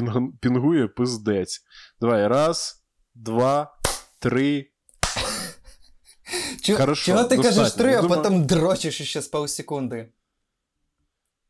пінг... 0.00 0.32
пінгує 0.40 0.88
пиздець. 0.88 1.60
Давай, 2.00 2.28
раз, 2.28 2.84
два, 3.14 3.76
три. 4.18 4.70
Чого, 6.62 6.78
Хорошо, 6.78 7.12
чого 7.12 7.24
ти 7.24 7.36
достатньо. 7.36 7.60
кажеш 7.62 7.74
три, 7.74 7.94
а 7.94 8.02
думаю- 8.02 8.22
потім 8.22 8.44
дрочиш 8.44 9.02
ще 9.02 9.20
з 9.22 9.28
полсекунди? 9.28 10.08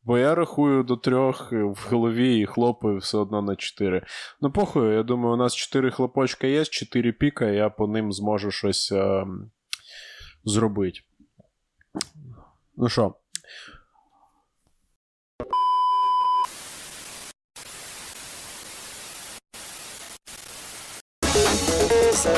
Бо 0.03 0.17
я 0.17 0.35
рахую 0.35 0.83
до 0.83 0.97
трьох 0.97 1.53
е, 1.53 1.63
в 1.63 1.87
голові 1.89 2.39
і 2.39 2.45
хлопаю 2.45 2.97
все 2.97 3.17
одно 3.17 3.41
на 3.41 3.55
чотири. 3.55 4.05
Ну, 4.41 4.51
похуй, 4.51 4.93
я 4.95 5.03
думаю, 5.03 5.33
у 5.33 5.37
нас 5.37 5.55
чотири 5.55 5.91
хлопочка 5.91 6.47
є, 6.47 6.65
чотири 6.65 7.11
піка, 7.11 7.45
я 7.45 7.69
по 7.69 7.87
ним 7.87 8.13
зможу 8.13 8.51
щось 8.51 8.91
е, 8.91 9.25
зробити. 10.45 10.99
Ну 12.75 12.89
що? 12.89 13.15
Екстаз 22.17 22.33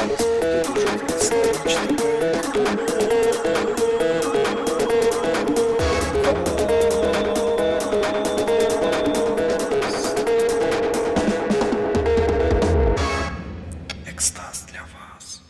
для 14.68 14.82
вас. 14.82 15.42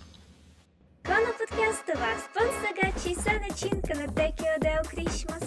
Клану 1.01 1.33
подкастова, 1.39 2.07
спонсора 2.19 2.91
чийся 3.03 3.31
начинка 3.49 3.93
на 3.95 4.07
Текіо 4.07 4.81
Крішмас. 4.91 5.43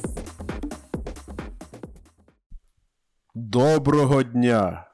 Доброго 3.35 4.23
дня! 4.23 4.87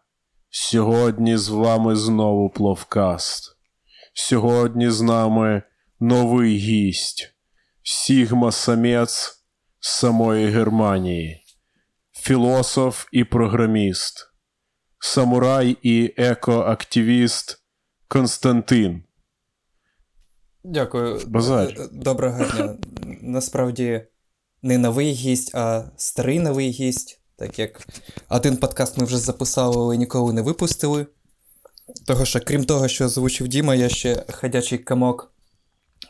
Сьогодні 0.50 1.36
з 1.36 1.48
вами 1.48 1.96
знову 1.96 2.50
Пловкаст. 2.50 3.57
Сьогодні 4.20 4.90
з 4.90 5.00
нами 5.00 5.62
новий 6.00 6.56
гість 6.56 7.34
Сігма 7.82 8.52
Самець 8.52 9.44
з 9.80 9.88
самої 9.88 10.46
Германії, 10.46 11.44
філософ 12.12 13.06
і 13.12 13.24
програміст, 13.24 14.32
самурай 14.98 15.76
і 15.82 16.14
екоактивіст 16.16 17.62
Константин. 18.08 19.02
Дякую. 20.64 21.20
Базар. 21.26 21.74
Доброго 21.92 22.44
дня. 22.44 22.76
Насправді 23.22 24.06
не 24.62 24.78
новий 24.78 25.12
гість, 25.12 25.54
а 25.54 25.90
старий 25.96 26.40
новий 26.40 26.70
гість. 26.70 27.20
Так 27.36 27.58
як 27.58 27.86
один 28.28 28.56
подкаст 28.56 28.98
ми 28.98 29.04
вже 29.04 29.18
записали, 29.18 29.76
але 29.76 29.96
ніколи 29.96 30.32
не 30.32 30.42
випустили. 30.42 31.06
Того 32.06 32.24
що, 32.24 32.40
крім 32.40 32.64
того, 32.64 32.88
що 32.88 33.04
озвучив 33.04 33.48
Діма, 33.48 33.74
я 33.74 33.88
ще 33.88 34.24
ходячий 34.32 34.78
комок 34.78 35.32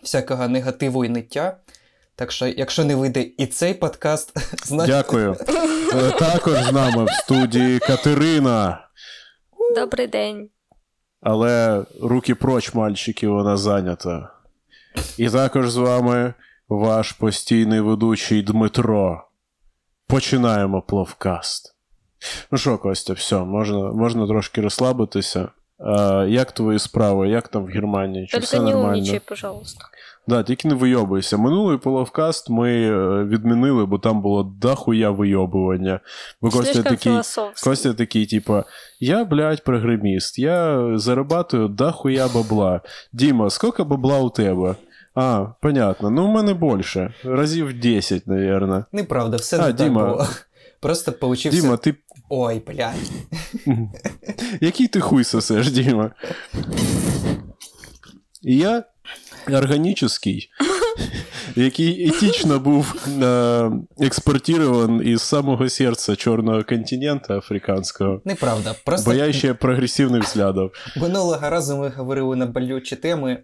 всякого 0.03 0.49
негативу 0.49 1.05
і 1.05 1.09
ниття. 1.09 1.57
Так 2.17 2.33
що, 2.33 2.47
якщо 2.47 2.85
не 2.85 2.95
вийде 2.95 3.21
і 3.39 3.47
цей 3.47 3.75
подкаст, 3.75 4.33
значить. 4.67 4.95
Дякую. 4.95 5.37
Е, 5.95 6.11
Також 6.11 6.59
з 6.59 6.73
нами 6.73 7.05
в 7.05 7.09
студії 7.11 7.79
Катерина. 7.79 8.89
Добрий 9.75 10.07
день. 10.07 10.49
Але 11.21 11.85
руки 12.03 12.35
проч, 12.35 12.75
мальчики, 12.75 13.29
вона 13.29 13.57
зайнята. 13.57 14.33
І 15.17 15.31
також 15.31 15.71
з 15.71 15.77
вами 15.77 16.35
ваш 16.69 17.13
постійний 17.13 17.81
ведучий 17.81 18.43
Дмитро. 18.43 19.29
Починаємо 20.07 20.83
пловкаст. 20.83 21.75
Ну 22.51 22.59
що, 22.59 22.79
Костя, 22.79 23.13
все, 23.13 23.37
можна, 23.39 23.93
можна 23.93 24.27
трошки 24.27 24.61
розслабитися. 24.61 25.49
А, 25.79 26.25
як 26.29 26.53
твої 26.53 26.79
справи? 26.79 27.29
Як 27.29 27.49
там 27.49 27.65
в 27.65 27.67
Германії? 27.67 28.27
Чи 28.27 28.33
Только 28.33 28.45
все 28.45 28.59
не 28.59 28.65
нормально? 28.65 28.89
умничай, 28.89 29.21
пожалуйста. 29.29 29.85
Да, 30.29 30.43
тільки 30.43 30.69
не 30.69 30.75
вийобуйся. 30.75 31.37
Минулий 31.37 31.79
пловкаст 31.79 32.51
ми 32.51 32.73
е, 32.73 33.25
відмінили, 33.25 33.87
бо 33.87 33.99
там 33.99 34.23
було 34.23 34.43
дохуя 34.43 35.11
вийобування. 35.11 36.01
Бо 36.43 36.51
Костя 36.51 36.83
такий. 36.83 37.13
Костя 37.65 37.93
такий, 37.95 38.27
типа, 38.27 38.65
я, 39.01 39.25
блядь, 39.25 39.65
програміст, 39.65 40.39
я 40.39 40.77
зарабатываю 40.97 41.69
дохуя 41.69 42.29
бабла. 42.35 42.81
Діма, 43.13 43.51
сколько 43.51 43.85
бабла 43.85 44.19
у 44.19 44.31
тебе? 44.31 44.75
А, 45.15 45.47
понятно. 45.61 46.11
Ну, 46.11 46.25
у 46.25 46.29
мене 46.33 46.55
більше. 46.55 47.15
Разів 47.25 47.81
10, 47.81 48.27
наверное. 48.27 48.85
Неправда, 48.93 49.37
все 49.37 49.59
А, 49.59 49.67
не 49.67 49.73
Діма. 49.73 50.01
так 50.03 50.11
було. 50.11 50.27
Просто 50.81 51.13
получився. 51.13 51.61
Діма, 51.61 51.77
ти. 51.77 51.95
Ой, 52.29 52.63
блядь. 52.67 53.11
Який 54.61 54.89
ти 54.89 55.01
хуй 55.01 55.25
сосеш, 55.25 55.71
Діма? 55.71 56.11
Я 58.43 58.85
органічний, 59.49 60.51
який 61.57 62.09
етично 62.09 62.59
був 62.59 62.95
е, 63.23 63.71
експортирован 64.01 65.03
із 65.05 65.23
самого 65.23 65.69
серця 65.69 66.17
чорного 66.17 66.65
континенту 66.65 67.35
африканського. 67.35 68.21
Неправда. 68.25 68.75
Просто 68.85 69.11
Бо 69.11 69.17
я 69.17 69.33
ще 69.33 69.55
прогресивних 69.55 70.25
взглядів. 70.25 70.71
Минулого 70.97 71.51
разу 71.51 71.77
ми 71.77 71.89
говорили 71.89 72.37
на 72.37 72.47
болючі 72.47 72.97
теми, 72.97 73.39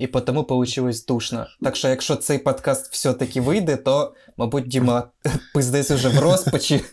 і 0.00 0.06
тому 0.06 0.44
получилось 0.44 1.06
душно. 1.06 1.46
Так 1.62 1.76
що, 1.76 1.88
якщо 1.88 2.16
цей 2.16 2.38
подкаст 2.38 2.92
все-таки 2.92 3.40
вийде, 3.40 3.76
то, 3.76 4.14
мабуть, 4.36 4.68
Діма 4.68 5.08
пиздець 5.54 5.90
уже 5.90 6.08
в 6.08 6.18
розпачі, 6.18 6.84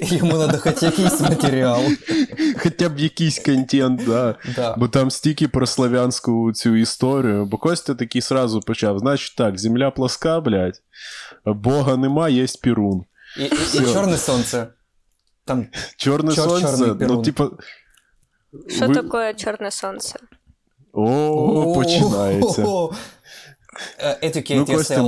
і 0.00 0.16
йому 0.16 0.32
треба 0.32 0.58
хоч 0.58 0.82
якийсь 0.82 1.20
матеріал. 1.20 1.82
Хоча 2.58 2.88
б 2.88 2.98
якийсь 2.98 3.38
контент, 3.38 4.04
да. 4.06 4.34
Да. 4.56 4.74
Бо 4.78 4.88
там 4.88 5.10
стільки 5.10 5.48
про 5.48 5.66
славянську 5.66 6.52
цю 6.52 6.76
історію. 6.76 7.46
Бо 7.46 7.58
Костя 7.58 7.94
такий 7.94 8.22
сразу 8.22 8.60
почав. 8.60 8.98
Значить 8.98 9.36
так, 9.36 9.58
земля 9.58 9.90
плоска, 9.90 10.40
блядь, 10.40 10.82
Бога 11.44 11.96
нема, 11.96 12.28
є 12.28 12.46
Пірун. 12.62 13.04
І, 13.38 13.42
і, 13.42 13.48
і 13.74 13.92
чорне 13.92 14.16
сонце. 14.16 14.66
Там 15.44 15.66
Чорне 15.96 16.30
Чор- 16.30 16.34
сонце, 16.34 16.86
чорний 16.86 17.08
ну, 17.08 17.22
типа. 17.22 17.50
Что 18.68 18.86
ви- 18.86 18.94
такое 18.94 19.34
черное 19.34 19.70
солнце? 19.70 20.18
О, 20.94 21.72
починається. 21.74 22.62
Е, 23.98 24.28
Educate 24.28 24.56
Ну, 24.56 24.64
yourself. 24.64 25.06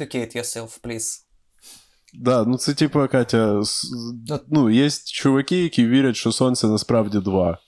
Educate 0.00 0.36
yourself, 0.36 0.80
please. 0.82 1.20
Да, 2.14 2.44
ну 2.44 2.58
це 2.58 2.74
типа, 2.74 3.08
Катя, 3.08 3.62
Ну- 4.28 4.40
ну, 4.48 4.70
є 4.70 4.90
чуваки, 4.90 5.62
які 5.62 5.86
вірять, 5.86 6.16
що 6.16 6.32
сонце 6.32 6.66
насправді 6.66 7.18
два. 7.18 7.58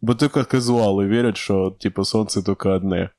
Бо 0.00 0.14
тільки 0.14 0.44
казуали 0.44 1.06
вірять, 1.06 1.36
що 1.36 1.76
типа 1.80 2.04
сонце 2.04 2.42
тільки 2.42 2.68
одне. 2.68 3.10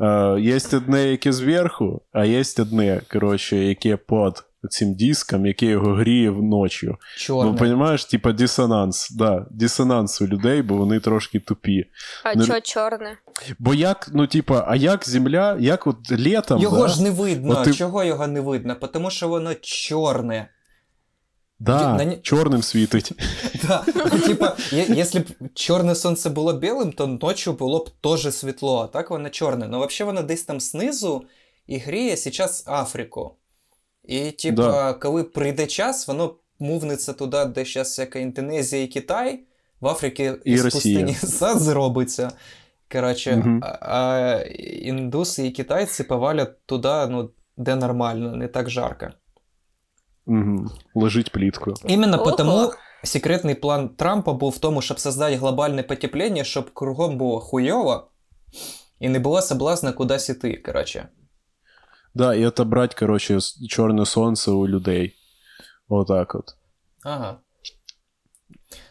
Е, 0.00 0.40
є 0.40 0.58
одне, 0.72 1.08
яке 1.08 1.32
зверху, 1.32 2.02
а 2.12 2.24
є 2.24 2.44
одне, 2.58 3.02
коротше, 3.12 3.56
яке 3.56 3.96
під 3.96 4.44
цим 4.68 4.94
диском, 4.94 5.46
яке 5.46 5.66
його 5.66 5.94
гріє 5.94 6.30
вночі. 6.30 6.90
Чорне. 7.16 7.52
Ну, 7.52 7.58
розумієш, 7.58 8.04
типа 8.04 8.32
дисонанс, 8.32 9.10
да, 9.10 9.46
дисонанс 9.50 10.22
у 10.22 10.26
людей, 10.26 10.62
бо 10.62 10.76
вони 10.76 11.00
трошки 11.00 11.40
тупі. 11.40 11.86
А 12.24 12.34
Ну, 12.34 12.44
чё 12.44 12.60
черное? 12.62 13.16
Бо 13.58 13.74
як, 13.74 14.10
ну, 14.12 14.26
типа, 14.26 14.64
а 14.68 14.76
як 14.76 15.08
земля, 15.08 15.56
як 15.60 15.86
от 15.86 16.12
літом. 16.12 16.60
Його 16.62 16.82
да, 16.82 16.88
ж 16.88 17.02
не 17.02 17.10
видно. 17.10 17.52
От 17.58 17.64
ти- 17.64 17.74
Чого 17.74 18.04
його 18.04 18.26
не 18.26 18.40
видно? 18.40 18.74
Тому 18.74 19.10
що 19.10 19.28
воно 19.28 19.54
чорне. 19.54 20.48
да, 21.58 22.04
на 22.04 22.16
чорним 22.16 22.62
світить. 22.62 23.12
Да. 23.68 23.84
Ну, 23.94 24.20
Типа, 24.20 24.56
якщо 24.72 25.18
б 25.20 25.24
чорне 25.54 25.94
сонце 25.94 26.30
було 26.30 26.52
білим, 26.52 26.92
то 26.92 27.06
ночі 27.06 27.50
було 27.50 27.78
б 27.78 27.90
теж 28.00 28.34
світло, 28.34 28.82
а 28.82 28.86
так 28.86 29.10
воно 29.10 29.30
чорне. 29.30 29.68
Ну, 29.68 29.86
взагалі, 29.86 30.06
воно 30.14 30.26
десь 30.26 30.42
там 30.42 30.60
знизу 30.60 31.24
і 31.66 31.78
гріє 31.78 32.16
зараз 32.16 32.64
Африку. 32.66 33.36
І, 34.04 34.30
типа, 34.30 34.62
Да. 34.62 34.92
коли 34.92 35.24
прийде 35.24 35.66
час, 35.66 36.08
воно 36.08 36.34
мувнеться 36.58 37.12
туди, 37.12 37.44
де 37.44 37.64
зараз 37.64 37.88
всяка 37.88 38.18
Індонезія 38.18 38.82
і 38.82 38.86
Китай, 38.86 39.40
в 39.80 39.86
Африці 39.88 40.32
І 40.44 40.52
Росія. 40.60 40.70
пустині 40.70 41.14
сад 41.38 41.58
зробиться. 41.60 42.30
Коротше, 42.92 43.36
Мгм. 43.36 43.60
а, 43.64 43.78
а 43.80 44.40
індуси 44.82 45.46
і 45.46 45.50
китайці 45.50 46.04
повалять 46.04 46.66
туди, 46.66 47.06
ну, 47.08 47.30
де 47.56 47.76
нормально, 47.76 48.36
не 48.36 48.48
так 48.48 48.70
жарко. 48.70 49.06
Угу. 50.26 50.66
Лежить 50.94 51.32
плітку. 51.32 51.74
Именно 51.88 52.16
Ого. 52.22 52.30
потому 52.30 52.72
секретний 53.04 53.54
план 53.54 53.88
Трампа 53.88 54.32
був 54.32 54.50
в 54.52 54.58
тому, 54.58 54.82
щоб 54.82 55.00
создати 55.00 55.36
глобальне 55.36 55.82
потепління, 55.82 56.44
щоб 56.44 56.70
кругом 56.74 57.18
було 57.18 57.40
хуйово 57.40 58.08
і 59.00 59.08
не 59.08 59.18
було 59.18 59.42
соблазна 59.42 59.92
кудись 59.92 60.28
іти, 60.28 60.56
коротше. 60.66 61.08
Да, 62.14 62.34
і 62.34 62.46
отобрать, 62.46 62.94
коротше, 62.94 63.36
с- 63.36 63.66
чорне 63.68 64.06
сонце 64.06 64.50
у 64.50 64.68
людей. 64.68 65.14
Отак 65.88 66.34
от. 66.34 66.56
Ага. 67.04 67.38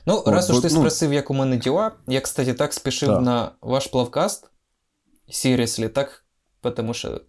Ну, 0.05 0.17
От, 0.25 0.27
раз 0.27 0.49
уж 0.49 0.59
ти 0.61 0.67
ну- 0.67 0.69
спросив, 0.79 1.13
як 1.13 1.31
у 1.31 1.33
мене 1.33 1.57
діла, 1.57 1.91
я, 2.07 2.21
кстати, 2.21 2.53
так 2.53 2.73
спішив 2.73 3.09
Так. 3.09 3.21
на 3.21 3.51
ваш 3.61 3.87
плавкаст. 3.87 4.51
Seriously, 5.29 5.89
так, 5.89 6.25
тому 6.75 6.93
що 6.93 7.21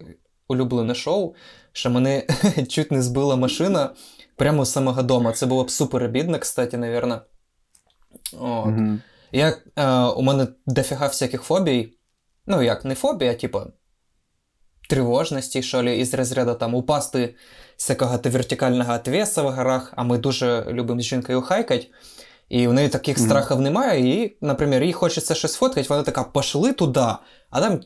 улюблене 0.48 0.94
шоу, 0.94 1.34
що 1.72 1.90
мене 1.90 2.26
чуть 2.68 2.92
не 2.92 3.02
збила 3.02 3.36
машина 3.36 3.94
прямо 4.36 4.64
з 4.64 4.72
самого 4.72 5.02
дома. 5.02 5.32
Це 5.32 5.46
було 5.46 5.64
б 5.64 5.70
супер 5.70 6.02
обідно, 6.04 6.38
кстати, 6.38 6.76
навірно. 6.76 7.20
От. 8.40 8.66
Мгм. 8.66 9.02
Я, 9.32 9.56
е, 9.76 9.96
у 9.98 10.22
мене 10.22 10.46
дофіга 10.66 11.06
всяких 11.06 11.42
фобій. 11.42 11.98
Ну, 12.46 12.62
як 12.62 12.84
не 12.84 12.94
фобія, 12.94 13.32
а 13.32 13.34
типу 13.34 13.60
тривожності, 14.92 15.62
що 15.62 15.82
ли, 15.82 15.96
із 15.96 16.14
розряду 16.14 16.54
там 16.54 16.74
упасти 16.74 17.34
з 17.76 17.90
якого-то 17.90 18.30
вертикального 18.30 18.92
отвеса 18.94 19.42
в 19.42 19.50
горах, 19.50 19.92
а 19.96 20.02
ми 20.02 20.18
дуже 20.18 20.66
любимо 20.70 21.00
з 21.00 21.04
жінкою 21.04 21.42
хайкати. 21.42 21.86
І 22.48 22.66
в 22.68 22.72
неї 22.72 22.88
таких 22.88 23.18
Мгм. 23.18 23.26
страхів 23.26 23.60
немає, 23.60 24.22
і, 24.24 24.36
наприклад, 24.40 24.82
їй 24.82 24.92
хочеться 24.92 25.34
щось 25.34 25.54
фоткати, 25.54 25.88
вона 25.88 26.02
така, 26.02 26.24
пошли 26.24 26.72
туди, 26.72 27.06
а 27.50 27.60
там, 27.60 27.80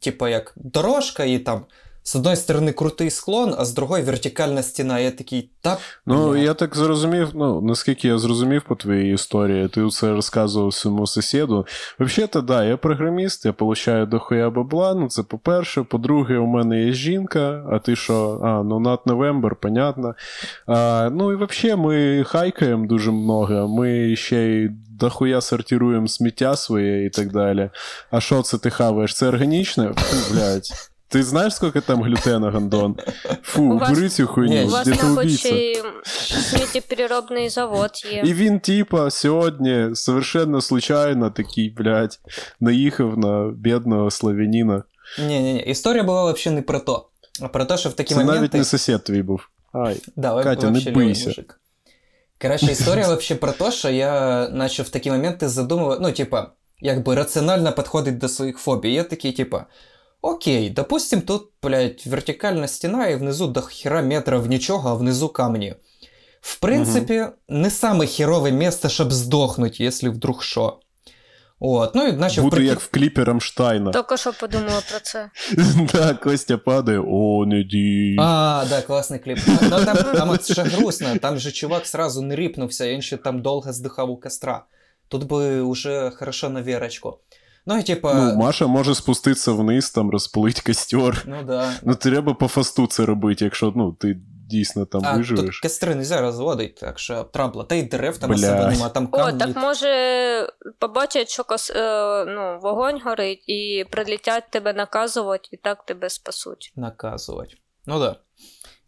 типу, 0.00 0.28
як 0.28 0.52
дорожка, 0.56 1.24
і 1.24 1.38
там 1.38 1.64
з 2.02 2.16
одної 2.16 2.36
сторони 2.36 2.72
крутий 2.72 3.10
склон, 3.10 3.54
а 3.58 3.64
з 3.64 3.74
другої 3.74 4.04
вертикальна 4.04 4.62
стіна. 4.62 4.98
Я 4.98 5.10
такий, 5.10 5.50
та. 5.60 5.78
Ну, 6.06 6.30
бля». 6.30 6.38
я 6.38 6.54
так 6.54 6.76
зрозумів, 6.76 7.28
ну, 7.34 7.60
наскільки 7.60 8.08
я 8.08 8.18
зрозумів 8.18 8.62
по 8.68 8.74
твоїй 8.74 9.14
історії, 9.14 9.68
ти 9.68 9.88
це 9.88 10.12
розказував 10.12 10.74
своєму 10.74 11.06
сусіду. 11.06 11.66
Взагалі-то, 12.00 12.40
да, 12.40 12.64
я 12.64 12.76
програміст, 12.76 13.46
я 13.46 13.52
получаю 13.52 14.06
дохуя 14.06 14.50
бабла, 14.50 14.94
ну 14.94 15.08
це 15.08 15.22
по-перше. 15.22 15.82
По-друге, 15.82 16.38
у 16.38 16.46
мене 16.46 16.84
є 16.84 16.92
жінка, 16.92 17.66
а 17.72 17.78
ти 17.78 17.96
що? 17.96 18.40
А, 18.44 18.62
ну 18.62 18.80
над 18.80 19.00
Новембер, 19.06 19.56
понятно. 19.56 20.14
А, 20.66 21.08
ну 21.12 21.32
і 21.32 21.36
взагалі 21.36 21.80
ми 21.80 22.24
хайкаємо 22.24 22.86
дуже 22.86 23.10
много, 23.10 23.68
ми 23.68 24.16
ще 24.16 24.36
й 24.36 24.70
дохуя 25.00 25.40
сортируємо 25.40 26.08
сміття 26.08 26.56
своє 26.56 27.04
і 27.04 27.10
так 27.10 27.32
далі. 27.32 27.70
А 28.10 28.20
що 28.20 28.42
це 28.42 28.58
ти 28.58 28.70
хаваєш? 28.70 29.14
Це 29.14 29.28
органічне? 29.28 29.92
Фу, 29.96 30.34
блядь. 31.09 31.09
Ти 31.09 31.23
знаєш, 31.23 31.55
скільки 31.55 31.81
там 31.81 32.03
глютена, 32.03 32.51
Гондон? 32.51 32.95
Фу, 33.43 33.63
У 33.63 33.77
вас- 33.79 33.91
убери 33.91 34.09
цю 34.09 34.27
хуйню, 34.27 34.53
Ні, 34.53 34.63
У 34.63 34.69
вас, 34.69 34.87
дітоубійця. 34.87 35.07
мабуть, 35.07 35.39
ще 35.39 35.49
й 35.49 35.83
сміттєпереробний 36.41 37.49
завод 37.49 37.91
є. 38.13 38.21
І 38.25 38.33
він, 38.33 38.59
типа, 38.59 39.09
сьогодні 39.11 39.89
совершенно 39.95 40.61
случайно 40.61 41.31
такий, 41.31 41.69
блядь, 41.69 42.19
наїхав 42.59 43.17
на 43.17 43.51
бідного 43.57 44.11
славяніна. 44.11 44.83
Ні, 45.19 45.39
ні, 45.39 45.53
ні. 45.53 45.59
Історія 45.59 46.03
була 46.03 46.31
взагалі 46.31 46.55
не 46.55 46.61
про 46.61 46.79
то. 46.79 47.09
А 47.41 47.47
про 47.47 47.65
те, 47.65 47.77
що 47.77 47.89
в 47.89 47.93
такі 47.93 48.13
Це 48.13 48.19
моменти. 48.19 48.39
навіть 48.39 48.53
не 48.53 48.63
сусід 48.63 49.03
твій 49.03 49.21
був. 49.21 49.49
Ай. 49.73 50.01
Да, 50.15 50.33
ви- 50.33 50.43
Катя, 50.43 50.61
не 50.65 50.71
вообще 50.71 50.89
левий 50.89 51.05
бийся. 51.05 51.27
мужик. 51.27 51.59
Коротше, 52.41 52.65
історія 52.71 53.07
вообще 53.07 53.35
про 53.35 53.51
те, 53.51 53.71
що 53.71 53.89
я 53.89 54.47
начав 54.49 54.85
в 54.85 54.89
такі 54.89 55.11
моменти 55.11 55.47
задумувати, 55.49 56.01
ну, 56.03 56.11
типа, 56.11 56.51
якби 56.79 57.15
раціонально 57.15 57.71
підходить 57.71 58.17
до 58.17 58.27
своїх 58.29 58.57
фобій. 58.57 58.93
Я 58.93 59.03
такий, 59.03 59.31
типа, 59.31 59.65
окей, 60.22 60.70
допустим, 60.70 61.22
тут, 61.22 61.48
блядь, 61.62 62.02
вертикальна 62.06 62.68
стіна, 62.68 63.06
і 63.06 63.16
внизу 63.16 63.46
до 63.46 63.60
хера 63.60 64.02
метрів 64.02 64.46
нічого, 64.46 64.90
а 64.90 64.94
внизу 64.94 65.28
камні. 65.28 65.74
В 66.40 66.56
принципі, 66.56 67.24
не 67.48 67.70
саме 67.70 68.06
херове 68.06 68.50
місце, 68.50 68.88
щоб 68.88 69.12
здохнути, 69.12 69.84
якщо 69.84 70.10
вдруг 70.12 70.42
що. 70.42 70.78
От, 71.62 71.94
ну 71.94 72.06
і 72.06 72.12
начав 72.12 72.44
Буду 72.44 72.56
прикид- 72.56 72.68
як 72.68 72.80
в 72.80 72.90
кліпі 72.90 73.24
Рамштайна. 73.24 73.92
Тільки 73.92 74.16
що 74.16 74.32
подумала 74.32 74.82
про 74.90 75.00
це. 75.00 75.30
Да, 75.92 76.14
Костя 76.14 76.58
падає, 76.58 77.02
о, 77.08 77.46
не 77.46 77.62
дій. 77.62 78.16
А, 78.20 78.64
да, 78.68 78.82
класний 78.82 79.20
кліп. 79.20 79.38
Ну, 79.62 79.84
там, 79.84 79.96
там 79.96 80.30
от 80.30 80.52
ще 80.52 80.62
грустно, 80.62 81.16
там 81.16 81.38
же 81.38 81.52
чувак 81.52 81.86
сразу 81.86 82.22
не 82.22 82.36
рипнувся, 82.36 82.88
він 82.88 83.02
ще 83.02 83.16
там 83.16 83.42
довго 83.42 83.72
здихав 83.72 84.10
у 84.10 84.16
костра. 84.16 84.64
Тут 85.08 85.24
би 85.24 85.60
уже 85.60 86.10
хорошо 86.14 86.48
на 86.48 86.62
вірочку. 86.62 87.18
Ну 87.66 87.78
і 87.78 87.82
типа. 87.82 88.14
Ну, 88.14 88.36
Маша 88.36 88.66
може 88.66 88.94
спуститися 88.94 89.52
вниз, 89.52 89.90
там 89.90 90.10
розпалить 90.10 90.60
костер. 90.60 91.24
ну 91.26 91.42
да. 91.42 91.72
Ну, 91.82 91.94
треба 91.94 92.34
по 92.34 92.48
фасту 92.48 92.86
це 92.86 93.06
робити, 93.06 93.44
якщо 93.44 93.72
ну, 93.76 93.92
ти 93.92 94.16
дійсно 94.50 94.86
там 94.86 95.02
А 95.04 95.08
тут 95.08 95.18
виживеш. 95.18 95.60
костри 95.60 95.94
нельзя 95.94 96.20
розводити, 96.20 96.80
так 96.80 96.98
що 96.98 97.24
трампла. 97.24 97.64
Та 97.64 97.74
й 97.74 97.82
дерев 97.82 98.18
там 98.18 98.30
особо 98.30 98.64
нема, 98.64 98.88
там 98.88 99.08
О, 99.12 99.16
камні. 99.16 99.38
так 99.38 99.56
може 99.56 99.88
побачать, 100.78 101.28
що 101.28 101.44
кос... 101.44 101.70
е, 101.70 102.24
ну, 102.24 102.58
вогонь 102.62 103.00
горить, 103.04 103.44
і 103.46 103.84
прилетять 103.90 104.44
тебе 104.50 104.72
наказувати, 104.72 105.48
і 105.52 105.56
так 105.56 105.84
тебе 105.84 106.10
спасуть. 106.10 106.72
наказувати. 106.76 107.54
Ну 107.86 107.98
да. 107.98 108.16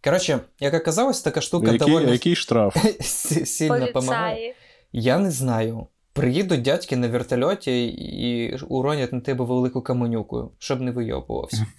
Коротше, 0.05 0.39
як 0.61 0.75
оказалось, 0.75 1.23
така 1.23 1.41
штука 1.41 1.73
Який, 1.73 1.79
доволі 1.79 2.11
який 2.13 2.37
штраф? 2.37 2.77
сильно 3.45 3.87
допомагає. 3.87 4.55
Я 4.93 5.19
не 5.19 5.31
знаю. 5.31 5.87
Приїдуть 6.13 6.63
дядьки 6.63 6.97
на 6.97 7.09
вертольоті 7.09 7.87
і 7.87 8.57
уронять 8.69 9.13
на 9.13 9.21
тебе 9.21 9.45
велику 9.45 9.83
каменюку, 9.83 10.53
щоб 10.59 10.81
не 10.81 10.91
вийобувався. 10.91 11.67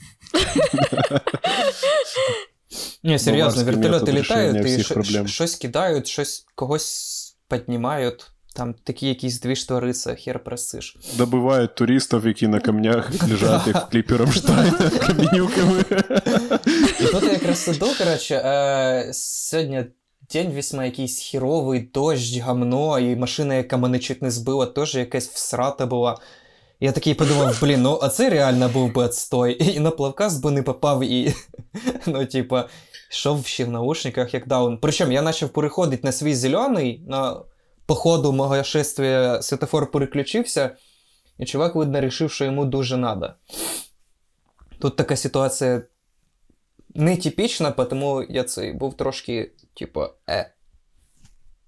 Ні, 3.03 3.19
серйозно, 3.19 3.63
вертольоти 3.63 4.11
літають 4.11 4.65
і 4.65 4.83
щось 5.27 5.55
кидають, 5.55 6.07
щось 6.07 6.45
когось 6.55 7.37
піднімають. 7.49 8.29
Там 8.55 8.73
такі 8.83 9.07
якісь 9.07 9.39
двіж 9.39 9.63
твориться, 9.63 10.15
хер 10.15 10.43
просиш. 10.43 10.97
Добивають 11.17 11.75
туристів, 11.75 12.27
які 12.27 12.47
на 12.47 12.59
камнях 12.59 13.29
лежать, 13.29 13.67
як 13.67 13.87
в 13.87 13.89
кліпі 13.89 14.15
Рамштайна, 14.15 14.89
каменюками. 15.07 15.83
І 16.99 17.03
тут 17.03 17.23
я 17.23 17.31
якраз 17.31 17.59
сиду, 17.59 17.87
коротше, 17.97 18.35
е, 18.35 19.09
сьогодні 19.13 19.85
день 20.31 20.51
весьма 20.51 20.85
якийсь 20.85 21.19
хіровий, 21.19 21.89
дощ, 21.93 22.37
гамно, 22.37 22.99
і 22.99 23.15
машина, 23.15 23.55
яка 23.55 23.77
мене 23.77 23.99
чуть 23.99 24.21
не 24.21 24.31
збила, 24.31 24.65
теж 24.65 24.95
якась 24.95 25.27
всрата 25.27 25.85
була. 25.85 26.17
Я 26.79 26.91
такий 26.91 27.13
подумав, 27.13 27.57
блін, 27.61 27.81
ну 27.81 27.99
а 28.01 28.09
це 28.09 28.29
реально 28.29 28.69
був 28.69 28.93
би 28.93 29.03
отстой. 29.03 29.63
І 29.75 29.79
на 29.79 29.91
плавкаст 29.91 30.43
би 30.43 30.51
не 30.51 30.63
попав, 30.63 31.03
і 31.03 31.33
ну, 32.07 32.25
типа, 32.25 32.69
йшов 33.11 33.45
ще 33.45 33.65
в 33.65 33.69
наушниках, 33.69 34.33
як 34.33 34.47
даун. 34.47 34.77
Причому 34.81 35.11
я 35.11 35.23
почав 35.23 35.49
переходити 35.49 36.07
на 36.07 36.11
свій 36.11 36.35
зелений, 36.35 37.03
на 37.07 37.41
по 37.85 37.95
ходу 37.95 38.31
мого 38.31 38.63
шествия 38.63 39.41
світофор 39.41 39.91
переключився, 39.91 40.75
і 41.39 41.45
чувак, 41.45 41.75
видно, 41.75 42.01
рішив, 42.01 42.31
що 42.31 42.45
йому 42.45 42.65
дуже 42.65 42.97
надо. 42.97 43.33
Тут 44.79 44.95
така 44.95 45.15
ситуація 45.15 45.81
нетипічна, 46.95 47.71
тому 47.71 48.23
я 48.29 48.43
цей 48.43 48.73
був 48.73 48.97
трошки, 48.97 49.51
типу, 49.79 50.05
е, 50.29 50.53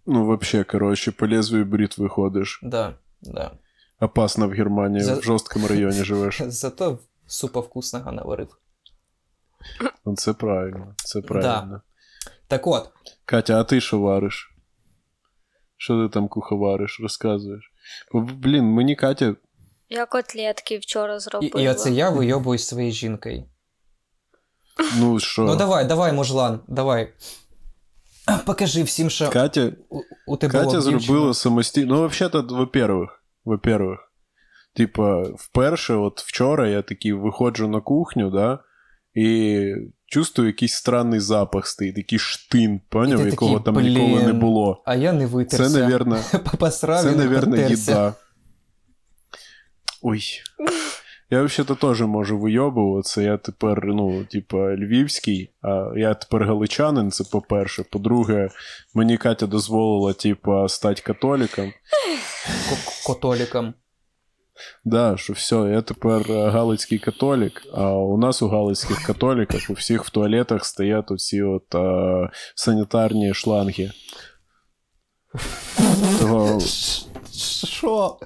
Ну, 0.08 0.26
вообще, 0.26 0.64
короче, 0.64 1.12
по 1.12 1.28
лезвию 1.28 1.66
бритвы 1.66 2.10
ходиш. 2.10 2.60
да, 2.64 2.94
да. 3.22 3.52
Опасно 4.00 4.48
в 4.48 4.52
Германії, 4.52 5.04
За- 5.04 5.16
в 5.16 5.24
жорсткому 5.24 5.68
районі 5.68 6.04
живеш. 6.04 6.42
Зато 6.42 7.00
супа 7.28 7.60
вкусного 7.60 8.12
наварив. 8.12 8.58
Ну, 10.06 10.16
Це 10.16 10.34
правильно, 10.34 10.94
це 10.98 11.22
правильно. 11.22 11.82
Так 12.48 12.68
от, 12.68 12.90
Катя, 13.26 13.60
а 13.60 13.64
ти 13.64 13.82
що 13.82 14.00
вариш? 14.00 14.52
Що 15.78 16.08
ти 16.08 16.14
там 16.14 16.28
куховариш, 16.28 17.00
розказуєш? 17.02 17.72
Блін, 18.14 18.64
мені 18.66 18.96
Катя. 18.96 19.36
Я 19.90 20.06
котлетки 20.06 20.78
вчора 20.78 21.16
і, 21.16 21.20
зробила. 21.20 21.62
і 21.62 21.68
оце 21.68 21.92
я 21.92 22.10
вийобуюсь 22.10 22.68
своєю 22.68 22.94
жінкою. 22.94 23.44
Ну 25.00 25.20
що? 25.20 25.42
Ну 25.42 25.56
давай, 25.56 25.86
давай, 25.86 26.14
мужлан, 26.14 26.60
давай. 26.68 27.14
Покажи 28.46 28.84
всім, 28.84 29.10
що 29.10 29.30
Катя, 29.30 29.72
у, 29.90 30.02
у 30.28 30.38
тебе 30.38 30.52
Катя 30.52 30.82
зробила 30.82 31.34
самостійно. 31.34 31.96
Ну, 31.96 32.02
вообще-то, 32.02 32.42
во-первых, 32.42 33.08
во-первых, 33.46 33.98
типа, 34.74 35.24
вперше, 35.24 35.94
от 35.94 36.20
вчора 36.22 36.70
я 36.70 36.82
такий 36.82 37.14
виходжу 37.14 37.68
на 37.68 37.82
кухню, 37.82 38.32
да, 38.32 38.60
і 39.14 39.62
чувствую 40.06 40.50
якийсь 40.50 40.74
странний 40.74 41.20
запах 41.20 41.68
стоїть, 41.68 41.98
якийсь 41.98 42.22
штин, 42.22 42.82
поняв, 42.90 43.26
якого 43.26 43.60
такий, 43.60 43.74
там 43.74 43.84
ніколи 43.84 44.24
не 44.24 44.34
було. 44.34 44.84
А 44.86 44.96
я 44.96 45.14
не 45.14 45.26
витерся. 45.26 45.70
Це, 45.70 45.80
навірно, 45.80 46.20
це, 46.72 47.12
навірно, 47.16 47.58
їда. 47.58 48.14
Ой. 50.02 50.22
Я 51.30 51.44
взагалі 51.44 51.78
теж 51.82 52.02
можу 52.02 52.40
вийобуватися. 52.40 53.22
Я 53.22 53.38
тепер, 53.38 53.82
ну, 53.86 54.26
типа, 54.26 54.76
львівський, 54.76 55.50
а 55.62 55.92
я 55.96 56.14
тепер 56.14 56.44
галичанин, 56.46 57.12
це 57.12 57.24
по-перше. 57.32 57.84
По-друге, 57.92 58.50
мені 58.94 59.18
Катя 59.18 59.48
дозволила, 59.48 60.14
типа, 60.14 60.70
стати 60.70 61.02
католіком. 61.02 61.74
К- 62.70 63.08
Котоліком. 63.08 63.74
Да, 64.86 65.18
що 65.18 65.34
все, 65.34 65.56
я 65.56 65.82
тепер 65.82 66.32
е, 66.32 66.50
галицький 66.50 67.00
католік, 67.00 67.62
а 67.74 67.92
у 67.92 68.18
нас 68.18 68.42
у 68.42 68.48
галицьких 68.48 69.04
католіках 69.06 69.62
у 69.70 69.74
всіх 69.74 70.06
в 70.06 70.10
туалетах 70.10 70.66
стоять 70.66 71.12
оці 71.12 71.42
от 71.42 71.76
а, 71.76 72.30
санітарні 72.56 73.34
шланги. 73.34 73.92
Що? 77.66 78.18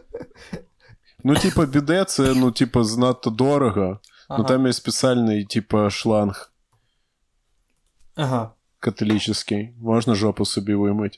Ну, 1.23 1.35
типа, 1.35 1.65
біде, 1.65 2.05
це 2.05 2.33
ну, 2.33 2.51
типа, 2.51 2.83
занадто 2.83 3.29
дорого. 3.29 3.99
Ага. 4.27 4.41
Ну 4.41 4.47
там 4.47 4.67
є 4.67 4.73
спеціальний, 4.73 5.45
типа, 5.45 5.89
шланг 5.89 6.53
ага. 8.15 8.51
католічний. 8.79 9.73
Можна 9.81 10.15
жопу 10.15 10.45
собі 10.45 10.75
вимити. 10.75 11.17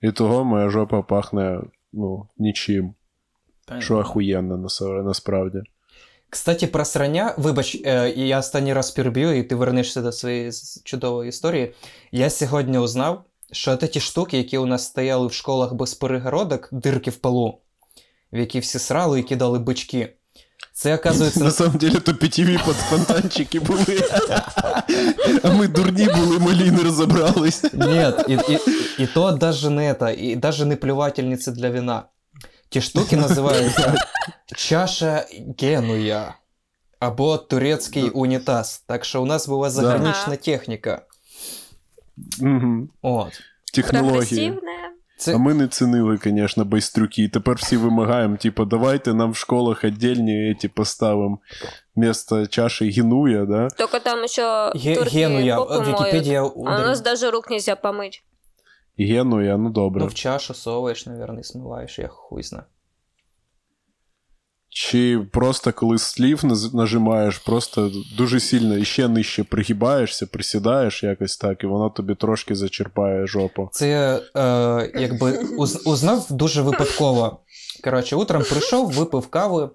І 0.00 0.12
того 0.12 0.44
моя 0.44 0.68
жопа 0.70 1.02
пахне, 1.02 1.60
ну, 1.92 2.28
нічим. 2.38 2.94
Що 3.78 3.98
охуєнно 3.98 4.70
насправді. 5.04 5.62
Кстати, 6.30 6.66
про 6.66 6.84
срання, 6.84 7.34
вибач, 7.38 7.82
е, 7.84 8.10
я 8.10 8.38
останній 8.38 8.72
раз 8.72 8.90
переб'ю, 8.90 9.38
і 9.38 9.42
ти 9.42 9.54
вернешся 9.54 10.02
до 10.02 10.12
своєї 10.12 10.50
чудової 10.84 11.28
історії. 11.28 11.74
Я 12.12 12.30
сьогодні 12.30 12.78
узнав, 12.78 13.24
що 13.52 13.76
ті 13.76 14.00
штуки, 14.00 14.38
які 14.38 14.58
у 14.58 14.66
нас 14.66 14.86
стояли 14.86 15.26
в 15.26 15.32
школах 15.32 15.74
без 15.74 15.94
перегородок, 15.94 16.68
дирки 16.72 17.10
в 17.10 17.16
полу, 17.16 17.60
в 18.32 18.38
які 18.38 18.60
всі 18.60 18.78
срали 18.78 19.20
і 19.20 19.22
кидали 19.22 19.58
бички. 19.58 20.16
Це, 20.72 20.94
оказується, 20.94 21.40
На 21.44 21.50
самом 21.50 21.76
деле 21.76 22.00
то 22.00 22.14
питєві 22.14 22.56
фонтанчики 22.56 23.60
були. 23.60 24.02
А 25.42 25.50
ми 25.52 25.68
дурні 25.68 26.08
були, 26.16 26.38
малі 26.38 26.70
не 26.70 26.82
розібрались. 26.82 27.64
Нет, 27.72 28.28
и, 28.28 28.32
и, 28.32 28.58
и 29.02 29.06
то 29.06 29.32
даже 29.32 29.70
не 29.70 29.92
это, 29.92 30.06
и 30.24 30.36
даже 30.36 30.66
не 30.66 30.76
плевательницы 30.76 31.52
для 31.52 31.70
вина. 31.70 32.02
Ті 32.68 32.80
штуки 32.80 33.16
називаються 33.16 33.94
чаша 34.56 35.26
Генуя 35.58 36.34
або 36.98 37.38
турецький 37.38 38.10
унітаз. 38.10 38.84
Так 38.86 39.04
що 39.04 39.22
у 39.22 39.26
нас 39.26 39.48
була 39.48 39.70
загранична 39.70 40.36
техніка. 40.36 41.02
Мгм. 42.40 42.88
От. 43.02 43.40
Технології. 43.74 44.50
Прогресивне. 44.50 44.90
Це 45.20 45.34
А 45.34 45.38
ми 45.38 45.54
не 45.54 45.68
цінили, 45.68 46.18
звісно, 46.24 46.64
байстрюки. 46.64 47.28
Тепер 47.28 47.56
всі 47.56 47.76
вимагаємо, 47.76 48.36
типу, 48.36 48.64
давайте 48.64 49.14
нам 49.14 49.30
в 49.30 49.36
школах 49.36 49.84
отдельні 49.84 50.32
эти 50.32 50.68
поставимо 50.68 51.38
вместо 51.96 52.46
чаші 52.46 52.90
генуя, 52.90 53.44
да? 53.44 53.68
Тільки 53.68 54.00
там 54.00 54.24
еще 54.24 54.72
Ге- 54.74 54.94
турки 54.94 55.10
Генуя. 55.10 55.60
Вікіпедія 55.60 56.42
А 56.42 56.46
у 56.46 56.64
нас 56.64 57.00
даже 57.00 57.30
рук 57.30 57.50
нельзя 57.50 57.74
помыть. 57.74 58.22
Генуя, 58.98 59.56
ну 59.56 59.70
добре. 59.70 60.02
Ну, 60.02 60.08
в 60.08 60.14
чашу 60.14 60.54
соваєш, 60.54 61.06
наверное, 61.06 61.42
смиваєш, 61.42 61.98
я 61.98 62.08
хуй 62.08 62.42
знаю. 62.42 62.64
Чи 64.72 65.20
просто 65.32 65.72
коли 65.72 65.98
слів 65.98 66.42
нажимаєш, 66.74 67.38
просто 67.38 67.90
дуже 68.16 68.40
сильно 68.40 68.76
і 68.76 68.84
ще 68.84 69.08
нижче 69.08 69.44
пригибаєшся, 69.44 70.26
присідаєш 70.26 71.02
якось 71.02 71.36
так, 71.36 71.64
і 71.64 71.66
воно 71.66 71.90
тобі 71.90 72.14
трошки 72.14 72.54
зачерпає 72.54 73.26
жопу. 73.26 73.68
Це 73.72 74.20
е, 74.36 75.00
якби 75.00 75.38
уз, 75.58 75.86
узнав 75.86 76.26
дуже 76.30 76.62
випадково. 76.62 77.40
Коротше, 77.84 78.16
утром 78.16 78.42
прийшов, 78.50 78.92
випив 78.92 79.26
кави, 79.26 79.70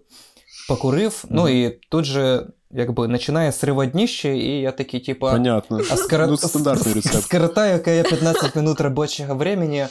покурив, 0.67 1.25
ну 1.29 1.49
і 1.49 1.69
тут 1.89 2.05
же 2.05 2.47
якби 2.71 3.07
починає 3.07 3.51
сриводніще, 3.51 4.37
і 4.37 4.61
я 4.61 4.71
такий, 4.71 4.99
типа. 4.99 5.31
Понятно. 5.31 5.81
А 5.91 5.97
скоро... 5.97 6.27
Ну, 6.27 6.37
стандартний 6.37 6.93
рецепт. 6.93 7.23
Скоротаю 7.23 7.81
я 7.85 8.03
15 8.03 8.55
минут 8.55 8.81
робочого 8.81 9.35
времени 9.35 9.87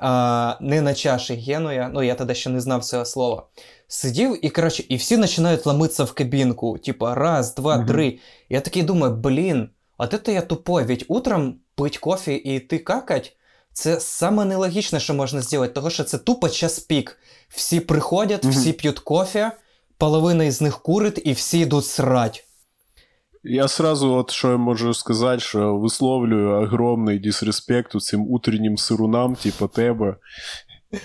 а, 0.00 0.56
не 0.60 0.80
на 0.80 0.94
чаші 0.94 1.34
Генуя, 1.34 1.90
ну 1.94 2.02
я 2.02 2.14
тоді 2.14 2.34
ще 2.34 2.50
не 2.50 2.60
знав 2.60 2.84
цього 2.84 3.04
слова. 3.04 3.46
Сидів 3.88 4.44
і, 4.46 4.50
коротше, 4.50 4.84
і 4.88 4.96
всі 4.96 5.18
починають 5.18 5.66
ломитися 5.66 6.04
в 6.04 6.12
кабінку. 6.12 6.78
Типа, 6.78 7.14
раз, 7.14 7.54
два, 7.54 7.76
Мгм. 7.76 7.86
три. 7.86 8.18
Я 8.48 8.60
такий 8.60 8.82
думаю, 8.82 9.14
блін, 9.14 9.68
от 9.98 10.14
это 10.14 10.30
я 10.30 10.40
тупой, 10.42 10.84
ведь 10.84 11.04
утром 11.08 11.54
пить 11.74 11.98
кофе 11.98 12.34
і 12.34 12.54
йти 12.56 12.78
какать, 12.78 13.36
це 13.72 14.00
саме 14.00 14.44
нелогічне, 14.44 15.00
що 15.00 15.14
можна 15.14 15.42
зробити, 15.42 15.72
тому 15.74 15.90
що 15.90 16.04
це 16.04 16.18
тупо 16.18 16.48
час 16.48 16.78
пік. 16.78 17.18
Всі 17.48 17.80
приходять, 17.80 18.44
всі 18.44 18.72
п'ють 18.72 18.98
кофе, 18.98 19.52
половина 19.98 20.44
із 20.44 20.60
них 20.60 20.78
курить, 20.78 21.22
і 21.24 21.32
всі 21.32 21.58
йдуть 21.58 21.86
срать. 21.86 22.44
Я 23.42 23.68
сразу, 23.68 24.12
от 24.12 24.30
що 24.30 24.50
я 24.50 24.56
можу 24.56 24.94
сказати, 24.94 25.40
що 25.40 25.76
висловлюю 25.76 26.62
огромний 26.62 27.18
дисреспект 27.18 28.00
цим 28.00 28.26
утреннім 28.30 28.78
сирунам, 28.78 29.34
типу 29.34 29.68
тебе, 29.68 30.16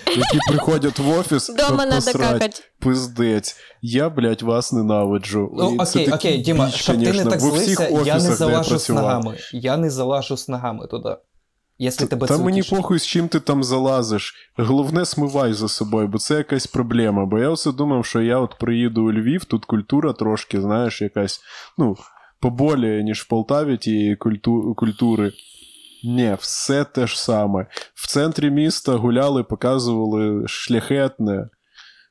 які 0.07 0.39
приходять 0.49 0.99
в 0.99 1.09
офіс, 1.19 1.49
Дома 1.49 1.83
щоб 1.83 1.95
посрать. 1.95 2.63
Пиздець. 2.79 3.55
Я, 3.81 4.09
блядь, 4.09 4.41
вас 4.41 4.73
ненавиджу. 4.73 5.51
Ну, 5.53 5.77
окей, 5.79 6.11
окей, 6.11 6.37
Діма, 6.37 6.65
біч, 6.65 6.75
щоб 6.75 7.03
ти 7.03 7.13
не 7.13 7.25
так 7.25 7.39
злився, 7.39 7.89
я 8.05 8.13
не 8.13 8.19
залажу 8.19 8.79
з 8.79 8.89
ногами. 8.89 9.37
Я 9.51 9.77
не 9.77 9.89
залажу 9.89 10.37
з 10.37 10.49
ногами 10.49 10.87
туди. 10.87 11.15
Якщо 11.77 12.07
тебе 12.07 12.27
Та 12.27 12.37
це 12.37 12.43
мені 12.43 12.63
похуй, 12.63 12.99
з 12.99 13.05
чим 13.05 13.27
ти 13.27 13.39
там 13.39 13.63
залазиш. 13.63 14.51
Головне, 14.57 15.05
смивай 15.05 15.53
за 15.53 15.67
собою, 15.67 16.07
бо 16.07 16.17
це 16.17 16.35
якась 16.35 16.67
проблема. 16.67 17.25
Бо 17.25 17.39
я 17.39 17.51
все 17.51 17.71
думав, 17.71 18.05
що 18.05 18.21
я 18.21 18.39
от 18.39 18.57
приїду 18.59 19.03
у 19.03 19.11
Львів, 19.11 19.45
тут 19.45 19.65
культура 19.65 20.13
трошки, 20.13 20.61
знаєш, 20.61 21.01
якась, 21.01 21.41
ну, 21.77 21.95
поболіє, 22.45 23.03
ніж 23.03 23.21
в 23.21 23.27
Полтаві 23.27 23.77
тієї 23.77 24.15
культу- 24.15 24.75
культури. 24.75 25.31
Ні, 26.03 26.35
все 26.39 26.83
те 26.83 27.07
ж 27.07 27.21
саме. 27.21 27.67
В 27.95 28.07
центрі 28.07 28.49
міста 28.49 28.95
гуляли, 28.95 29.43
показували 29.43 30.47
шляхетне, 30.47 31.49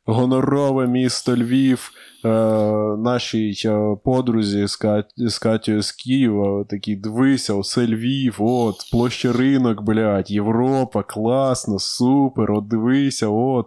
гонорове 0.06 0.86
місто 0.86 1.36
Львів. 1.36 1.90
Е, 2.24 2.28
нашій 2.98 3.54
е, 3.64 3.96
подрузі 4.04 4.66
з, 4.66 4.76
Кат... 4.76 5.06
з 5.16 5.38
Катєю 5.38 5.82
з 5.82 5.92
Києва 5.92 6.64
такі 6.70 6.96
дивися, 6.96 7.54
оце 7.54 7.86
Львів, 7.86 8.36
от, 8.38 8.76
площа 8.92 9.32
ринок, 9.32 9.82
блядь, 9.82 10.30
Європа, 10.30 11.02
класно, 11.02 11.78
супер, 11.78 12.52
от 12.52 12.68
дивися, 12.68 13.28
от, 13.28 13.66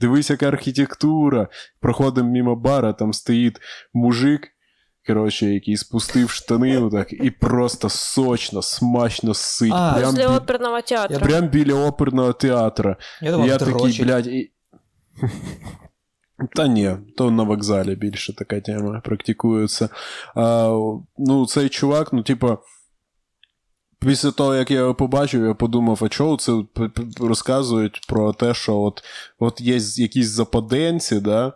дивись, 0.00 0.30
яка 0.30 0.48
архітектура. 0.48 1.48
Проходимо 1.80 2.30
мимо 2.30 2.56
бара, 2.56 2.92
там 2.92 3.12
стоїть 3.12 3.56
мужик. 3.94 4.53
Коротше, 5.06 5.46
який 5.46 5.76
спустив 5.76 6.30
штанину 6.30 6.90
так 6.90 7.12
і 7.12 7.30
просто 7.30 7.88
сочно, 7.88 8.62
смачно 8.62 9.34
сить. 9.34 9.72
А, 9.74 9.94
прям, 9.94 10.14
Після 10.14 10.28
бі... 10.28 10.34
оперного 10.34 10.80
театру. 10.82 11.18
прям 11.18 11.48
біля 11.48 11.74
оперного 11.74 12.32
театру. 12.32 12.96
Я 13.22 13.30
думав, 13.30 13.48
я 13.48 13.58
такий, 13.58 14.04
блядь. 14.04 14.26
І... 14.26 14.50
Та 16.56 16.66
ні, 16.66 16.96
то 17.16 17.30
на 17.30 17.42
вокзалі 17.42 17.94
більше 17.94 18.36
така 18.36 18.60
тема 18.60 19.00
практикується. 19.04 19.88
А, 20.34 20.68
ну, 21.18 21.46
цей 21.46 21.68
чувак, 21.68 22.12
ну, 22.12 22.22
типа. 22.22 22.58
Після 23.98 24.30
того, 24.30 24.54
як 24.54 24.70
я 24.70 24.78
його 24.78 24.94
побачив, 24.94 25.44
я 25.44 25.54
подумав, 25.54 26.02
а 26.02 26.08
чого 26.08 26.36
це 26.36 26.52
розказують 27.20 28.00
про 28.08 28.32
те, 28.32 28.54
що 28.54 28.76
от, 28.76 29.04
от 29.38 29.60
є 29.60 29.78
якісь 29.96 30.26
западенці, 30.26 31.20
да? 31.20 31.52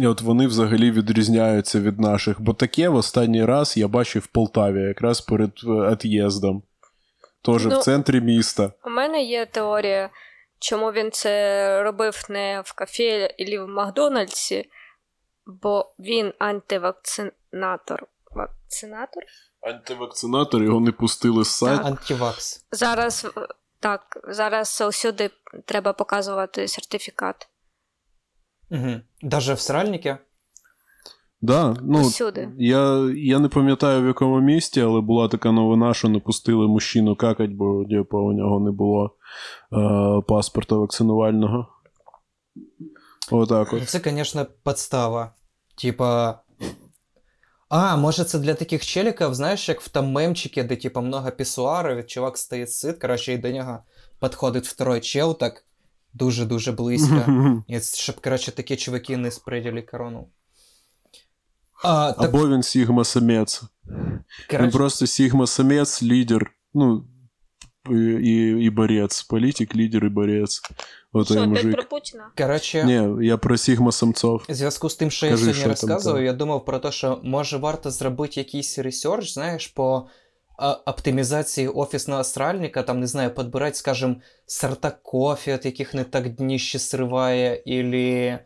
І 0.00 0.06
от 0.06 0.20
вони 0.20 0.46
взагалі 0.46 0.90
відрізняються 0.90 1.80
від 1.80 2.00
наших. 2.00 2.40
Бо 2.40 2.54
таке 2.54 2.88
в 2.88 2.94
останній 2.94 3.44
раз 3.44 3.76
я 3.76 3.88
бачив 3.88 4.22
в 4.22 4.26
Полтаві, 4.26 4.80
якраз 4.80 5.20
перед 5.20 5.50
е, 5.64 5.68
від'їздом. 5.68 6.62
Теж 7.42 7.66
Ну, 7.66 7.78
в 7.78 7.82
центрі 7.82 8.20
міста. 8.20 8.72
У 8.84 8.90
мене 8.90 9.22
є 9.22 9.46
теорія, 9.46 10.10
чому 10.58 10.92
він 10.92 11.10
це 11.10 11.82
робив 11.82 12.24
не 12.28 12.62
в 12.64 12.72
кафе 12.72 13.34
або 13.40 13.64
в 13.64 13.68
Макдональдсі, 13.68 14.70
бо 15.46 15.94
він 15.98 16.32
антивакцинатор. 16.38 18.06
Вакцинатор? 18.30 19.22
Антивакцинатор 19.60 20.62
його 20.62 20.80
не 20.80 20.92
пустили 20.92 21.44
з 21.44 21.48
сайту. 21.48 21.86
Антивакс. 21.86 22.66
Зараз 22.72 23.26
е, 23.36 23.40
так, 23.80 24.18
зараз 24.28 24.84
усюди 24.88 25.30
треба 25.64 25.92
показувати 25.92 26.68
сертифікат. 26.68 27.48
Угу. 28.72 29.00
Даже 29.22 29.54
в 29.54 29.60
сральнике? 29.60 30.18
Да, 31.42 31.76
ну, 31.82 32.00
Усюди. 32.00 32.48
я, 32.58 33.10
я 33.16 33.38
не 33.38 33.48
пам'ятаю 33.48 34.02
в 34.02 34.06
якому 34.06 34.40
місті, 34.40 34.80
але 34.80 35.00
була 35.00 35.28
така 35.28 35.52
новина, 35.52 35.94
що 35.94 36.08
не 36.08 36.20
пустили 36.20 36.68
мужчину 36.68 37.16
какать, 37.16 37.50
бо 37.50 37.84
типу, 37.84 38.18
у 38.18 38.32
нього 38.32 38.60
не 38.60 38.70
було 38.70 39.16
е, 39.72 40.22
паспорта 40.28 40.76
вакцинувального. 40.76 41.66
Отак 43.30 43.72
от. 43.72 43.88
Це, 43.88 44.00
звісно, 44.04 44.46
подстава. 44.62 45.34
Типа. 45.82 46.38
А, 47.68 47.96
може, 47.96 48.24
це 48.24 48.38
для 48.38 48.54
таких 48.54 48.86
челіків, 48.86 49.34
знаєш, 49.34 49.68
як 49.68 49.80
в 49.80 49.88
там 49.88 50.12
мемчикі, 50.12 50.62
де 50.62 50.76
типа 50.76 51.00
много 51.00 51.30
пісуарів, 51.30 52.06
чувак 52.06 52.38
стоїть 52.38 52.72
сит, 52.72 52.98
коротше, 52.98 53.32
і 53.32 53.38
до 53.38 53.50
нього 53.50 53.78
підходить 54.20 54.66
второй 54.66 55.00
чел 55.00 55.38
так 55.38 55.64
дуже-дуже 56.14 56.72
близько. 56.72 57.62
І 57.66 57.80
щоб, 57.80 58.20
коротше, 58.20 58.52
такі 58.52 58.76
чуваки 58.76 59.16
не 59.16 59.30
сприділи 59.30 59.82
корону. 59.82 60.28
А, 61.84 62.12
так, 62.12 62.28
Або 62.28 62.48
він 62.48 62.62
Сігма 62.62 63.04
самець. 63.04 63.62
Він 64.52 64.70
просто 64.70 65.06
Сігма 65.06 65.46
самець, 65.46 66.02
лідер, 66.02 66.50
ну, 66.74 67.04
і, 67.90 68.56
і, 68.60 68.70
борець. 68.70 69.22
Політик, 69.22 69.76
лідер 69.76 70.04
і 70.04 70.08
борець. 70.08 70.62
От 71.12 71.26
Що, 71.26 71.34
опять 71.34 71.48
мужик. 71.48 71.72
про 71.72 71.84
Путіна? 71.84 72.30
коротше, 72.38 72.84
Ні, 72.84 73.26
я 73.26 73.36
про 73.36 73.56
Сігма 73.56 73.92
самцов. 73.92 74.44
В 74.48 74.54
зв'язку 74.54 74.88
з 74.88 74.96
тим, 74.96 75.10
що 75.10 75.26
я 75.26 75.36
сьогодні 75.36 75.64
розказував, 75.64 76.22
я 76.22 76.32
думав 76.32 76.64
про 76.64 76.78
те, 76.78 76.92
що 76.92 77.20
може 77.22 77.56
варто 77.56 77.90
зробити 77.90 78.40
якийсь 78.40 78.78
research, 78.78 79.32
знаєш, 79.32 79.66
по 79.66 80.06
оптимізації 80.85 81.67
офісного 81.67 82.23
сральника, 82.23 82.83
там, 82.83 82.99
не 82.99 83.07
знаю, 83.07 83.29
підбирати, 83.35 83.75
скажімо, 83.75 84.15
сорта 84.45 84.91
кофе, 84.91 85.55
от 85.55 85.65
яких 85.65 85.93
не 85.93 86.03
так 86.03 86.29
дніще 86.29 86.79
сриває, 86.79 87.63
или 87.67 88.39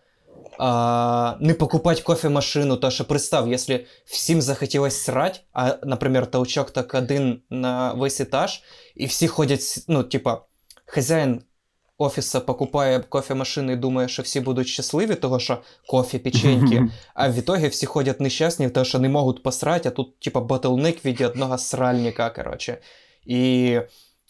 а, 0.60 1.36
не 1.40 1.54
покупати 1.54 2.02
кофемашину, 2.02 2.78
то 2.78 2.92
що 2.92 3.06
представ, 3.06 3.52
якщо 3.52 3.80
всім 4.06 4.42
захотілось 4.42 5.04
срать, 5.04 5.44
а, 5.54 5.78
наприклад, 5.84 6.32
толчок 6.32 6.72
так 6.72 6.94
один 6.96 7.42
на 7.50 7.94
весь 7.94 8.22
етаж, 8.22 8.62
і 8.96 9.06
всі 9.06 9.28
ходять, 9.28 9.62
с- 9.62 9.86
ну, 9.88 10.04
типа, 10.04 10.42
хазяїн 10.86 11.42
офіса 11.99 12.41
покупає 12.41 13.01
кофемашини 13.01 13.73
і 13.73 13.77
думає, 13.77 14.09
що 14.09 14.23
всі 14.23 14.41
будуть 14.41 14.69
щасливі, 14.69 15.15
того 15.15 15.39
що 15.39 15.63
кофе, 15.89 16.19
печеньки, 16.19 16.89
а 17.15 17.29
в 17.29 17.35
ітогі 17.35 17.69
всі 17.69 17.87
ходять 17.87 18.21
нещасні, 18.21 18.71
тому 18.71 18.85
що 18.85 18.99
не 18.99 19.09
можуть 19.09 19.43
посрати, 19.43 19.89
а 19.89 19.93
тут, 19.93 20.21
типа, 20.21 20.41
батлник 20.41 21.05
в 21.05 21.27
одного 21.27 21.59
сральника, 21.59 22.31
короче. 22.31 22.79
І 23.27 23.81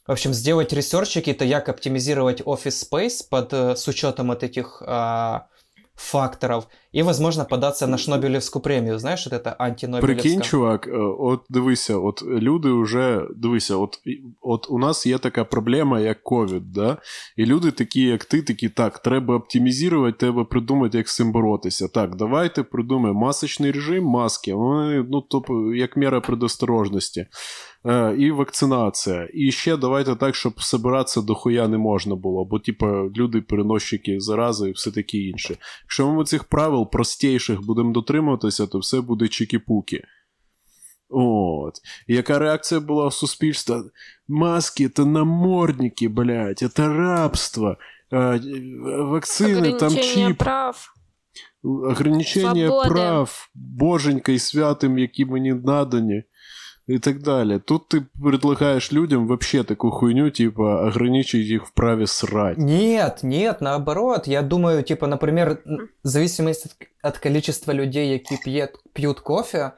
В 0.06 0.12
общем, 0.12 0.34
сделать 0.34 0.72
ресерчики, 0.72 1.34
то 1.34 1.44
як 1.44 1.68
оптимизировать 1.68 2.42
офис 2.44 2.84
space 2.84 3.28
под, 3.28 3.52
с 3.52 3.88
учетом 3.88 4.30
от 4.30 4.44
этих 4.44 4.82
а, 4.86 5.46
факторов. 5.96 6.68
И, 6.92 7.02
возможно, 7.02 7.44
податься 7.44 7.86
на 7.86 7.98
Шнобелевскую 7.98 8.62
премию. 8.62 8.98
Знаешь, 8.98 9.26
вот 9.26 9.34
это 9.34 9.54
антинобелевская. 9.58 10.22
Прикинь, 10.22 10.42
чувак, 10.42 10.86
е, 10.86 10.96
от 11.18 11.40
дивися, 11.48 11.96
от 11.96 12.22
люди 12.22 12.72
вже 12.72 13.22
дивися, 13.36 13.76
от, 13.76 13.98
от 14.40 14.66
у 14.70 14.78
нас 14.78 15.06
є 15.06 15.18
така 15.18 15.44
проблема, 15.44 16.00
як 16.00 16.22
ковід, 16.22 16.72
да? 16.72 16.96
І 17.36 17.46
люди 17.46 17.70
такі, 17.70 18.00
як 18.00 18.24
ти, 18.24 18.42
такі, 18.42 18.68
так, 18.68 18.98
треба 18.98 19.34
оптимізувати, 19.34 20.18
треба 20.18 20.44
придумати, 20.44 20.98
як 20.98 21.08
з 21.08 21.16
цим 21.16 21.32
боротися. 21.32 21.88
Так, 21.88 22.16
давайте 22.16 22.62
придумаємо 22.62 23.20
масочний 23.20 23.70
режим, 23.70 24.04
маски, 24.04 24.54
вони, 24.54 25.06
ну, 25.10 25.20
тобто, 25.20 25.74
як 25.74 25.96
міра 25.96 26.20
предосторожності. 26.20 27.26
Е, 27.86 28.16
і 28.18 28.30
вакцинація. 28.30 29.28
І 29.34 29.52
ще 29.52 29.76
давайте 29.76 30.16
так, 30.16 30.34
щоб 30.34 30.62
собиратися 30.62 31.20
до 31.20 31.34
хуя 31.34 31.68
не 31.68 31.78
можна 31.78 32.14
було, 32.14 32.44
бо, 32.44 32.58
типу, 32.58 32.86
люди 33.16 33.40
переносчики 33.40 34.20
зарази 34.20 34.68
і 34.68 34.72
все 34.72 34.90
таке 34.90 35.18
інше. 35.18 35.56
Якщо 35.82 36.12
ми 36.12 36.24
цих 36.24 36.44
правил 36.44 36.90
простіших 36.90 37.62
будемо 37.62 37.92
дотримуватися, 37.92 38.66
то 38.66 38.78
все 38.78 39.00
буде 39.00 39.24
чики-пуки. 39.24 40.00
От. 41.08 41.74
І 42.06 42.14
яка 42.14 42.38
реакція 42.38 42.80
була 42.80 43.06
в 43.06 43.12
суспільства? 43.12 43.84
Маски 44.28 44.88
це 44.88 45.04
намордники, 45.04 46.08
блядь, 46.08 46.58
це 46.58 46.88
рабство. 46.88 47.76
Е, 48.12 48.40
Вакцини, 48.98 49.72
там 49.72 49.96
чіп, 49.96 50.38
прав. 50.38 50.94
ограничення 51.62 52.66
Свободи. 52.66 52.88
прав, 52.88 53.48
боженька 53.54 54.32
і 54.32 54.38
святим, 54.38 54.98
які 54.98 55.24
мені 55.24 55.54
надані. 55.54 56.22
І 56.87 56.99
так 56.99 57.21
далі. 57.21 57.59
Тут 57.65 57.87
ти 57.89 58.01
предлагаєш 58.23 58.93
людям 58.93 59.27
вообще 59.27 59.63
таку 59.63 59.91
хуйню, 59.91 60.31
типа, 60.31 60.87
ограничить 60.87 61.45
їх 61.47 61.65
в 61.65 61.69
праві 61.71 62.07
срать. 62.07 62.57
Нет, 62.57 63.19
нет, 63.23 63.61
наоборот. 63.61 64.27
Я 64.27 64.41
думаю, 64.41 64.83
типа, 64.83 65.07
например, 65.07 65.49
н- 65.67 65.87
в 66.03 66.07
зависимости 66.07 66.69
от, 67.03 67.13
от 67.13 67.17
количества 67.17 67.73
людей, 67.73 68.13
которые 68.13 68.43
пьет, 68.45 68.69
пьют 68.93 69.19
кофе, 69.19 69.71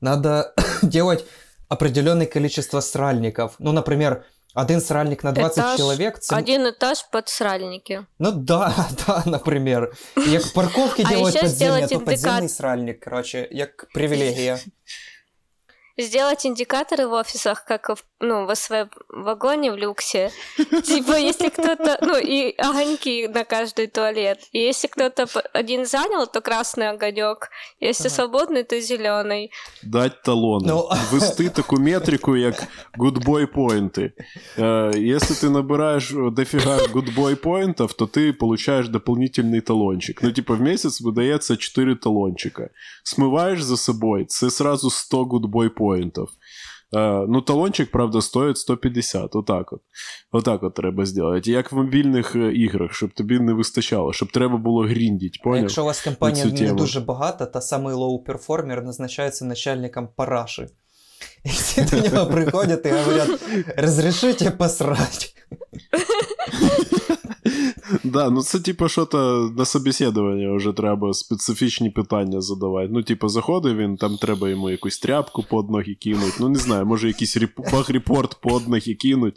надо 0.00 0.54
делать 0.82 1.24
определенное 1.68 2.26
количество 2.26 2.80
сральников. 2.80 3.54
Ну, 3.58 3.72
например, 3.72 4.22
один 4.54 4.80
сральник 4.80 5.24
на 5.24 5.32
20 5.32 5.64
Этаж, 5.64 5.76
человек. 5.78 6.18
це- 6.18 6.36
Один 6.36 6.62
этаж 6.66 7.10
под 7.12 7.28
сральники. 7.28 8.00
Ну 8.18 8.30
да, 8.32 8.74
да, 9.06 9.22
например. 9.26 9.92
И 10.16 10.30
Як 10.30 10.52
парковки 10.54 11.02
А 11.06 11.08
делают 11.10 11.34
еще 11.34 11.46
подземные, 11.46 11.48
сделать 11.48 11.88
то 11.88 11.94
индикатор. 11.94 12.14
подземный 12.14 12.48
сральник, 12.48 13.00
короче, 13.00 13.48
як 13.52 13.86
привилегия. 13.94 14.58
Сделать 15.98 16.44
индикаторы 16.44 17.06
в 17.06 17.12
офисах, 17.12 17.64
как 17.64 17.88
в, 17.88 18.02
ну, 18.18 18.46
в 18.46 18.54
СВ 18.56 18.88
вагоне 19.08 19.70
в 19.70 19.76
люксе. 19.76 20.32
Типа, 20.82 21.12
если 21.16 21.50
кто-то... 21.50 21.98
Ну, 22.02 22.16
и 22.18 22.52
огоньки 22.58 23.28
на 23.28 23.44
каждый 23.44 23.86
туалет. 23.86 24.38
И 24.52 24.58
если 24.58 24.88
кто-то 24.88 25.26
п- 25.28 25.48
один 25.52 25.86
занял, 25.86 26.26
то 26.26 26.40
красный 26.40 26.88
огонек. 26.90 27.48
Если 27.80 28.08
Ага. 28.08 28.14
свободный, 28.16 28.64
то 28.64 28.74
зеленый. 28.80 29.50
Дать 29.84 30.22
талони. 30.22 30.66
Ну. 30.66 30.88
Вести 31.12 31.48
таку 31.48 31.76
метрику, 31.76 32.36
як 32.36 32.54
гудбой 32.98 33.46
поінти. 33.46 34.12
Е, 34.58 34.90
якщо 34.96 35.34
ти 35.34 35.50
набираєш 35.50 36.12
дофіга 36.32 36.78
гудбой 36.92 37.34
поінтів, 37.34 37.92
то 37.92 38.06
ти 38.06 38.32
получаєш 38.32 38.88
дополнительний 38.88 39.60
талончик. 39.60 40.22
Ну, 40.22 40.32
типа, 40.32 40.54
в 40.54 40.60
місяць 40.60 41.00
видається 41.00 41.56
4 41.56 41.94
талончика. 41.96 42.68
Смиваєш 43.04 43.62
за 43.62 43.76
собою, 43.76 44.24
це 44.24 44.50
сразу 44.50 44.90
100 44.90 45.24
гудбой 45.24 45.68
поінтів. 45.89 46.27
Е, 46.95 47.25
ну, 47.29 47.41
талончик, 47.41 47.91
правда, 47.91 48.21
стоїть 48.21 48.57
150. 48.57 49.35
Отак 49.35 49.73
от. 49.73 49.81
Отак 50.31 50.63
от 50.63 50.73
треба 50.73 51.05
зробити. 51.05 51.51
Як 51.51 51.71
в 51.71 51.75
мобільних 51.75 52.35
е, 52.35 52.53
іграх, 52.53 52.93
щоб 52.93 53.13
тобі 53.13 53.39
не 53.39 53.53
вистачало, 53.53 54.13
щоб 54.13 54.31
треба 54.31 54.57
було 54.57 54.83
grind 54.83 55.13
іть, 55.13 55.37
А 55.41 55.43
поняв? 55.43 55.61
якщо 55.61 55.81
у 55.81 55.85
вас 55.85 56.01
компанія 56.01 56.45
не 56.45 56.51
тему. 56.51 56.77
дуже 56.77 56.99
багата, 56.99 57.45
то 57.45 57.61
самий 57.61 57.95
low 57.95 58.17
performer 58.17 58.83
назначається 58.83 59.45
начальником 59.45 60.09
параши. 60.15 60.67
І 61.43 61.49
всі 61.49 61.81
до 61.81 62.09
нього 62.09 62.31
приходять 62.31 62.85
і 62.85 62.89
говорять, 62.89 63.39
розрішите 63.77 64.51
посрать. 64.51 65.35
Да, 68.03 68.29
ну 68.29 68.41
це 68.41 68.59
типу 68.59 68.89
що-то 68.89 69.51
на 69.57 69.65
собеседування 69.65 70.55
вже 70.55 70.73
треба 70.73 71.13
специфічні 71.13 71.89
питання 71.89 72.41
задавати. 72.41 72.89
Ну, 72.91 73.03
типу, 73.03 73.29
заходить 73.29 73.77
він, 73.77 73.97
там 73.97 74.17
треба 74.17 74.49
йому 74.49 74.69
якусь 74.69 74.99
тряпку 74.99 75.43
под 75.49 75.69
ноги 75.69 75.95
кинуть. 75.95 76.33
Ну, 76.39 76.49
не 76.49 76.59
знаю, 76.59 76.85
може 76.85 77.07
якийсь 77.07 77.37
реп- 77.37 77.71
bug 77.71 77.92
report 77.92 78.35
под 78.41 78.67
ноги 78.67 78.93
кинуть. 78.93 79.35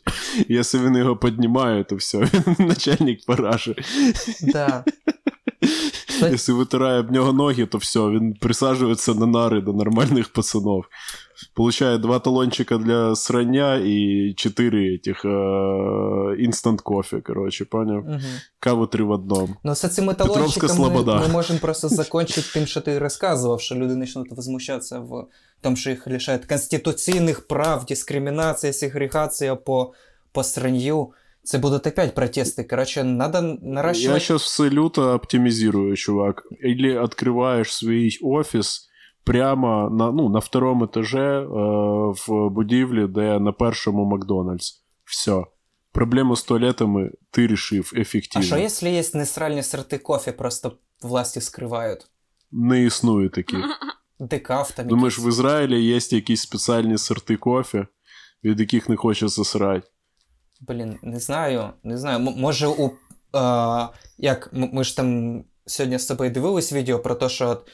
Якщо 0.49 0.79
він 0.79 0.97
його 0.97 1.17
піднімає, 1.17 1.85
то 1.85 1.97
все, 1.97 2.19
він 2.59 2.67
начальник 2.67 3.27
параши. 3.27 3.75
Да. 4.43 4.85
Якщо 6.31 6.57
витирає 6.57 7.01
об 7.01 7.11
нього 7.11 7.33
ноги, 7.33 7.67
то 7.67 7.79
все, 7.79 8.01
він 8.01 8.35
присаджується 8.35 9.15
на 9.15 9.27
нари 9.27 9.61
до 9.61 9.73
нормальних 9.73 10.33
пацанов. 10.33 10.85
Получає 11.55 11.99
два 11.99 12.19
талончика 12.19 12.79
для 12.79 13.17
срання 13.17 13.77
і 13.85 14.33
чотири 14.37 14.99
этих 14.99 15.27
інстант 16.39 16.81
кофе, 16.81 17.21
короче, 17.21 17.65
поняв? 17.65 18.05
Мгм. 18.05 18.21
Каву 18.61 18.87
три 18.87 19.05
в 19.05 19.11
одному. 19.11 19.57
Ну, 19.65 19.75
з 19.75 19.89
цими 19.89 20.15
талончиками 20.15 21.05
ми 21.05 21.29
можемо 21.29 21.59
просто 21.59 21.89
закончити 21.89 22.49
тим, 22.55 22.67
що 22.67 22.81
ти 22.81 22.99
розказував, 22.99 23.61
що 23.61 23.75
люди 23.75 23.97
почнуть 23.97 24.33
возмущатися 24.33 24.99
в 24.99 25.27
тому, 25.61 25.77
що 25.77 25.91
їх 25.91 26.07
лишають 26.07 26.45
конституційних 26.45 27.47
прав, 27.47 27.85
дискримінація, 27.87 28.73
сегрегація 28.73 29.57
по, 29.57 29.93
по 30.33 30.45
сранью. 30.45 31.13
Це 31.44 31.58
будуть 31.58 31.88
опять 31.88 32.16
протести. 32.16 32.64
Короче, 32.64 33.04
надо 33.04 33.38
Я 33.38 33.58
наращивать... 33.62 34.22
сейчас 34.22 34.44
все 34.44 34.70
люто 34.70 35.14
оптимизирую, 35.14 35.96
чувак. 35.96 36.44
Или 36.64 36.98
открываешь 36.98 37.72
свій 37.74 38.18
офіс 38.22 38.90
прямо 39.24 39.90
на, 39.90 40.12
ну, 40.12 40.30
на 40.30 40.40
втором 40.40 40.84
етаже 40.84 41.40
е, 41.42 41.46
в 42.28 42.50
будівлі, 42.50 43.08
де 43.08 43.40
на 43.40 43.52
першому 43.52 44.06
Макдональдс. 44.06 44.84
Все. 45.06 45.44
Проблему 45.92 46.36
з 46.36 46.44
туалетами 46.44 47.12
ти 47.32 47.48
рішив 47.48 47.92
А 47.96 48.00
ефективно. 48.00 48.46
що, 48.48 48.58
якщо 48.58 48.88
є 48.88 49.04
несральні 49.14 49.64
сорти 49.64 49.98
кофе, 49.98 50.32
просто 50.32 50.72
власті 51.02 51.42
скривають? 51.42 52.06
Не 52.52 52.84
існує 52.84 53.30
таких. 53.30 53.66
Декаф 54.20 54.72
там 54.72 54.88
Думаєш, 54.88 55.14
якісь. 55.14 55.26
в 55.26 55.30
Ізраїлі 55.30 55.82
є 55.84 56.00
якісь 56.12 56.42
спеціальні 56.42 56.98
сорти 56.98 57.38
кофе, 57.38 57.88
від 58.44 58.60
яких 58.60 58.90
не 58.90 58.96
хочеться 58.96 59.44
срати. 59.44 59.88
Блін, 60.69 60.99
не 61.03 61.21
знаю, 61.21 61.71
не 61.85 61.99
знаю. 61.99 62.17
М- 62.17 62.35
може, 62.37 62.67
у. 62.67 62.91
Е, 63.37 63.89
як 64.19 64.51
ми 64.53 64.85
ж 64.85 64.97
там 64.97 65.45
сьогодні 65.67 65.99
з 65.99 66.07
тобою 66.07 66.31
дивились 66.31 66.73
відео 66.73 66.99
про 66.99 67.15
те, 67.15 67.29
що 67.29 67.49
от, 67.49 67.69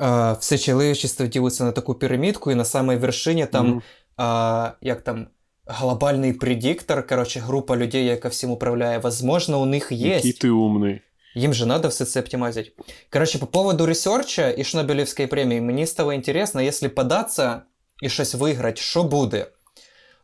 е, 0.00 0.36
все 0.40 0.58
чоловічество 0.58 1.26
ділиться 1.26 1.64
на 1.64 1.72
таку 1.72 1.94
пірамідку, 1.94 2.50
і 2.50 2.54
на 2.54 2.64
самій 2.64 2.96
вершині 2.96 3.46
там, 3.46 3.66
Мгм. 3.68 3.78
е, 3.78 4.72
як 4.80 5.00
там, 5.02 5.26
глобальний 5.66 6.32
предиктор, 6.32 7.06
коротше, 7.06 7.40
група 7.40 7.76
людей, 7.76 8.04
яка 8.06 8.28
всім 8.28 8.50
управляє. 8.50 8.98
Возможно, 8.98 9.60
у 9.60 9.66
них 9.66 9.92
є. 9.92 10.08
Який 10.14 10.32
ти 10.32 10.50
умний. 10.50 11.00
Им 11.36 11.54
же 11.54 11.66
надо 11.66 11.88
все 11.88 12.04
це 12.04 12.20
оптимизить. 12.20 12.72
Короче, 13.12 13.38
по 13.38 13.46
поводу 13.46 13.86
ресерча 13.86 14.50
і 14.50 14.64
Шнобелевської 14.64 15.28
премії, 15.28 15.60
мені 15.60 15.86
стало 15.86 16.12
інтересно, 16.12 16.62
якщо 16.62 16.90
податися 16.90 17.62
і 18.02 18.08
щось 18.08 18.34
виграти, 18.34 18.80
що 18.80 19.02
буде? 19.04 19.46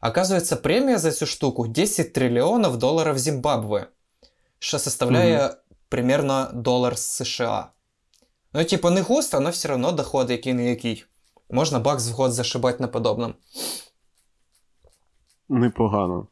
Оказується, 0.00 0.56
премія 0.56 0.98
за 0.98 1.12
цю 1.12 1.26
штуку 1.26 1.68
10 1.68 2.12
трильйонів 2.12 2.76
доларів 2.76 3.18
Зімбабве, 3.18 3.87
що 4.59 4.78
составляє 4.78 5.54
примерно 5.88 6.50
долар 6.54 6.98
з 6.98 7.06
США. 7.06 7.68
Ну, 8.52 8.64
типу, 8.64 8.90
не 8.90 9.00
густо, 9.00 9.37
але 9.37 9.50
все 9.50 9.72
одно 9.72 9.92
доход 9.92 10.30
який 10.30 10.54
не 10.54 10.68
який. 10.70 11.04
Можна 11.50 11.78
бакс 11.78 12.09
в 12.09 12.12
год 12.12 12.32
зашибати 12.32 12.78
на 12.80 12.88
подобному. 12.88 13.35
Непогано. 15.48 16.26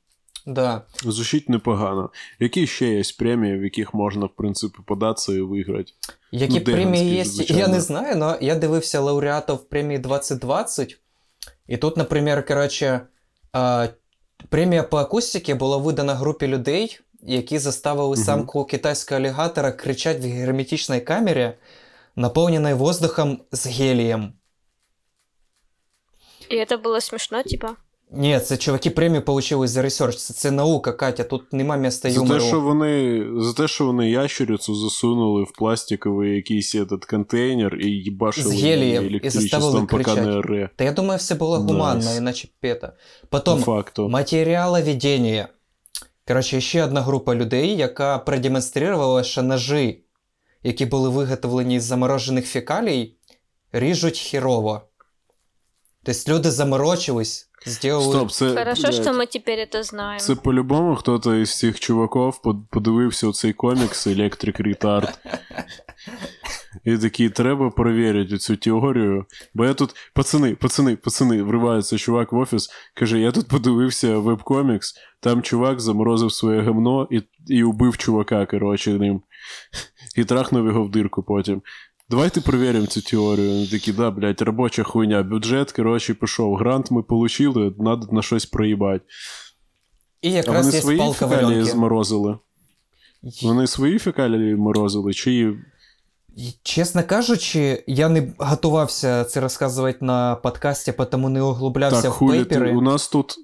Да. 0.46 0.82
Звучить 1.02 1.48
непогано. 1.48 2.10
Які 2.40 2.66
ще 2.66 2.86
є 2.86 3.02
премії, 3.18 3.58
в 3.58 3.64
яких 3.64 3.94
можна, 3.94 4.26
в 4.26 4.30
принципі, 4.36 4.78
податися 4.86 5.32
і 5.32 5.40
виграти? 5.40 5.92
Які 6.32 6.58
Ну, 6.58 6.64
премії 6.64 7.14
є, 7.14 7.24
звичайно. 7.24 7.62
я 7.62 7.68
не 7.68 7.80
знаю, 7.80 8.22
але 8.22 8.38
я 8.40 8.54
дивився 8.54 9.00
лауреатів 9.00 9.58
премії 9.58 9.98
2020. 9.98 10.98
І 11.66 11.76
тут, 11.76 11.96
наприклад, 11.96 12.46
коротше, 12.48 13.00
премія 14.48 14.82
по 14.82 14.96
акустиці 14.96 15.54
була 15.54 15.76
видана 15.76 16.14
групі 16.14 16.46
людей, 16.46 17.00
які 17.22 17.58
заставили 17.58 18.08
угу. 18.08 18.24
самку 18.24 18.64
китайського 18.64 19.20
алігатора 19.20 19.72
кричати 19.72 20.20
в 20.20 20.22
герметичній 20.22 21.00
камері, 21.00 21.52
наповненій 22.16 22.74
воздухом 22.74 23.40
з 23.52 23.66
гелієм. 23.66 24.32
И 26.50 26.56
это 26.56 26.76
было 26.82 27.00
смешно, 27.00 27.42
типа. 27.42 27.76
Ні, 28.16 28.40
це 28.40 28.56
чуваки 28.56 28.90
премію 28.90 29.22
отримали 29.26 29.68
за 29.68 29.82
research. 29.82 30.16
Це, 30.16 30.34
це 30.34 30.50
наука, 30.50 30.92
Катя, 30.92 31.24
тут 31.24 31.52
нема 31.52 31.76
місця 31.76 32.10
За 32.10 32.26
те, 32.26 32.40
що 32.40 32.60
вони, 32.60 33.26
за 33.36 33.52
те, 33.52 33.68
що 33.68 33.86
вони 33.86 34.10
ящерицю 34.10 34.74
засунули 34.74 35.42
в 35.42 35.52
пластиковий 35.52 36.36
якийсь 36.36 36.74
этот 36.74 37.10
контейнер 37.10 37.76
і 37.80 37.86
їбашили 37.86 38.56
З 38.56 38.62
гелієм 38.62 39.20
і 39.22 39.30
заставили 39.30 39.86
ре. 40.42 40.70
Та 40.76 40.84
я 40.84 40.92
думаю, 40.92 41.18
все 41.18 41.34
було 41.34 41.58
гуманно, 41.58 42.04
Nice. 42.04 42.18
іначе 42.18 42.48
PETA. 42.60 42.92
По 43.28 43.40
Потім 43.40 43.62
факту. 43.62 44.08
матеріаловедення. 44.08 45.48
Коротше, 46.28 46.60
ще 46.60 46.84
одна 46.84 47.02
група 47.02 47.34
людей, 47.34 47.76
яка 47.76 48.18
продемонструвала, 48.18 49.24
що 49.24 49.42
ножи, 49.42 49.98
які 50.62 50.86
були 50.86 51.08
виготовлені 51.08 51.80
з 51.80 51.82
заморожених 51.84 52.46
фекалій, 52.46 53.14
ріжуть 53.72 54.18
хірово. 54.18 54.82
Тобто 56.02 56.32
люди 56.32 56.50
заморочились, 56.50 57.48
зробили. 57.66 58.02
Стоп, 58.12 58.30
це, 58.30 58.54
Хорошо, 58.54 58.82
блядь, 58.82 58.94
что 58.94 59.12
мы 59.12 59.26
теперь 59.26 59.58
это 59.58 59.82
знаем. 59.82 60.18
це 60.18 60.34
по-любому 60.34 60.96
хто-то 60.96 61.34
із 61.34 61.58
цих 61.58 61.80
чуваків 61.80 62.40
под- 62.42 62.68
подивився 62.70 63.32
цей 63.32 63.52
комікс 63.52 64.06
Electric 64.06 64.62
Retard. 64.62 65.08
І 66.84 66.98
такий, 66.98 67.28
треба 67.30 67.70
перевірити 67.70 68.38
цю 68.38 68.56
теорію. 68.56 69.24
Бо 69.54 69.64
я 69.64 69.74
тут, 69.74 69.94
пацани, 70.14 70.54
пацани, 70.54 70.96
пацани, 70.96 71.42
вривається 71.42 71.98
чувак 71.98 72.32
в 72.32 72.36
офіс, 72.36 72.70
каже: 72.94 73.18
я 73.20 73.32
тут 73.32 73.48
подивився 73.48 74.18
веб-комікс, 74.18 74.94
там 75.20 75.42
чувак 75.42 75.80
заморозив 75.80 76.32
своє 76.32 76.60
гамно 76.60 77.08
і, 77.10 77.22
і 77.48 77.62
убив 77.64 77.96
чувака, 77.96 78.46
коротше, 78.46 78.90
ним. 78.90 79.22
І 80.16 80.24
трахнув 80.24 80.66
його 80.66 80.84
в 80.84 80.90
дирку 80.90 81.22
потім. 81.22 81.62
Давайте 82.10 82.40
перевіримо 82.40 82.86
цю 82.86 83.02
теорію. 83.02 83.52
Вони 83.52 83.66
такі, 83.66 83.92
да, 83.92 84.10
блядь, 84.10 84.40
робоча 84.40 84.82
хуйня, 84.82 85.22
бюджет, 85.22 85.72
коротше, 85.72 86.14
пішов. 86.14 86.56
Грант 86.56 86.90
ми 86.90 87.02
получили, 87.02 87.70
треба 87.70 88.08
на 88.12 88.22
щось 88.22 88.46
проїбати. 88.46 89.04
І 90.22 90.28
А 90.28 90.32
якраз 90.32 90.66
вони 90.66 90.76
є 90.76 90.82
свої 90.82 91.12
фекалії 91.12 91.64
зморозили? 91.64 92.38
Вони 93.42 93.66
свої 93.66 93.98
фекалії 93.98 94.56
морозили, 94.56 95.12
чи 95.12 95.54
Чесно 96.62 97.02
кажучи, 97.02 97.84
я 97.86 98.08
не 98.08 98.32
готувався 98.38 99.24
це 99.24 99.40
розказувати 99.40 99.98
на 100.00 100.34
подкасті, 100.36 100.92
тому 101.10 101.28
не 101.28 101.42
углублявся 101.42 102.02
Так, 102.02 102.10
в 102.10 102.14
хулі 102.14 102.44
ти, 102.44 102.72
у 102.72 102.80
нас 102.80 103.08
тут. 103.08 103.34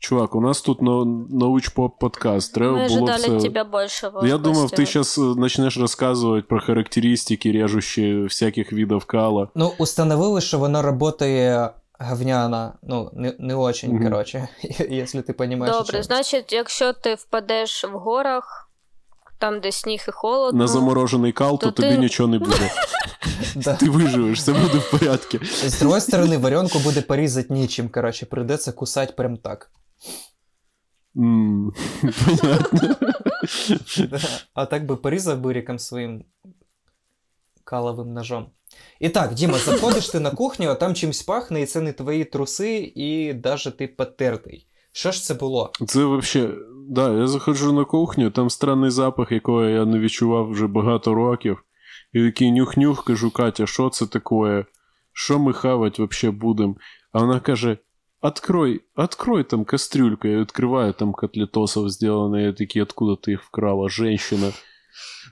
Чувак, 0.00 0.34
у 0.34 0.40
нас 0.40 0.62
тут 0.62 0.80
научпоп 0.82 1.98
подкаст. 1.98 2.54
Треба 2.54 2.78
Мы 2.78 2.84
ожидали 2.84 3.18
все. 3.38 3.40
тебя 3.40 3.64
большего. 3.64 4.26
Я 4.26 4.38
думав, 4.38 4.70
ти 4.70 4.76
Костя. 4.82 5.02
зараз 5.02 5.36
почнеш 5.36 5.78
розказувати 5.78 6.46
про 6.48 6.60
характеристики, 6.60 7.52
режущі 7.52 8.22
всяких 8.22 8.72
видів 8.72 9.04
кала. 9.04 9.48
Ну, 9.54 9.72
установили, 9.78 10.40
що 10.40 10.58
воно 10.58 10.82
працює 10.98 11.68
говняно. 12.00 12.72
Ну, 12.82 13.10
не, 13.14 13.34
не 13.38 13.54
очень, 13.54 13.90
Мгм. 13.94 14.04
коротше, 14.04 14.48
якщо 14.90 15.22
ти 15.22 15.34
розумієш. 15.38 15.76
Добре, 15.76 16.02
значить, 16.02 16.52
якщо 16.52 16.92
ти 16.92 17.14
впадеш 17.14 17.84
в 17.84 17.98
горах, 17.98 18.70
там, 19.38 19.60
де 19.60 19.72
сніг 19.72 20.04
і 20.08 20.10
холодно, 20.12 20.58
На 20.60 20.66
заморожений 20.68 21.32
кал, 21.32 21.58
то, 21.58 21.66
то 21.66 21.70
тобі 21.72 21.88
ти- 21.94 21.98
нічого 21.98 22.28
не 22.28 22.38
буде. 22.38 22.70
Да. 23.56 23.74
Ти 23.76 23.90
виживеш, 23.90 24.38
все 24.38 24.52
буде 24.52 24.78
в 24.78 24.90
порядку. 24.90 25.38
З 25.66 25.78
другої 25.80 26.00
сторони, 26.00 26.38
варенку 26.38 26.78
буде 26.78 27.00
порізати 27.02 27.54
нічим, 27.54 27.88
коротше, 27.88 28.26
прийдеться 28.26 28.72
кусати 28.72 29.12
прям 29.16 29.36
так. 29.36 29.70
Понятно. 32.26 32.96
А 34.54 34.66
так 34.66 34.86
би 34.86 34.96
порізав 34.96 35.38
буріком 35.38 35.78
своїм 35.78 36.24
каловим 37.64 38.12
ножом. 38.12 38.46
І 39.00 39.08
так, 39.08 39.34
Діма, 39.34 39.58
заходиш 39.58 40.08
ти 40.08 40.20
на 40.20 40.30
кухню, 40.30 40.68
а 40.68 40.74
там 40.74 40.94
чимсь 40.94 41.22
пахне, 41.22 41.62
і 41.62 41.66
це 41.66 41.80
не 41.80 41.92
твої 41.92 42.24
труси, 42.24 42.92
і 42.94 43.32
даже 43.32 43.70
ти 43.70 43.88
потертий. 43.88 44.66
Що 44.92 45.12
ж 45.12 45.22
це 45.22 45.34
було? 45.34 45.72
Це 45.86 46.04
вообще. 46.04 46.50
Да, 46.88 47.12
я 47.12 47.26
заходжу 47.26 47.72
на 47.72 47.84
кухню, 47.84 48.30
там 48.30 48.50
странний 48.50 48.90
запах, 48.90 49.32
якого 49.32 49.64
я 49.64 49.84
не 49.84 49.98
відчував 49.98 50.50
вже 50.50 50.66
багато 50.66 51.14
років. 51.14 51.64
І 52.12 52.24
такий 52.24 52.52
нюх-нюх, 52.52 53.04
кажу, 53.04 53.30
Катя, 53.30 53.66
що 53.66 53.90
це 53.90 54.06
таке? 54.06 54.64
Що 55.12 55.38
ми 55.38 55.52
хавать 55.52 55.98
вообще 55.98 56.30
будемо? 56.30 56.74
А 57.12 57.18
вона 57.18 57.40
каже: 57.40 57.78
Открой, 58.21 58.81
открой 58.95 59.43
там 59.43 59.65
кастрюльку. 59.65 60.27
Я 60.27 60.39
відкриваю, 60.39 60.93
там 60.93 61.13
котлетосов 61.13 61.89
сделано. 61.89 62.39
Я 62.39 62.53
такий, 62.53 62.81
откуда 62.81 63.15
ти 63.15 63.31
їх 63.31 63.43
вкрала, 63.43 63.89
женщина? 63.89 64.51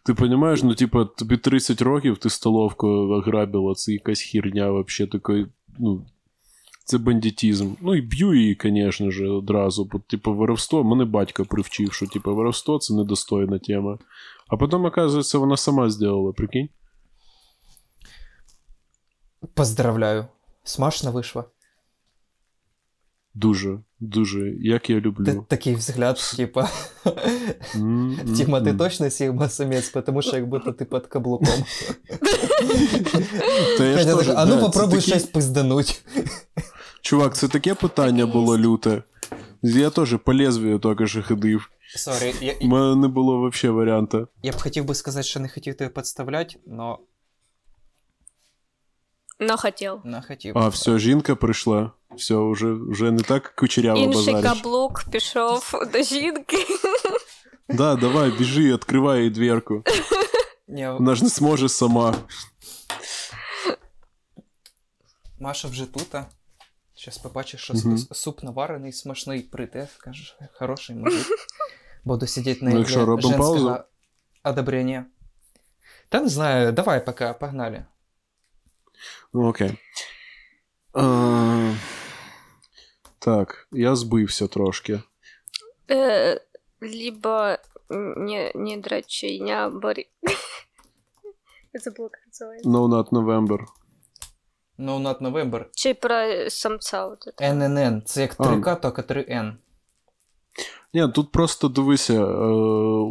Ти 0.06 0.14
розумієш, 0.14 0.64
ну, 0.64 0.76
типа, 0.76 1.06
тобі 1.06 1.38
30 1.38 1.82
років, 1.82 2.18
ти 2.18 2.30
столовку 2.30 2.88
ограбила, 2.88 3.74
це 3.74 3.94
якась 3.94 4.22
херня 4.22 4.72
вообще 4.72 5.08
такий, 5.08 5.46
ну, 5.80 6.06
це 6.86 6.98
бандитизм. 6.98 7.74
Ну 7.82 7.96
і 7.96 8.02
б'ю 8.02 8.34
її, 8.34 8.58
звісно 8.64 9.12
ж, 9.12 9.28
одразу. 9.28 9.86
Бо, 9.86 10.00
типу, 10.00 10.34
воровство, 10.34 10.84
мене 10.84 11.06
батько 11.06 11.46
привчив, 11.46 11.94
що 11.94 12.08
типу, 12.08 12.36
воровство 12.36 12.80
це 12.80 12.94
недостойна 12.94 13.60
тема. 13.60 13.98
А 14.48 14.58
потім, 14.58 14.86
оказується, 14.86 15.38
вона 15.38 15.58
сама 15.58 15.90
зробила, 15.90 16.32
прикинь. 16.32 16.70
Поздравляю. 19.54 20.26
Смачно 20.64 21.12
вийшло. 21.12 21.46
Дуже, 23.37 23.79
дуже, 24.01 24.55
як 24.61 24.91
я 24.91 24.97
Ти 24.97 25.03
люблю. 25.07 25.45
такий 25.49 25.75
взгляд, 25.75 26.19
типа. 26.37 26.69
Тіма, 28.37 28.61
ти 28.61 28.75
точно 28.75 29.11
сігма 29.11 29.49
самець, 29.49 29.95
тому 30.07 30.23
що 30.23 30.37
як 30.37 30.49
будто 30.49 30.73
ти 30.73 30.85
під 30.85 31.07
каблуком. 31.07 31.65
А 34.37 34.47
ну 34.47 34.61
попробуй 34.61 35.01
щось 35.01 35.25
пиздануть. 35.25 36.05
Чувак, 37.03 37.37
це 37.37 37.49
таке 37.49 37.75
питання 37.75 38.27
було 38.27 38.59
люте. 38.59 39.03
Я 39.63 39.91
теж 39.91 40.17
по 40.25 40.35
лезвію 40.35 40.79
тільки 40.79 41.07
що 41.07 41.23
ходив. 41.23 41.71
Sorry, 41.97 42.35
я, 42.41 42.55
У 42.63 42.67
мене 42.67 42.97
не 42.97 43.09
було 43.09 43.49
взагалі 43.51 43.77
варіанта. 43.77 44.27
я 44.43 44.53
б 44.53 44.57
хотів 44.63 44.85
би 44.85 44.95
сказати, 44.95 45.27
що 45.27 45.41
не 45.41 45.49
хотів 45.49 45.75
тебе 45.77 45.91
підставляти, 45.91 46.57
но 46.67 46.99
но 49.40 49.58
хотел. 49.58 50.02
не 50.06 50.22
хотів. 50.22 50.58
А, 50.58 50.68
все, 50.68 51.00
жінка 51.00 51.36
прийшла. 51.36 51.92
Все, 52.16 52.36
вже, 52.52 52.74
вже 52.74 53.12
не 53.12 53.22
так 53.24 53.56
кучеряво 53.56 54.00
Інший 54.00 54.34
базариш. 54.34 54.44
каблук 54.62 55.04
пішов 55.12 55.74
до 55.94 56.04
жінки. 56.04 56.58
Да, 57.70 57.96
давай, 57.96 58.32
біжи, 58.32 58.74
відкривай 58.74 59.24
їй 59.24 59.30
дверку. 59.30 59.84
Ні, 60.68 60.88
Вона 60.88 61.16
ж 61.16 61.24
не 61.24 61.30
зможе 61.30 61.70
сама. 61.70 62.16
Маша 65.40 65.68
вже 65.68 65.86
тут. 65.86 66.08
Зараз 66.98 67.18
побачиш, 67.18 67.62
що 67.64 67.74
Мгм. 67.74 67.98
с- 67.98 68.08
суп 68.12 68.44
наварений, 68.44 68.92
смачний, 68.94 69.42
прийде, 69.42 69.88
скажеш, 69.98 70.38
хороший 70.54 70.96
мужик. 70.96 71.28
Буду 72.04 72.28
сидіти 72.28 72.60
на 72.66 72.66
Ну, 72.66 72.72
іглі 72.72 72.80
якщо 72.80 73.00
робимо 73.06 73.22
женського 73.30 73.54
паузу? 73.54 73.84
одобрення. 74.44 75.06
Та 76.10 76.22
не 76.22 76.30
знаю, 76.30 76.72
давай 76.72 77.06
пока, 77.06 77.34
погнали. 77.34 77.86
Ну, 79.33 79.49
окей. 79.49 79.73
А, 80.93 81.73
так, 83.19 83.69
я 83.73 83.97
збився 83.97 84.47
трошки. 84.47 85.01
Е, 85.91 86.41
Либо 86.81 87.57
не, 87.91 88.53
не 88.55 88.77
дрочиня, 88.77 89.69
бори... 89.71 90.07
Я 91.73 91.81
забула, 91.81 92.11
як 92.13 92.27
називається. 92.27 92.69
No 92.69 92.89
Not 92.89 93.09
November. 93.11 93.59
No 94.79 95.03
Not 95.03 95.21
November. 95.21 95.65
Чи 95.75 95.95
про 95.95 96.51
самця 96.51 97.07
от. 97.07 97.27
NNN. 97.41 98.03
Це 98.03 98.21
як 98.21 98.37
3К, 98.37 98.81
тільки 98.81 99.03
3N. 99.03 99.53
Ні, 100.95 101.09
тут 101.09 101.33
просто 101.33 101.69
дивися, 101.69 102.15
е, 102.15 102.27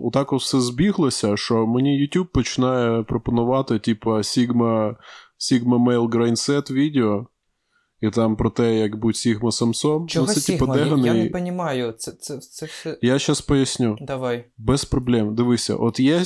отак 0.04 0.34
все 0.34 0.60
збіглося, 0.62 1.38
що 1.38 1.68
мені 1.68 2.02
YouTube 2.02 2.28
починає 2.28 3.04
пропонувати, 3.04 3.80
типа, 3.80 4.10
Sigma, 4.18 4.96
Sigma 5.40 5.88
Male 5.88 6.10
Grindset 6.10 6.72
відео, 6.74 7.28
і 8.02 8.10
там 8.10 8.36
про 8.36 8.50
те, 8.50 8.76
як 8.76 8.96
будь 8.96 9.16
Sigma 9.16 9.52
самцом. 9.52 10.08
Чого 10.08 10.26
ну, 10.28 10.34
це, 10.34 10.52
типа, 10.52 10.66
Sigma? 10.66 10.78
Я, 10.78 10.86
я 10.86 10.96
не 10.96 11.02
деганий. 11.02 11.30
розумію. 11.30 11.94
Це, 11.98 12.12
це, 12.12 12.38
це 12.38 12.66
все... 12.66 12.98
Я 13.02 13.20
зараз 13.20 13.42
поясню. 13.42 13.98
Давай. 14.02 14.46
Без 14.58 14.86
проблем. 14.86 15.36
Дивися, 15.36 15.76
от 15.76 16.00
є 16.00 16.24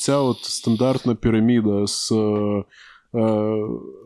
ця 0.00 0.16
от 0.16 0.38
стандартна 0.38 1.14
піраміда 1.14 1.86
з. 1.86 2.12
Е, 2.12 2.64
е, 3.14 3.20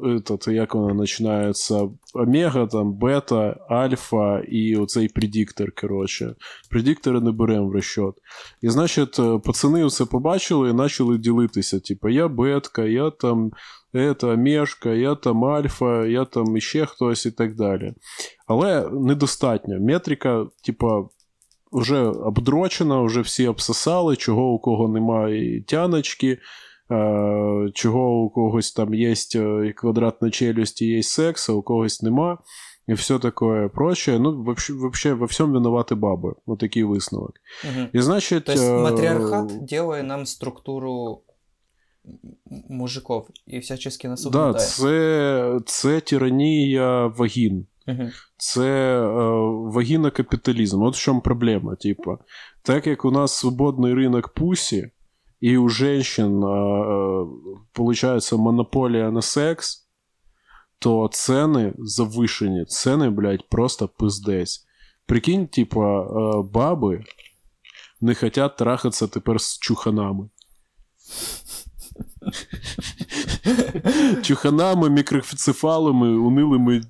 этот, 0.02 0.50
як 0.50 0.74
вона 0.74 0.94
починається? 0.94 1.88
Омега, 2.14 2.66
там, 2.66 2.92
бета, 2.92 3.56
альфа 3.68 4.40
і 4.40 4.76
оцей 4.76 5.08
предиктор, 5.08 5.72
коротше. 5.80 6.34
Предиктори 6.70 7.20
не 7.20 7.32
беремо 7.32 7.68
в 7.68 7.72
розчет. 7.72 8.14
І, 8.62 8.70
значить, 8.70 9.18
е, 9.18 9.38
пацани 9.44 9.88
це 9.88 10.04
побачили 10.04 10.70
і 10.70 10.74
почали 10.74 11.18
ділитися. 11.18 11.80
Типа, 11.80 12.10
я 12.10 12.28
бетка, 12.28 12.84
я 12.84 13.10
там 13.10 13.50
это, 13.93 14.33
омежка, 14.33 14.89
я 14.89 15.15
там 15.15 15.45
альфа, 15.45 16.05
я 16.05 16.25
там 16.25 16.57
іще 16.57 16.85
хтось 16.85 17.25
і 17.25 17.31
так 17.31 17.55
далі. 17.55 17.93
Але 18.47 18.89
недостатньо. 18.89 19.79
Метрика, 19.79 20.45
типа, 20.63 21.09
вже 21.71 22.03
обдрочена, 22.03 23.01
вже 23.01 23.21
всі 23.21 23.47
обсосали, 23.47 24.15
чого 24.15 24.53
у 24.53 24.59
кого 24.59 24.87
немає 24.87 25.61
тяночки, 25.61 26.37
е, 26.91 27.71
чого 27.73 28.21
у 28.23 28.29
когось 28.29 28.71
там 28.71 28.93
є 28.93 29.13
квадратна 29.75 30.29
челюсть 30.29 30.81
і 30.81 30.85
є 30.85 31.03
секс, 31.03 31.49
а 31.49 31.53
у 31.53 31.61
когось 31.61 32.01
нема. 32.01 32.37
и 32.89 32.93
все 32.93 33.19
такое 33.19 33.67
прочее. 33.67 34.17
Ну, 34.17 34.43
вообще, 34.43 34.73
вообще 34.73 35.13
во 35.13 35.25
всем 35.27 35.51
виноваты 35.51 35.95
бабы. 35.95 36.35
Вот 36.45 36.59
такий 36.59 36.83
висновок. 36.83 37.33
Мгм. 37.65 37.87
І 37.93 38.01
значить. 38.01 38.45
То 38.45 38.51
есть 38.51 38.63
е, 38.63 38.77
матриархат 38.77 39.65
делает 39.65 40.05
нам 40.05 40.25
структуру 40.25 41.05
м- 41.11 41.17
мужиков 42.68 43.28
и 43.46 43.58
всячески 43.58 44.08
нас 44.08 44.24
Да, 44.24 44.54
це, 44.54 45.60
це 45.66 46.00
тиранія 46.00 47.06
вагін. 47.06 47.66
Мгм. 47.86 48.10
Це 48.36 49.00
е, 49.00 49.06
вагінокапіталізм. 49.72 50.82
От 50.82 50.94
в 50.94 50.98
чому 50.98 51.20
проблема. 51.20 51.74
Типа, 51.74 52.18
так 52.62 52.86
як 52.86 53.04
у 53.04 53.10
нас 53.10 53.32
свободний 53.32 53.94
ринок 53.94 54.28
пусі, 54.28 54.90
і 55.40 55.56
у 55.56 55.68
женщин, 55.68 56.44
е, 56.44 56.46
е, 56.46 57.26
получається, 57.72 58.36
монополія 58.36 59.10
на 59.10 59.22
секс, 59.22 59.88
то 60.78 61.10
ціни 61.12 61.72
завишені. 61.78 62.64
Ціни, 62.64 63.10
блядь, 63.10 63.48
просто 63.48 63.88
пиздець. 63.88 64.66
Прикинь, 65.06 65.46
типа, 65.46 66.02
е, 66.02 66.42
баби 66.52 67.04
не 68.00 68.14
хотять 68.14 68.56
трахатися 68.56 69.06
тепер 69.06 69.40
з 69.40 69.58
чуханами. 69.58 70.28
Чуханами, 74.22 74.90
мікроцефалами, 74.90 76.18
унилими, 76.18 76.76
е, 76.76 76.80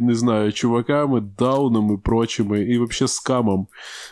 не 0.00 0.14
знаю, 0.14 0.52
чуваками, 0.52 1.20
даунами, 1.20 1.98
прочими, 1.98 2.60
і 2.62 2.78
вообще 2.78 3.08
скамом. 3.08 3.66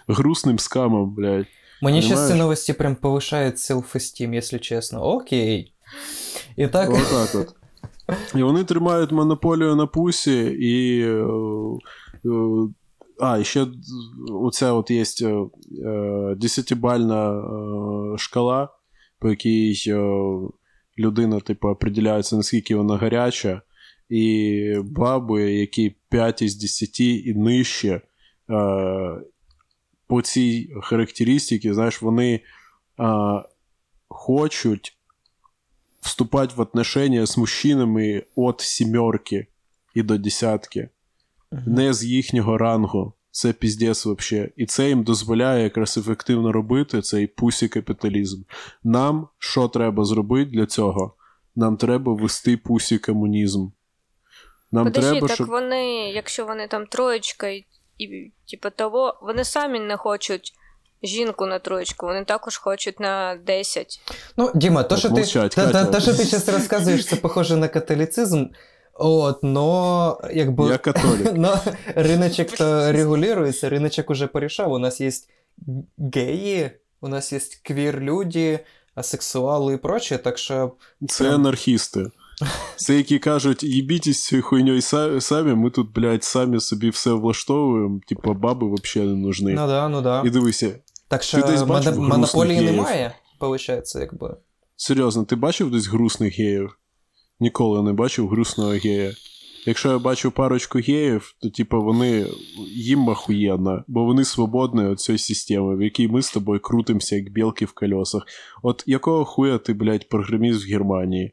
Грустним 0.08 0.58
скамом, 0.58 1.14
блядь. 1.14 1.46
Мне 1.82 2.02
сейчас 2.02 2.30
эти 2.30 2.36
новости 2.36 2.72
прям 2.72 2.96
повышают 2.96 3.56
self-esteem, 3.56 4.34
если 4.34 4.58
честно. 4.58 5.00
Окей. 5.02 5.72
Итак, 6.56 6.90
Отак 6.90 7.34
от. 7.34 7.54
І 8.34 8.42
вони 8.42 8.64
тримають 8.64 9.12
монополію 9.12 9.76
на 9.76 9.86
пусі, 9.86 10.40
і. 10.60 11.00
е, 11.02 11.24
е, 12.24 12.68
А, 13.20 13.38
і 13.38 13.44
ще 13.44 13.66
оця 14.30 14.72
от 14.72 14.90
є 14.90 15.04
десятибальна 16.36 17.42
шкала, 18.18 18.68
по 19.18 19.28
якій 19.30 19.74
людина, 20.98 21.40
типу, 21.40 21.68
определяється, 21.68 22.36
наскільки 22.36 22.76
вона 22.76 22.96
гаряча, 22.96 23.62
і 24.08 24.74
баби, 24.84 25.52
які 25.52 25.94
5 26.08 26.42
із 26.42 26.56
10 26.56 27.00
і 27.00 27.34
нижче, 27.34 27.88
е, 27.90 28.00
по 30.06 30.22
цій 30.22 30.70
характеристиці, 30.82 31.72
знаєш, 31.72 32.02
вони 32.02 32.34
е, 32.34 32.40
хочуть 34.08 34.98
вступать 36.00 36.56
в 36.56 36.60
отношения 36.60 37.26
з 37.26 37.38
мужчинами 37.38 38.22
від 38.36 38.60
сімерки 38.60 39.46
і 39.94 40.02
до 40.02 40.18
десятки, 40.18 40.88
не 41.66 41.94
з 41.94 42.04
їхнього 42.04 42.58
рангу. 42.58 43.12
Це 43.31 43.53
піздець 43.53 44.05
вообще. 44.05 44.49
І 44.57 44.65
це 44.65 44.87
їм 44.87 45.03
дозволяє 45.03 45.63
якраз 45.63 45.97
ефективно 45.97 46.51
робити 46.51 47.01
цей 47.01 47.27
пусі 47.27 47.67
капіталізм. 47.67 48.41
Нам 48.83 49.27
що 49.39 49.67
треба 49.67 50.05
зробити 50.05 50.51
для 50.51 50.65
цього? 50.65 51.15
Нам 51.55 51.77
треба 51.77 52.13
ввести 52.13 52.57
пусі 52.57 52.97
комунізм. 52.97 53.67
Нам 54.71 54.85
Подожди, 54.85 55.11
треба, 55.11 55.27
так 55.27 55.35
щоб. 55.35 55.47
вони, 55.47 56.11
якщо 56.11 56.45
вони 56.45 56.67
там 56.67 56.85
троєчка 56.85 57.47
і, 57.47 57.65
і 57.97 58.31
типу 58.51 58.69
того, 58.69 59.19
вони 59.21 59.43
самі 59.43 59.79
не 59.79 59.97
хочуть 59.97 60.53
жінку 61.03 61.45
на 61.45 61.59
троєчку, 61.59 62.05
вони 62.05 62.23
також 62.25 62.57
хочуть 62.57 62.99
на 62.99 63.35
10. 63.35 64.01
ну, 64.37 64.51
Дима, 64.55 64.83
то, 64.83 64.89
Так, 64.89 64.99
что 64.99 65.09
ты, 65.09 65.13
молчать, 65.13 65.55
то, 65.55 65.61
Катя. 65.61 65.85
то, 65.85 65.91
то, 65.91 65.99
что 65.99 66.11
ты 66.11 66.17
сейчас 66.17 66.47
рассказываешь, 66.47 67.05
это 67.05 67.21
похоже 67.21 67.57
на 67.57 67.67
католицизм, 67.67 68.45
от, 68.97 69.43
но 69.43 70.19
як 70.33 70.51
бы... 70.51 70.69
Я 70.69 70.77
католик. 70.77 71.33
Но 71.33 71.59
рыночек 71.95 72.57
то 72.57 72.91
регулируется, 72.91 73.69
рыночек 73.69 74.11
уже 74.11 74.27
порешал. 74.27 74.73
У 74.73 74.77
нас 74.77 74.99
есть 75.01 75.29
геи, 75.97 76.71
у 77.01 77.07
нас 77.07 77.33
есть 77.33 77.61
квир-люди, 77.63 78.59
асексуалы 78.95 79.73
и 79.73 79.77
прочее, 79.77 80.17
так 80.19 80.37
что... 80.37 80.75
Це 81.09 81.35
анархісти. 81.35 82.05
Це 82.75 82.95
які 82.97 83.19
кажуть, 83.19 83.63
їбітесь 83.63 84.23
цією 84.25 84.43
хуйньою 84.43 84.79
са- 84.79 85.21
самі, 85.21 85.53
ми 85.55 85.69
тут, 85.69 85.93
блядь, 85.93 86.23
самі 86.23 86.59
собі 86.59 86.89
все 86.89 87.11
влаштовуємо, 87.11 87.99
типа 88.07 88.33
баби 88.33 88.67
взагалі 88.73 89.09
не 89.09 89.27
нужны. 89.27 89.53
Ну 89.53 89.67
да, 89.67 89.89
ну 89.89 90.01
да. 90.01 90.23
І 90.25 90.29
дивися, 90.29 90.71
Так 91.07 91.21
Ти 91.21 91.27
що 91.27 91.37
десь 91.37 91.61
бачив 91.61 91.65
моно- 91.65 91.75
грустних 91.75 92.09
монополії 92.09 92.59
геїв? 92.59 92.71
немає, 92.75 93.15
получається, 93.39 93.99
якби. 93.99 94.37
серйозно, 94.75 95.23
ти 95.25 95.35
бачив 95.35 95.71
десь 95.71 95.87
грустних 95.87 96.39
геїв? 96.39 96.76
Ніколи 97.40 97.82
не 97.82 97.92
бачив 97.92 98.28
грустного 98.28 98.70
гея. 98.70 99.12
Якщо 99.66 99.90
я 99.90 99.98
бачу 99.98 100.30
парочку 100.30 100.78
геїв, 100.78 101.34
то 101.40 101.50
типа 101.50 101.78
вони 101.78 102.26
їм 102.72 103.08
охуєнно, 103.08 103.84
бо 103.88 104.04
вони 104.04 104.24
свободні 104.24 104.84
від 104.84 105.00
цієї 105.00 105.18
системи, 105.18 105.76
в 105.76 105.82
якій 105.82 106.08
ми 106.08 106.22
з 106.22 106.32
тобою 106.32 106.60
крутимося, 106.60 107.16
як 107.16 107.30
білки 107.30 107.64
в 107.64 107.72
колесах. 107.72 108.22
От 108.62 108.84
якого 108.86 109.24
хуя 109.24 109.58
ти, 109.58 109.72
блядь, 109.72 110.08
програміст 110.08 110.66
в 110.66 110.70
Германії? 110.70 111.32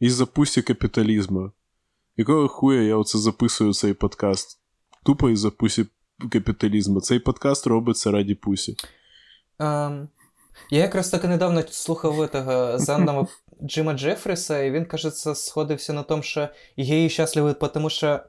Із-за 0.00 0.26
пусі 0.26 0.62
капіталізму. 0.62 1.52
Якого 2.16 2.48
хуя 2.48 2.82
я 2.82 2.96
оце 2.96 3.18
записую 3.18 3.74
цей 3.74 3.94
подкаст? 3.94 4.60
Тупо 5.04 5.30
із-за 5.30 5.50
пусі 5.50 5.86
капіталізму. 6.30 7.00
Цей 7.00 7.18
подкаст 7.18 7.66
робиться 7.66 8.10
раді 8.10 8.34
пусі. 8.34 8.76
Ем, 9.58 10.08
я 10.70 10.78
якраз 10.78 11.10
таки 11.10 11.28
недавно 11.28 11.62
слухав 11.70 12.20
этого 12.20 12.78
занного 12.78 13.28
Джима 13.62 13.94
Джефріса, 13.94 14.62
і 14.62 14.70
він, 14.70 14.84
кажеться, 14.84 15.34
сходився 15.34 15.92
на 15.92 16.02
тому, 16.02 16.22
що 16.22 16.48
геї 16.78 17.10
щасливі, 17.10 17.54
тому 17.74 17.90
що, 17.90 18.20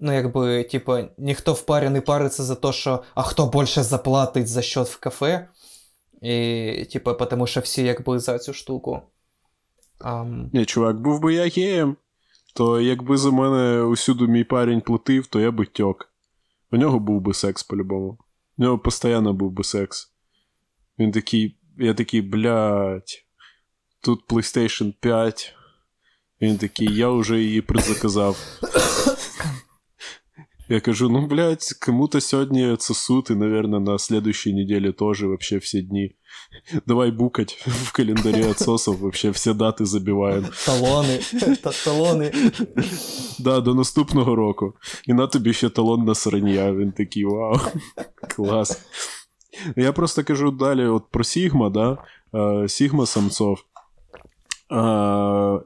ну, 0.00 0.12
якби, 0.12 0.64
типа, 0.64 1.08
ніхто 1.18 1.52
в 1.52 1.62
парі 1.62 1.88
не 1.88 2.00
париться 2.00 2.42
за 2.42 2.54
те, 2.54 2.72
що 2.72 3.02
а 3.14 3.22
хто 3.22 3.46
більше 3.46 3.82
заплатить 3.82 4.48
за 4.48 4.62
счет 4.62 4.88
в 4.88 4.98
кафе. 4.98 5.48
І, 6.22 6.86
типа, 6.92 7.14
тому 7.14 7.46
що 7.46 7.60
всі 7.60 7.82
якби 7.82 8.18
за 8.18 8.38
цю 8.38 8.52
штуку. 8.52 9.02
Ам, 9.98 10.50
Ні, 10.52 10.64
чувак, 10.64 11.00
був 11.00 11.20
би 11.20 11.34
я 11.34 11.48
геєм, 11.48 11.96
то 12.54 12.80
якби 12.80 13.16
за 13.16 13.30
мене 13.30 13.82
усюди 13.82 14.26
мій 14.26 14.44
парень 14.44 14.80
платив, 14.80 15.26
то 15.26 15.40
я 15.40 15.50
би 15.50 15.66
тьок. 15.66 16.08
У 16.72 16.76
нього 16.76 16.98
був 16.98 17.20
би 17.20 17.34
секс 17.34 17.62
по-любому. 17.62 18.18
У 18.58 18.62
нього 18.62 18.78
постійно 18.78 19.32
був 19.32 19.50
би 19.50 19.64
секс. 19.64 20.11
Він 20.99 21.11
такий, 21.11 21.57
я 21.77 21.93
такий, 21.93 22.21
блядь, 22.21 23.25
тут 24.01 24.27
PlayStation 24.27 24.93
5. 24.99 25.53
Він 26.41 26.57
такий, 26.57 26.95
я 26.95 27.09
вже 27.09 27.39
її 27.39 27.61
предзаказав. 27.61 28.37
Я 30.69 30.79
кажу, 30.79 31.09
ну, 31.09 31.27
блядь, 31.27 31.73
кому-то 31.85 32.21
сьогодні 32.21 32.75
це 32.79 32.93
суд, 32.93 33.27
і, 33.29 33.35
наверное, 33.35 33.79
на 33.79 33.99
следующей 33.99 34.53
неделе 34.53 34.91
тоже 34.91 35.27
вообще 35.27 35.57
все 35.57 35.81
дни. 35.81 36.11
Давай 36.85 37.11
букать 37.11 37.53
в 37.67 37.91
календаре 37.91 38.47
отсосов, 38.47 38.97
вообще 38.97 39.29
все 39.29 39.53
дати 39.53 39.85
забиваємо. 39.85 40.47
талони. 40.65 41.19
Та, 41.63 41.71
талони. 41.71 42.31
Да, 43.39 43.59
до 43.61 43.73
наступного 43.73 44.35
року. 44.35 44.73
І 45.05 45.13
на 45.13 45.27
тобі 45.27 45.53
ще 45.53 45.69
талон 45.69 46.05
на 46.05 46.15
сранія. 46.15 46.73
Він 46.73 46.91
такий, 46.91 47.25
вау, 47.25 47.59
клас. 48.35 48.79
Я 49.76 49.92
просто 49.92 50.24
кажу 50.24 50.50
далі 50.50 50.86
от 50.86 51.10
про 51.10 51.24
Сігма, 51.24 51.70
да? 51.70 51.98
Е, 52.34 52.68
Сігма 52.68 53.06
самцов. 53.06 53.58
Е, 53.58 53.64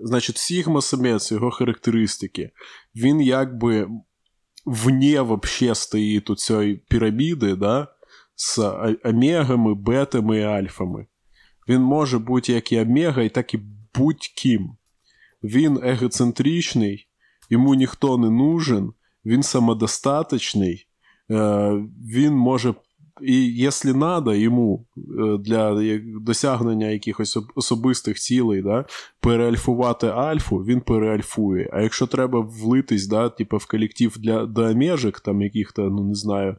Значить, 0.00 0.38
Сігма 0.38 0.82
самець, 0.82 1.32
його 1.32 1.50
характеристики. 1.50 2.50
Він 2.94 3.20
якби 3.20 3.88
вне 4.66 5.20
вообще 5.20 5.74
стоїть 5.74 6.30
у 6.30 6.34
цієї 6.34 6.76
піраміди, 6.76 7.56
да? 7.56 7.88
з 8.36 8.58
омегами, 9.04 9.74
бетами 9.74 10.38
і 10.38 10.42
альфами. 10.42 11.06
Він 11.68 11.82
може 11.82 12.18
бути 12.18 12.52
як 12.52 12.72
і 12.72 12.80
омега, 12.80 13.22
і 13.22 13.28
так 13.28 13.54
і 13.54 13.60
будь-ким. 13.94 14.76
Він 15.42 15.80
егоцентричний, 15.82 17.08
йому 17.50 17.74
ніхто 17.74 18.18
не 18.18 18.30
нужен, 18.30 18.92
він 19.24 19.42
самодостаточний, 19.42 20.86
е, 21.30 21.70
він 22.14 22.34
може, 22.34 22.74
і 23.22 23.54
якщо 23.54 23.92
треба 23.92 24.34
йому 24.34 24.86
е, 24.96 25.38
для 25.38 25.82
досягнення 26.20 26.86
якихось 26.86 27.38
особистих 27.54 28.16
цілей, 28.16 28.62
да, 28.62 28.84
переальфувати 29.20 30.06
альфу, 30.06 30.56
він 30.56 30.80
переальфує. 30.80 31.70
А 31.72 31.82
якщо 31.82 32.06
треба 32.06 32.40
влитись, 32.40 33.06
да, 33.06 33.28
типу, 33.28 33.56
в 33.56 33.66
колектив 33.66 34.16
для 34.18 34.46
до 34.46 34.62
омежек, 34.62 35.20
там 35.20 35.42
яких-то, 35.42 35.82
ну 35.82 36.04
не 36.04 36.14
знаю, 36.14 36.50
е, 36.50 36.56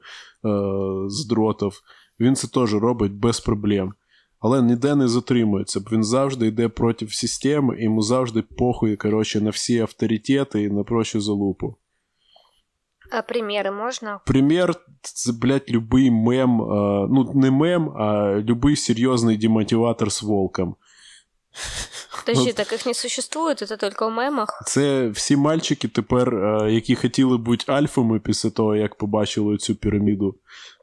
з 1.08 1.26
дротів, 1.26 1.82
він 2.20 2.36
це 2.36 2.48
теж 2.48 2.74
робить 2.74 3.13
без 3.13 3.39
проблем. 3.39 3.93
Але 4.39 4.62
ніде 4.62 4.96
не 4.96 5.08
затримується, 5.08 5.80
бо 5.80 5.86
він 5.91 6.04
завжди 6.04 6.48
йде 6.48 6.70
проти 6.70 7.08
системи, 7.08 7.84
йому 7.84 8.02
завжди 8.02 8.41
похуй, 8.41 8.96
коротше, 8.96 9.41
на 9.41 9.50
всі 9.50 9.80
авторитети 9.80 10.63
і 10.63 10.70
на 10.70 10.84
прочу 10.84 11.22
залупу. 11.22 11.76
А 13.12 13.22
приміри 13.22 13.72
можна? 13.72 14.20
Пример 14.26 14.76
це, 15.02 15.32
блядь, 15.32 15.70
любий 15.70 16.12
мем, 16.12 16.62
а, 16.62 17.08
ну, 17.10 17.32
не 17.36 17.52
мем, 17.52 17.89
а 17.89 18.36
любий 18.39 18.76
серйозний 18.76 19.38
демотиватор 19.38 20.12
з 20.12 20.24
волком. 20.24 20.76
Подожди, 22.26 22.50
Ну, 22.50 22.54
так 22.54 22.74
их 22.74 22.86
не 22.86 22.93
существует, 22.93 23.62
это 23.62 23.78
только 23.78 24.08
в 24.08 24.12
мемах. 24.12 24.63
Це 24.65 25.10
всі 25.10 25.38
мальчики 25.38 25.88
тепер, 25.88 26.34
які 26.70 26.96
хотіли 26.96 27.38
бути 27.38 27.72
альфами 27.72 28.20
після 28.20 28.50
того, 28.50 28.76
як 28.76 28.96
побачили 28.96 29.58
цю 29.58 29.76
піраміду 29.76 30.36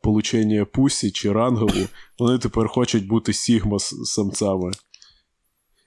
получення 0.02 0.64
пусі 0.64 1.10
чи 1.10 1.32
рангову, 1.32 1.86
вони 2.18 2.38
тепер 2.38 2.68
хочуть 2.68 3.06
бути 3.06 3.32
сігма 3.32 3.78
самцами. 3.78 4.70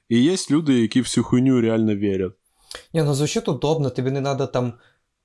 І 0.09 0.19
є 0.23 0.35
люди, 0.51 0.81
які 0.81 1.01
в 1.01 1.07
цю 1.07 1.23
хуйню 1.23 1.61
реально 1.61 1.95
вірять. 1.95 2.31
Не, 2.93 3.03
ну 3.03 3.13
звучит 3.13 3.47
удобно, 3.47 3.89
тебе 3.89 4.11
не 4.11 4.21
надо 4.21 4.47
там 4.47 4.73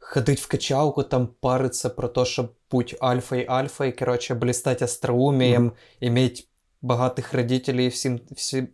ходить 0.01 0.39
в 0.39 0.47
качалку, 0.47 1.03
там 1.03 1.27
париться 1.27 1.89
про 1.89 2.07
то, 2.07 2.25
чтобы 2.25 2.55
будь 2.69 2.95
альфой 3.01 3.45
альфой, 3.47 3.91
короче, 3.91 4.33
блистать 4.36 4.81
остроумием, 4.81 5.75
иметь 5.99 6.49
богатых 6.81 7.33
родителей, 7.33 7.89
всем, 7.89 8.21
всем, 8.36 8.69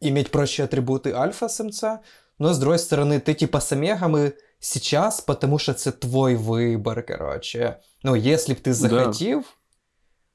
иметь 0.00 0.30
прочие 0.30 0.64
атрибуты 0.64 1.12
альфа-самца. 1.12 2.02
Но 2.38 2.52
с 2.52 2.58
другой 2.58 2.78
стороны, 2.78 3.20
ты 3.20 3.34
типа 3.34 3.60
с 3.60 3.72
омегами 3.72 4.34
сейчас, 4.58 5.20
потому 5.20 5.58
что 5.58 5.72
это 5.72 5.92
твой 5.92 6.34
выбор, 6.34 7.02
короче. 7.02 7.80
Ну, 8.02 8.14
если 8.14 8.54
б 8.54 8.60
ты 8.60 8.72
захотел, 8.72 9.44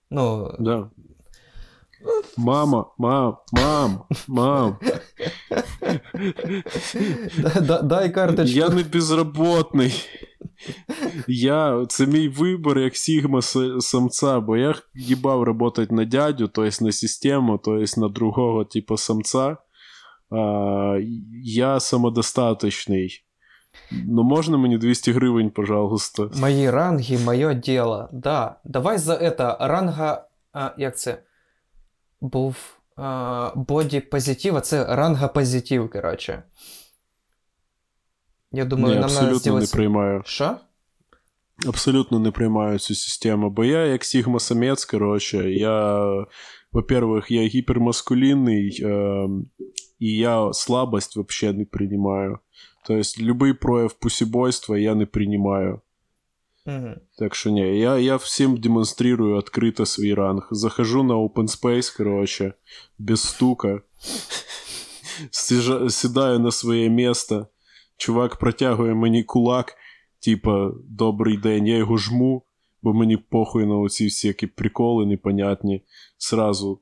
ну, 0.10 0.54
Да. 0.60 0.90
Мама, 2.37 2.87
мам, 2.99 3.37
мам, 3.53 4.03
мам. 4.29 4.77
да- 7.39 7.61
да- 7.61 7.83
дай 7.83 8.11
карточку. 8.11 8.59
Я 8.59 8.69
не 8.69 8.83
безработний. 8.83 9.95
Я, 11.29 11.87
це 11.89 12.07
мій 12.07 12.29
вибір 12.29 12.79
як 12.79 12.97
сігма 12.97 13.43
самця, 13.81 14.41
бо 14.41 14.57
я 14.57 14.75
їбав 14.95 15.45
працювати 15.45 15.95
на 15.95 16.05
дядю, 16.05 16.49
тобто 16.49 16.85
на 16.85 16.93
систему, 16.93 17.61
тобто 17.65 18.01
на 18.01 18.09
другого 18.09 18.65
типу 18.65 18.97
самця. 18.97 19.57
А, 20.31 20.99
я 21.45 21.81
самодостаточний. 21.81 23.23
Ну 24.07 24.23
можна 24.23 24.57
мені 24.57 24.79
200 24.79 25.13
гривень, 25.13 25.51
пожалуйста. 25.51 26.29
Мої 26.41 26.71
ранги, 26.71 27.19
моє 27.19 27.55
діло. 27.55 28.09
Да. 28.13 28.57
Давай 28.65 28.99
за 28.99 29.15
это 29.15 29.57
ранга. 29.69 30.29
А, 30.53 30.71
як 30.79 30.99
це? 30.99 31.23
Був 32.21 32.57
а, 32.97 33.53
боді 33.57 34.01
позитив, 34.01 34.57
а 34.57 34.61
це 34.61 34.97
ранга 34.97 35.29
позитив, 35.29 35.91
коротше. 35.91 36.43
Я 38.53 38.65
думаю, 38.65 38.95
Ні, 38.95 39.01
нам 39.01 39.05
абсолютно 39.05 39.35
не 39.35 39.41
зробити. 39.41 39.73
приймаю. 39.73 40.23
Що? 40.25 40.57
Абсолютно 41.69 42.19
не 42.19 42.31
приймаю 42.31 42.79
цю 42.79 42.95
систему, 42.95 43.51
бо 43.51 43.65
я 43.65 43.87
як 43.87 44.05
сігма 44.05 44.41
самець, 44.41 44.85
коротше, 44.85 45.51
я, 45.53 46.05
во-первых, 46.73 47.33
я 47.33 47.43
гіпермаскулінний, 47.43 48.81
е, 48.83 49.29
і 49.99 50.17
я 50.17 50.53
слабость 50.53 51.17
вообще 51.17 51.53
не 51.53 51.65
приймаю. 51.65 52.39
Тобто, 52.87 53.23
любий 53.23 53.53
прояв 53.53 53.93
пусібойства 53.93 54.79
я 54.79 54.95
не 54.95 55.07
приймаю. 55.07 55.81
Угу. 56.66 56.90
Так 57.18 57.36
що 57.36 57.50
ні, 57.50 57.80
я, 57.80 57.98
я 57.98 58.16
всім 58.16 58.58
демонструю 58.58 59.38
відкрито 59.38 59.86
свій 59.86 60.14
ранг. 60.14 60.48
Захожу 60.52 61.04
на 61.04 61.14
open 61.16 61.48
space, 61.48 61.98
коротше, 61.98 62.54
без 63.00 63.22
стука. 63.22 63.82
Сижа- 65.32 65.90
Сідаю 65.90 66.40
на 66.40 66.52
своє 66.52 66.90
місце. 66.90 67.46
Чувак 67.98 68.36
протягує 68.36 68.94
мені 68.94 69.24
кулак, 69.24 69.74
типа, 70.20 70.72
добрий 70.90 71.38
день, 71.38 71.68
я 71.68 71.78
його 71.78 71.98
жму, 71.98 72.44
бо 72.82 72.94
мені 72.94 73.18
похуй 73.18 73.66
на 73.66 73.76
оці 73.78 74.04
всякі 74.06 74.48
приколи 74.48 75.06
непонятні. 75.06 75.84
Сразу 76.18 76.80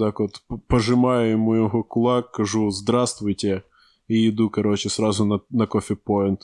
так 0.00 0.20
от 0.20 0.42
п- 0.48 0.56
пожимаю 0.68 1.30
йому 1.30 1.56
його 1.56 1.82
кулак, 1.84 2.32
кажу 2.32 2.70
здравствуйте, 2.70 3.62
і 4.08 4.20
йду, 4.22 4.50
коротше, 4.50 4.88
сразу 4.90 5.24
на, 5.24 5.40
на 5.50 5.66
coffee 5.66 5.96
point. 6.06 6.38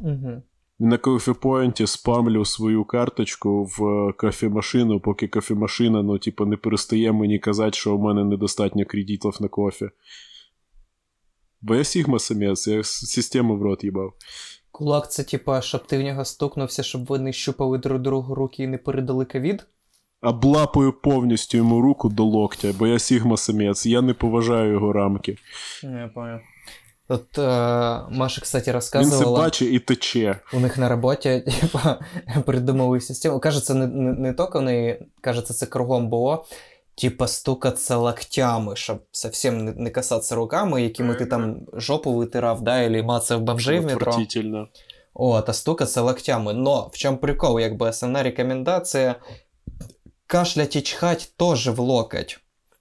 Угу. 0.00 0.42
І 0.79 0.85
на 0.85 0.97
кофепоінті 0.97 1.87
спамлю 1.87 2.45
свою 2.45 2.85
карточку 2.85 3.63
в 3.63 3.83
е, 3.83 4.13
кофемашину, 4.13 4.99
поки 4.99 5.27
кофемашина, 5.27 6.03
ну, 6.03 6.17
типу, 6.17 6.45
не 6.45 6.57
перестає 6.57 7.11
мені 7.11 7.39
казати, 7.39 7.77
що 7.77 7.95
у 7.95 8.01
мене 8.01 8.23
недостатньо 8.23 8.85
кредитів 8.85 9.37
на 9.39 9.47
кофе. 9.47 9.91
Бо 11.61 11.75
я 11.75 11.83
Сігма 11.83 12.19
самець, 12.19 12.67
я 12.67 12.83
систему 12.83 13.57
в 13.57 13.61
рот 13.61 13.83
їбав. 13.83 14.13
Кулак 14.71 15.11
це 15.11 15.23
типа, 15.23 15.61
щоб 15.61 15.87
ти 15.87 15.97
в 15.97 16.01
нього 16.01 16.25
стукнувся, 16.25 16.83
щоб 16.83 17.05
вони 17.05 17.33
щупали 17.33 17.77
друг 17.77 17.99
другу 17.99 18.35
руки 18.35 18.63
і 18.63 18.67
не 18.67 18.77
передали 18.77 19.25
ковід. 19.25 19.65
Облапаю 20.21 20.93
повністю 20.93 21.57
йому 21.57 21.81
руку 21.81 22.09
до 22.09 22.23
локтя, 22.23 22.73
бо 22.79 22.87
я 22.87 22.99
Сігма 22.99 23.37
самець, 23.37 23.85
я 23.85 24.01
не 24.01 24.13
поважаю 24.13 24.71
його 24.71 24.93
рамки. 24.93 25.37
Я 25.83 26.11
понял. 26.15 26.39
Тут 27.09 27.37
е, 27.37 27.41
Маша, 28.09 28.41
кстати, 28.41 28.79
Він 28.95 29.11
це 29.11 29.25
бачить 29.25 29.73
і 29.73 29.79
тече. 29.79 30.39
У 30.53 30.59
них 30.59 30.77
на 30.77 30.89
роботі, 30.89 31.43
типа, 31.61 31.99
придумали 32.45 33.01
систему. 33.01 33.39
Кажется, 33.39 33.73
не, 33.73 33.87
не, 33.87 34.13
не 34.13 34.33
тільки 34.33 34.51
вони, 34.53 35.05
кажется, 35.21 35.53
це 35.53 35.65
кругом 35.65 36.09
було. 36.09 36.45
Типа 36.95 37.27
стукатися 37.27 37.97
локтями, 37.97 38.75
щоб 38.75 39.03
совсем 39.11 39.65
не, 39.65 39.71
не 39.71 39.89
касатися 39.89 40.35
руками, 40.35 40.83
якими 40.83 41.15
ти 41.15 41.25
там 41.25 41.61
жопу 41.73 42.13
витирав, 42.13 42.61
да, 42.61 42.83
или 42.83 43.03
мацав 43.03 43.41
бомжей 43.41 43.79
в 43.79 43.85
метро. 43.85 44.11
Отвратительно. 44.11 44.67
От, 45.13 45.49
а 45.49 45.53
стукатися 45.53 46.01
локтями. 46.01 46.53
Но 46.53 46.89
в 46.93 46.97
чому 46.97 47.17
прикол? 47.17 47.59
Якби 47.59 47.89
основна 47.89 48.23
рекомендація 48.23 49.15
кашлять 50.27 50.75
і 50.75 50.81
чхать 50.81 51.33
тоже 51.37 51.71
в 51.71 51.79
локоть. 51.79 52.39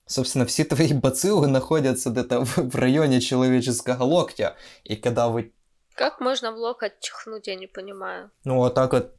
Собственно, 0.09 0.47
все 0.47 0.65
твои 0.65 0.93
бациллы 1.07 1.47
находятся 1.47 2.11
где-то 2.11 2.45
в, 2.45 2.57
в 2.57 2.75
районе 2.75 3.21
человеческого 3.21 4.03
локтя. 4.03 4.57
И 4.83 4.97
когда 4.97 5.29
вы, 5.29 5.53
Как 5.95 6.21
можно 6.21 6.51
в 6.53 6.57
локоть 6.57 6.99
чихнуть, 7.01 7.47
я 7.47 7.55
не 7.55 7.67
понимаю. 7.69 8.31
ну, 8.45 8.57
вот 8.57 8.75
так 8.75 8.93
вот 8.93 9.15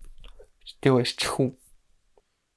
делаешь 0.81 1.13
чху, 1.13 1.55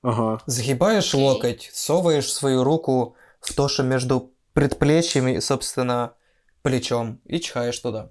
Ага. 0.03 0.43
Загибаешь 0.47 1.15
Окей. 1.15 1.21
локоть, 1.25 1.71
соваешь 1.73 2.33
свою 2.33 2.65
руку 2.65 3.15
в 3.41 3.55
то, 3.55 3.69
что 3.69 3.85
между 3.85 4.33
предплечьями 4.53 5.37
и, 5.37 5.41
собственно, 5.41 6.15
плечом, 6.63 7.21
и 7.25 7.39
чихаешь 7.41 7.79
туда. 7.79 8.11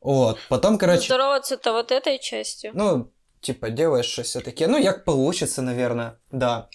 Вот, 0.00 0.38
потом, 0.48 0.78
короче, 0.78 1.02
Здороваться-то 1.06 1.72
вот 1.72 1.92
этой 1.92 2.18
частью. 2.18 2.70
ну, 2.74 3.12
типа, 3.42 3.68
делаешь 3.70 4.06
все 4.24 4.40
таки 4.40 4.66
ну, 4.66 4.78
як 4.78 5.04
получится, 5.04 5.60
наверное, 5.62 6.18
да. 6.30 6.68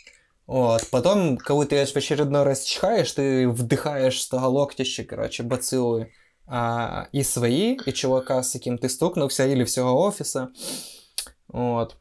Вот, 0.47 0.89
потом, 0.91 1.39
коли 1.39 1.67
ты 1.67 1.85
в 1.87 1.97
очередной 1.97 2.43
раз 2.43 2.65
чихаешь, 2.65 3.13
ты 3.13 3.49
вдыхаешь 3.49 4.21
с 4.21 4.29
того 4.29 4.49
локтища, 4.49 5.05
короче, 5.05 5.43
бациллы, 5.43 6.13
а, 6.47 7.09
и 7.13 7.23
свои, 7.23 7.77
и 7.87 7.93
чувака, 7.93 8.43
с 8.43 8.55
яким 8.55 8.77
ты 8.77 8.89
стукнулся, 8.89 9.47
или 9.47 9.65
всього 9.65 10.07
офиса. 10.07 10.49
Вот, 11.49 11.97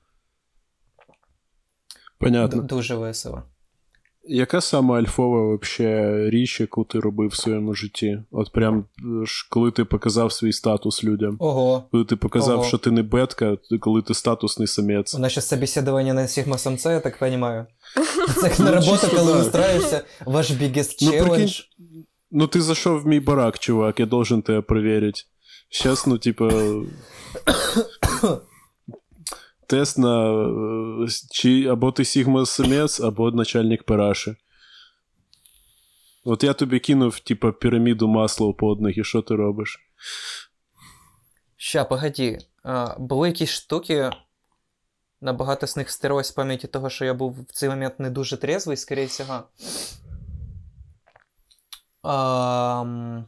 Понятно. 2.17 2.61
Д- 2.61 2.67
дуже 2.67 2.95
весело. 2.95 3.43
Яка 4.28 4.60
сама 4.60 4.98
альфова 4.98 5.42
вообще 5.42 6.16
річ, 6.30 6.60
яку 6.60 6.84
ти 6.84 7.00
робив 7.00 7.28
в 7.30 7.36
своєму 7.36 7.74
житті? 7.74 8.18
От 8.30 8.52
прям 8.52 8.84
е, 8.98 9.02
коли 9.50 9.70
ти 9.70 9.84
показав 9.84 10.32
свій 10.32 10.52
статус 10.52 11.04
людям. 11.04 11.36
Ого, 11.40 11.88
Коли 11.92 12.04
ти 12.04 12.16
показав, 12.16 12.58
Ого. 12.58 12.68
що 12.68 12.78
ти 12.78 12.90
не 12.90 13.02
бетка, 13.02 13.56
коли 13.80 14.02
ти 14.02 14.14
статусний 14.14 14.68
самець. 14.68 15.14
У 15.14 15.18
нас 15.18 15.32
сейчас 15.32 15.48
собеседование 15.48 16.12
на 16.14 16.28
Сигма 16.28 16.58
самца, 16.58 16.92
я 16.92 17.00
так 17.00 17.18
понимаю. 17.18 17.66
Це 18.40 18.62
на 18.62 18.70
Ну, 18.70 18.76
роботу, 18.76 19.08
коли 19.16 19.40
устраиваешься, 19.40 20.04
ваш 20.26 20.50
biggest 20.50 20.98
Ну, 21.02 21.10
challenge. 21.12 21.62
Ну, 22.30 22.46
ти 22.46 22.60
зайшов 22.60 23.00
в 23.02 23.06
мій 23.06 23.20
барак, 23.20 23.58
чувак, 23.58 24.00
я 24.00 24.06
должен 24.06 24.42
тебе 24.42 24.60
проверить. 24.60 25.26
Сейчас, 25.70 26.06
ну, 26.06 26.18
типа. 26.18 26.50
Тест 29.66 29.98
на 29.98 30.30
е, 31.04 31.08
чи 31.30 31.66
або 31.66 31.92
ти 31.92 32.04
Сігма 32.04 32.46
самець, 32.46 33.00
або 33.00 33.30
начальник 33.30 33.84
параші. 33.84 34.36
От 36.24 36.44
я 36.44 36.52
тобі 36.52 36.78
кинув, 36.78 37.20
типа, 37.20 37.52
піраміду 37.52 38.08
масла 38.08 38.52
под 38.52 38.80
ноги, 38.80 39.04
що 39.04 39.22
ти 39.22 39.36
робиш? 39.36 39.78
Ща, 41.56 41.84
погоді. 41.84 42.38
Були 42.98 43.28
якісь 43.28 43.50
штуки. 43.50 44.10
Набагато 45.20 45.66
з 45.66 45.76
них 45.76 45.90
стерлось 45.90 46.32
в 46.32 46.34
пам'яті 46.34 46.66
того, 46.66 46.90
що 46.90 47.04
я 47.04 47.14
був 47.14 47.40
в 47.48 47.52
цей 47.52 47.68
момент 47.68 48.00
не 48.00 48.10
дуже 48.10 48.36
трезвий, 48.36 48.76
скоріше 48.76 49.06
всього. 49.06 49.42
Ам... 52.02 53.24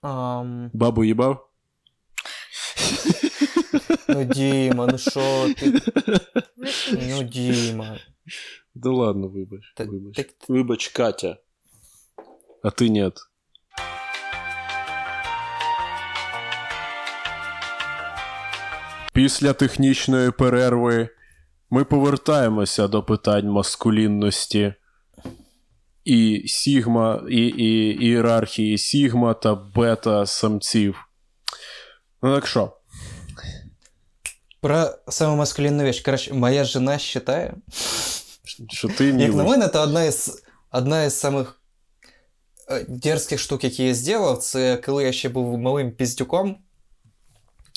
Ам... 0.00 0.70
Бабу 0.72 1.04
їбав? 1.04 1.51
Ну, 4.08 4.24
Діма, 4.24 4.86
ну 4.92 4.98
що 4.98 5.48
ти? 5.58 5.80
Ну, 6.92 7.22
Діма. 7.22 7.98
Да 8.74 8.90
ладно, 8.90 9.28
вибач. 9.28 9.60
Так- 9.76 9.88
вибач. 9.88 10.16
так- 10.16 10.48
Вибач, 10.48 10.88
Катя. 10.88 11.36
А 12.62 12.70
ти 12.70 12.90
нет. 12.90 13.14
Після 19.12 19.52
технічної 19.52 20.30
перерви 20.30 21.08
ми 21.70 21.84
повертаємося 21.84 22.88
до 22.88 23.02
питань 23.02 23.48
маскулінності. 23.48 24.74
і 26.04 26.42
Сігма, 26.46 27.24
і, 27.30 27.36
і 27.46 28.04
ієрархії 28.04 28.78
Сігма 28.78 29.34
та 29.34 29.54
бета 29.54 30.26
самців. 30.26 30.96
Ну 32.22 32.34
так 32.34 32.46
що? 32.46 32.76
Про 34.62 34.90
саму 35.08 35.36
маскулінну 35.36 35.82
вещь. 35.82 36.04
Коротше, 36.04 36.34
моя 36.34 36.64
жена 36.64 36.92
вважає, 36.92 37.54
Що 38.70 38.88
ти 38.88 39.04
Як 39.06 39.34
на 39.34 39.44
мене, 39.44 39.68
це 39.68 39.78
одна 39.78 40.04
із, 40.04 40.42
одна 40.72 41.04
із 41.04 41.14
самих 41.18 41.60
е, 42.70 42.86
дерзких 42.88 43.40
штук, 43.40 43.64
які 43.64 43.84
я 43.84 43.94
зробив, 43.94 44.38
це 44.38 44.76
коли 44.76 45.04
я 45.04 45.12
ще 45.12 45.28
був 45.28 45.58
малим 45.58 45.92
піздюком. 45.92 46.56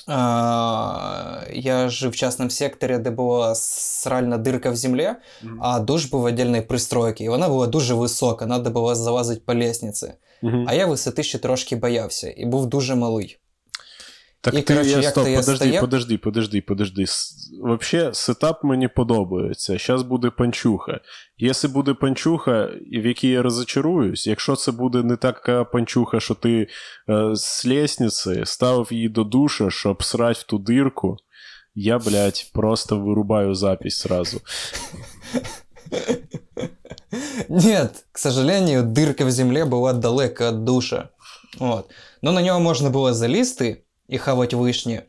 А, 0.08 1.44
я 1.54 1.90
жив 1.90 2.12
в 2.12 2.16
частному 2.16 2.52
секторі, 2.52 2.98
де 2.98 3.10
була 3.10 3.56
сральна 3.56 4.38
дирка 4.38 4.70
в 4.70 4.76
землі, 4.76 5.10
а 5.62 5.80
душ 5.80 6.06
був 6.06 6.22
в 6.22 6.28
віддільній 6.28 6.62
пристройці. 6.62 7.24
І 7.24 7.30
вона 7.30 7.50
була 7.50 7.68
дуже 7.68 7.94
висока, 7.94 8.46
треба 8.46 8.70
було 8.70 8.96
залазити 8.96 9.42
по 9.46 9.56
лестниці. 9.56 10.14
А 10.68 10.74
я 10.74 10.86
висоти 10.86 11.24
ще 11.24 11.38
трошки 11.38 11.76
боявся 11.76 12.34
і 12.38 12.46
був 12.46 12.66
дуже 12.66 12.96
малий. 12.96 13.38
Так 14.46 14.54
І, 14.54 14.62
ти, 14.62 14.74
коротше, 14.74 14.92
я, 14.92 14.98
як 14.98 15.12
стоп, 15.12 15.24
то 15.24 15.30
я 15.30 15.40
подожди, 15.40 15.66
стояв- 15.66 15.82
подожди, 15.82 16.18
подожди, 16.18 16.62
подожди. 16.62 17.06
Вообще, 17.62 18.10
сетап 18.14 18.64
мені 18.64 18.88
подобається. 18.88 19.78
Зараз 19.78 20.04
буде 20.04 20.30
панчуха. 20.30 21.00
Якщо 21.38 21.70
буде 21.70 21.94
панчуха, 21.94 22.70
в 22.92 23.06
якій 23.06 23.28
я 23.30 23.42
розочаруюсь, 23.42 24.28
якщо 24.28 24.56
це 24.56 24.72
буде 24.72 25.04
не 25.04 25.16
така 25.16 25.64
панчуха, 25.64 26.20
що 26.20 26.34
ти 26.34 26.68
е, 27.10 27.36
з 27.36 27.66
лестниці 27.66 28.42
ставив 28.46 28.88
її 28.94 29.10
до 29.10 29.24
душа, 29.24 29.70
щоб 29.70 30.04
срать 30.04 30.38
в 30.38 30.44
ту 30.44 30.58
дирку, 30.58 31.18
я, 31.76 32.00
блядь, 32.00 32.52
просто 32.54 33.00
вирубаю 33.00 33.56
запись 33.56 34.00
сразу. 34.00 34.42
Нет, 37.50 38.06
к 38.12 38.18
сожалению, 38.18 38.84
дырка 38.84 39.26
в 39.26 39.32
земле 39.32 39.66
была 39.66 39.94
далеко 39.94 40.50
от 40.50 40.64
душа. 40.64 41.10
Вот. 41.60 41.90
Но 42.22 42.32
на 42.32 42.42
нього 42.42 42.60
можна 42.60 42.90
було 42.90 43.14
залізти 43.14 43.85
і 44.10 44.18
хавать 44.18 44.54
вишні, 44.54 45.02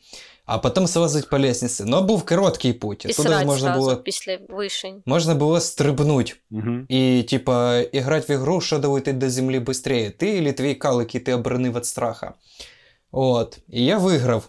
а 0.47 0.59
потім 0.59 0.87
залазити 0.87 1.27
по 1.31 1.39
лестниці. 1.39 1.85
Но 1.85 2.03
був 2.03 2.25
короткий 2.25 2.73
путь. 2.73 3.05
І 3.05 3.09
Туди 3.13 3.29
срать 3.29 3.47
можна 3.47 3.69
сразу 3.69 3.81
було, 3.81 3.97
після 3.97 4.39
вишень. 4.49 5.03
можна 5.07 5.35
було 5.35 5.61
стрибнуть 5.61 6.37
Угу. 6.51 6.71
і, 6.89 7.23
типа, 7.23 7.79
іграти 7.79 8.33
в 8.33 8.37
ігру, 8.37 8.61
що 8.61 8.79
долетить 8.79 9.19
до 9.19 9.31
землі 9.31 9.63
швидше. 9.65 10.13
Ти 10.19 10.37
или 10.39 10.53
твій 10.53 10.75
кал, 10.75 11.01
який 11.01 11.21
ти 11.21 11.35
оборонив 11.35 11.73
від 11.77 11.87
страха. 11.87 12.33
От. 13.13 13.59
І 13.69 13.85
я 13.85 13.99
виграв. 13.99 14.49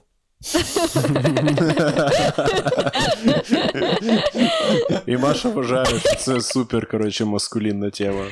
І 5.07 5.17
Маша 5.17 5.49
вважає, 5.49 5.85
що 5.85 6.15
це 6.15 6.41
супер, 6.41 6.87
коротше, 6.89 7.25
маскулінна 7.25 7.89
тема. 7.89 8.25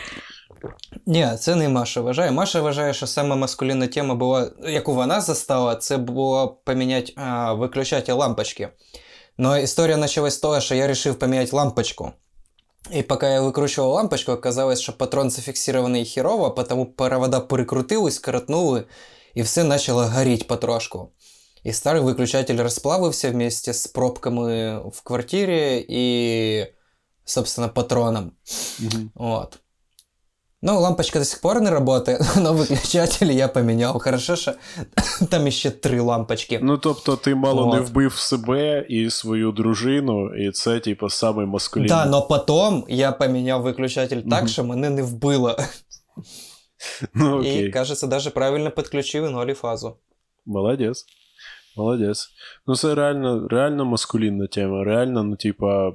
Ні, 1.06 1.30
це 1.40 1.56
не 1.56 1.70
Маша 1.70 2.02
вважає. 2.02 2.32
Маша 2.32 2.62
вважає, 2.62 2.94
що 2.94 3.08
саме 3.08 3.36
маскулінна 3.36 3.88
тема 3.88 4.16
була, 4.16 4.52
яку 4.64 4.94
вона 4.94 5.22
застала, 5.22 5.76
це 5.76 5.98
було 5.98 6.48
поміняти 6.66 7.14
а, 7.16 7.54
виключатель 7.54 8.14
лампочки. 8.14 8.70
Но 9.38 9.58
історія 9.58 9.98
почалась 9.98 10.34
з 10.34 10.38
того, 10.38 10.60
що 10.60 10.76
я 10.76 10.82
вирішив 10.82 11.16
поміняти 11.16 11.56
лампочку. 11.56 12.12
І 12.92 13.02
поки 13.02 13.26
я 13.26 13.42
викручував 13.42 13.92
лампочку, 13.92 14.32
оказалось, 14.32 14.82
що 14.82 14.98
патрон 14.98 15.30
зафіксований 15.30 16.06
херово, 16.06 16.50
тому 16.50 16.86
провода 16.86 17.40
перекрутились, 17.40 18.20
коротнули, 18.20 18.84
і 19.34 19.42
все 19.42 19.66
почало 19.66 20.04
горіти 20.04 20.46
потрошку. 20.48 21.10
І 21.64 21.74
старий 21.74 22.02
виключатель 22.02 22.58
розплавився 22.58 23.32
вместе 23.32 23.74
з 23.74 23.88
пробками 23.88 24.80
в 24.90 25.02
квартирі 25.02 25.86
і, 25.90 26.66
собственно, 27.26 27.70
патроном. 27.70 28.32
Мгм. 28.80 29.12
Вот. 29.16 29.60
Ну, 30.66 30.80
лампочка 30.80 31.20
до 31.20 31.26
сих 31.26 31.42
пор 31.42 31.62
не 31.62 31.70
работает, 31.70 32.22
но 32.36 32.54
выключатель 32.54 33.32
я 33.32 33.48
поменял. 33.48 34.00
Хорошо, 34.00 34.36
що 34.36 34.54
там 35.30 35.52
ще 35.52 35.72
три 35.72 36.02
лампочки. 36.02 36.60
Ну, 36.64 36.78
тобто, 36.78 37.16
ти 37.16 37.36
мало 37.36 37.76
не 37.76 37.80
вбив 37.82 38.14
себе 38.14 38.86
і 38.90 39.10
свою 39.10 39.52
дружину, 39.52 40.36
і 40.36 40.52
це, 40.52 40.80
типу, 40.80 41.10
самий 41.10 41.46
маскулінний. 41.46 41.90
Да, 41.90 42.06
но 42.06 42.22
потом 42.22 42.86
я 42.90 43.12
поменяв 43.12 43.62
виключатель 43.62 44.22
так, 44.22 44.40
Мгм. 44.40 44.48
що 44.48 44.64
мене 44.64 44.90
не 44.90 45.04
вбило. 45.04 45.58
Ну, 47.14 47.38
І, 47.38 47.40
окей. 47.40 47.70
кажется, 47.72 48.08
даже 48.08 48.30
правильно 48.30 48.72
підключив 48.72 49.50
і 49.50 49.54
фазу. 49.54 49.98
Молодець. 50.46 51.06
Молодець. 51.78 52.30
Ну, 52.68 52.76
це 52.76 52.96
реально, 52.96 53.48
реально 53.48 53.86
маскулінна 53.86 54.48
тема. 54.48 54.84
Реально, 54.84 55.24
ну, 55.24 55.36
типа, 55.36 55.94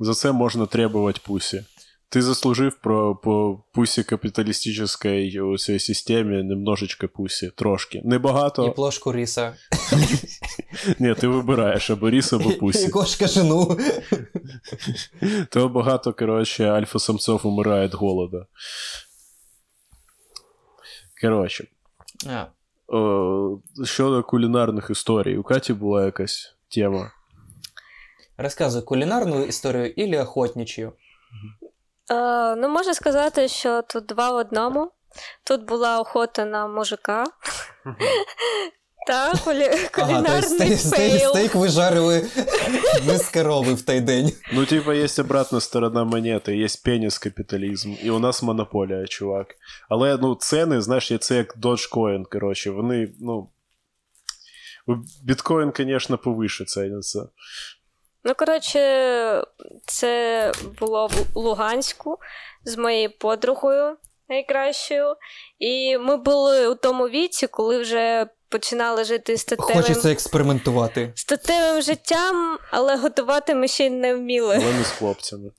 за 0.00 0.14
це 0.14 0.32
можна 0.32 0.66
требувати 0.66 1.20
пусі. 1.26 1.64
Ти 2.10 2.22
заслужив 2.22 2.76
про 2.82 3.16
по 3.16 3.64
пусі 3.74 4.02
капіталістичної 4.04 5.40
у 5.40 5.58
цій 5.58 5.78
системі 5.78 6.42
немножечко 6.42 7.08
пусі. 7.08 7.50
Трошки. 7.56 8.02
Небагато. 8.04 8.66
І 8.66 8.70
плошку 8.70 9.12
риса. 9.12 9.56
Ні, 10.98 11.14
ти 11.14 11.28
вибираєш 11.28 11.90
або 11.90 12.10
ріс, 12.10 12.32
або 12.32 12.50
І 12.50 12.56
пусі. 12.56 12.88
кошка 12.88 13.26
жену. 13.26 13.78
То 15.50 15.68
багато, 15.68 16.12
коротше, 16.12 16.64
альфа-самцов 16.64 17.46
умирає 17.46 17.86
від 17.86 17.94
голода. 17.94 18.46
Коротше, 21.22 21.68
щодо 23.84 24.22
кулінарних 24.22 24.90
історій, 24.90 25.36
у 25.38 25.42
Каті 25.42 25.72
була 25.72 26.04
якась 26.04 26.56
тема. 26.74 27.10
Розказуй 28.36 28.82
кулінарну 28.82 29.44
історію 29.44 29.94
или 29.98 30.18
охотничью. 30.18 30.92
Е, 32.10 32.56
ну, 32.56 32.68
можна 32.68 32.94
сказати, 32.94 33.48
що 33.48 33.82
тут 33.82 34.06
два 34.06 34.30
в 34.30 34.36
одному. 34.36 34.92
Тут 35.44 35.64
була 35.64 36.00
охота 36.00 36.44
на 36.44 36.66
мужика. 36.66 37.24
Та 39.06 39.32
кулінарний 39.94 40.42
стейк, 40.42 40.78
стейк, 40.78 41.12
fail. 41.12 41.30
стейк 41.30 41.54
ви 41.54 41.68
жарили 41.68 42.26
без 43.06 43.28
корови 43.28 43.74
в 43.74 43.82
той 43.82 44.00
день. 44.00 44.32
Ну, 44.52 44.66
типа, 44.66 44.94
є 44.94 45.06
обратна 45.18 45.60
сторона 45.60 46.04
монети, 46.04 46.56
є 46.56 46.66
пеніс 46.84 47.18
капіталізм, 47.18 47.94
і 48.02 48.10
у 48.10 48.18
нас 48.18 48.42
монополія, 48.42 49.06
чувак. 49.06 49.46
Але 49.88 50.16
ну, 50.16 50.34
ціни, 50.34 50.80
знаєш, 50.80 51.12
це 51.20 51.36
як 51.36 51.56
Dogecoin, 51.56 52.24
коротше, 52.32 52.70
вони, 52.70 53.12
ну. 53.20 53.48
Біткоін, 55.22 55.72
звісно, 55.76 56.18
повише 56.18 56.64
ціниться. 56.64 57.28
Ну, 58.28 58.34
коротше, 58.34 58.78
це 59.86 60.52
було 60.80 61.06
в 61.06 61.12
Луганську 61.34 62.18
з 62.64 62.76
моєю 62.76 63.18
подругою 63.18 63.96
найкращою. 64.28 65.14
І 65.58 65.98
ми 65.98 66.16
були 66.16 66.68
у 66.68 66.74
тому 66.74 67.08
віці, 67.08 67.46
коли 67.46 67.78
вже 67.78 68.26
починали 68.48 69.04
жити 69.04 69.36
статевим, 69.36 69.76
Хочеться 69.76 70.12
експериментувати. 70.12 71.12
статевим 71.16 71.82
життям, 71.82 72.58
але 72.70 72.96
готувати 72.96 73.54
ми 73.54 73.68
ще 73.68 73.86
й 73.86 73.90
не 73.90 74.14
вміли. 74.14 74.54
Але 74.62 74.72
не 74.72 74.84
з 74.84 74.90
хлопцями. 74.90 75.50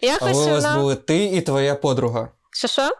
Якось 0.00 0.36
Але 0.36 0.46
у 0.46 0.50
вас 0.50 0.64
вона. 0.64 0.78
були 0.78 0.94
ти 0.94 1.24
і 1.24 1.40
твоя 1.40 1.74
подруга. 1.74 2.28
Що 2.50 2.68
що? 2.68 2.90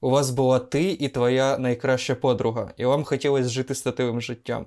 У 0.00 0.10
вас 0.10 0.30
була 0.30 0.58
ти 0.58 0.82
і 0.82 1.08
твоя 1.08 1.58
найкраща 1.58 2.14
подруга, 2.14 2.72
і 2.76 2.84
вам 2.84 3.04
хотілося 3.04 3.48
жити 3.48 3.74
статевим 3.74 4.20
життям. 4.20 4.66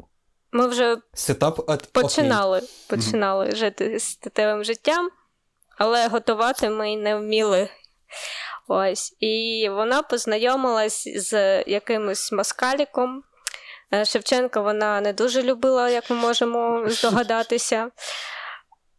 Ми 0.57 0.67
вже 0.67 0.97
Сетап 1.13 1.69
от 1.69 1.89
починали, 1.91 2.61
починали 2.89 3.51
жити 3.51 3.99
статевим 3.99 4.63
життям, 4.63 5.09
але 5.77 6.07
готувати 6.07 6.69
ми 6.69 6.93
й 6.93 6.97
не 6.97 7.15
вміли. 7.15 7.69
Ось. 8.67 9.15
І 9.19 9.67
вона 9.71 10.01
познайомилась 10.01 11.07
з 11.15 11.63
якимось 11.63 12.31
москаліком. 12.31 13.23
Е, 13.93 14.05
Шевченка 14.05 14.61
вона 14.61 15.01
не 15.01 15.13
дуже 15.13 15.43
любила, 15.43 15.89
як 15.89 16.09
ми 16.09 16.15
можемо 16.15 16.89
здогадатися. 16.89 17.91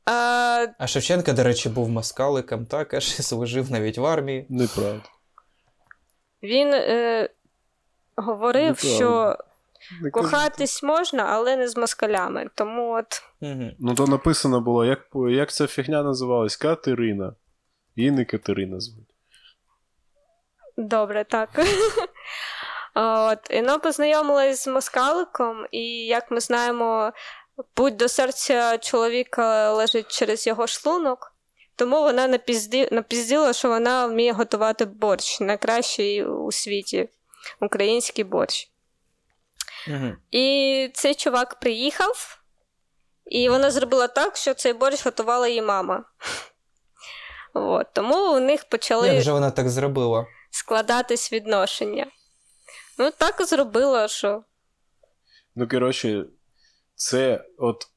А, 0.04 0.66
А 0.78 0.86
Шевченка, 0.86 1.32
до 1.32 1.42
речі, 1.42 1.68
був 1.68 1.88
москаликом, 1.88 2.66
також 2.66 3.04
служив 3.22 3.70
навіть 3.70 3.98
в 3.98 4.06
армії. 4.06 4.46
Неправда. 4.48 5.08
він 6.42 6.68
е, 6.74 7.28
говорив, 8.16 8.68
Неправда. 8.68 8.96
що. 8.96 9.38
Кохатись 10.12 10.82
можна, 10.82 11.22
але 11.22 11.56
не 11.56 11.68
з 11.68 11.76
москалями. 11.76 12.50
Тому 12.54 12.92
от 12.92 13.22
Угу. 13.40 13.70
Ну, 13.78 13.94
то 13.94 14.06
написано 14.06 14.60
було, 14.60 14.84
як, 14.84 15.00
як 15.30 15.52
ця 15.52 15.66
фігня 15.66 16.02
називалась? 16.02 16.56
Катерина. 16.56 17.34
Її 17.96 18.10
не 18.10 18.24
Катерина 18.24 18.80
звуть. 18.80 19.14
Добре, 20.76 21.24
так. 21.24 21.50
От, 22.94 23.38
і 23.50 23.56
вона 23.56 23.78
познайомилась 23.78 24.64
з 24.64 24.68
москаликом, 24.68 25.66
і 25.70 25.84
як 26.06 26.30
ми 26.30 26.40
знаємо, 26.40 27.12
путь 27.74 27.96
до 27.96 28.08
серця 28.08 28.78
чоловіка 28.78 29.72
лежить 29.72 30.08
через 30.08 30.46
його 30.46 30.66
шлунок. 30.66 31.34
Тому 31.76 32.00
вона 32.00 32.28
напізді... 32.28 32.88
напізділа, 32.92 33.52
що 33.52 33.68
вона 33.68 34.06
вміє 34.06 34.32
готувати 34.32 34.84
борщ, 34.84 35.40
найкращий 35.40 36.24
у 36.24 36.52
світі 36.52 37.08
український 37.60 38.24
борщ. 38.24 38.70
Угу. 39.88 40.12
І 40.30 40.90
цей 40.94 41.14
чувак 41.14 41.60
приїхав, 41.60 42.38
і 43.26 43.48
вона 43.48 43.70
зробила 43.70 44.08
так, 44.08 44.36
що 44.36 44.54
цей 44.54 44.72
борщ 44.72 45.04
готувала 45.04 45.48
її 45.48 45.62
мама. 45.62 46.04
От, 47.54 47.86
тому 47.92 48.36
у 48.36 48.40
них 48.40 48.64
почали 48.64 49.08
Як 49.08 49.22
же 49.22 49.32
вона 49.32 49.50
так 49.50 49.68
зробила? 49.68 50.26
складатись 50.50 51.32
відношення. 51.32 52.06
Ну, 52.98 53.10
так 53.18 53.40
і 53.40 53.44
зробила, 53.44 54.08
що. 54.08 54.42
Ну, 55.54 55.68
коротше, 55.68 56.24
це 56.94 57.44
от, 57.58 57.88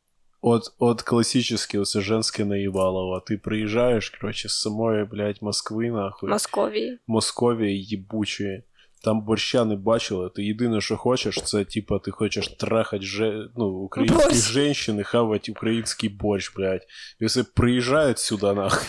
от, 0.41 0.63
от 0.79 1.01
класичне 1.01 1.79
оце 1.79 2.01
женське 2.01 2.45
наїбалово. 2.45 3.19
Ти 3.19 3.37
приїжджаєш, 3.37 4.09
коротше, 4.09 4.49
з 4.49 4.61
самої, 4.61 5.05
блядь, 5.05 5.41
Москви, 5.41 5.91
нахуй. 5.91 6.29
Московії. 6.29 6.99
Московії 7.07 7.83
їбучої. 7.83 8.63
Там 9.03 9.21
борща 9.21 9.65
не 9.65 9.75
бачила. 9.75 10.29
Ти 10.29 10.43
єдине, 10.43 10.81
що 10.81 10.97
хочеш, 10.97 11.41
це 11.41 11.65
типа 11.65 11.99
ти 11.99 12.11
хочеш 12.11 12.47
трахати 12.47 13.05
же, 13.05 13.49
ну, 13.57 13.67
українських 13.67 14.55
Борщ. 14.55 14.89
і 14.89 15.03
хавати 15.03 15.51
український 15.51 16.09
борщ, 16.09 16.53
блядь. 16.55 16.87
І 17.19 17.25
все 17.25 17.43
приїжджають 17.43 18.19
сюди, 18.19 18.53
нахуй. 18.53 18.87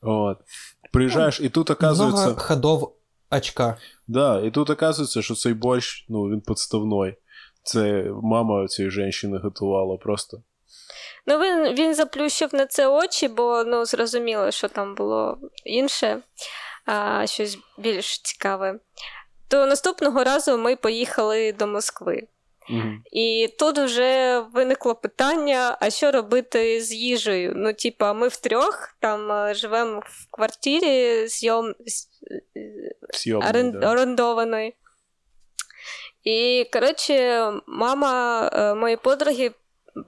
От. 0.00 0.38
Приїжджаєш, 0.92 1.40
і 1.40 1.48
тут 1.48 1.70
оказується. 1.70 2.22
Много 2.22 2.40
ходов 2.40 2.96
очка. 3.30 3.76
Да, 4.06 4.40
і 4.40 4.50
тут 4.50 4.70
оказується, 4.70 5.22
що 5.22 5.34
цей 5.34 5.54
борщ, 5.54 6.06
ну, 6.08 6.22
він 6.22 6.40
підставной. 6.40 7.16
Це 7.62 8.06
мама 8.22 8.66
цієї 8.66 9.12
жінки 9.12 9.38
готувала 9.38 9.96
просто. 9.96 10.42
Ну, 11.26 11.38
він, 11.38 11.74
він 11.74 11.94
заплющив 11.94 12.54
на 12.54 12.66
це 12.66 12.88
очі, 12.88 13.28
бо 13.28 13.64
ну, 13.66 13.84
зрозуміло, 13.84 14.50
що 14.50 14.68
там 14.68 14.94
було 14.94 15.38
інше, 15.64 16.22
а, 16.84 17.26
щось 17.26 17.58
більш 17.78 18.18
цікаве. 18.18 18.78
То 19.48 19.66
наступного 19.66 20.24
разу 20.24 20.58
ми 20.58 20.76
поїхали 20.76 21.52
до 21.52 21.66
Москви. 21.66 22.22
Угу. 22.70 22.82
І 23.12 23.54
тут 23.58 23.78
вже 23.78 24.40
виникло 24.40 24.94
питання: 24.94 25.76
а 25.80 25.90
що 25.90 26.10
робити 26.10 26.80
з 26.80 26.92
їжею? 26.92 27.52
Ну, 27.56 27.72
типа, 27.72 28.12
ми 28.12 28.28
втрьох 28.28 28.94
там 29.00 29.32
е, 29.32 29.54
живемо 29.54 30.00
в 30.06 30.26
квартирі 30.30 31.26
зйом... 31.28 31.74
з- 31.86 32.08
Сйомний, 33.10 33.50
орен- 33.52 33.78
да. 33.80 33.90
орендованої. 33.92 34.74
І, 36.24 36.66
коротше, 36.72 37.52
мама 37.66 38.42
е, 38.52 38.74
моєї 38.74 38.96
подруги 38.96 39.50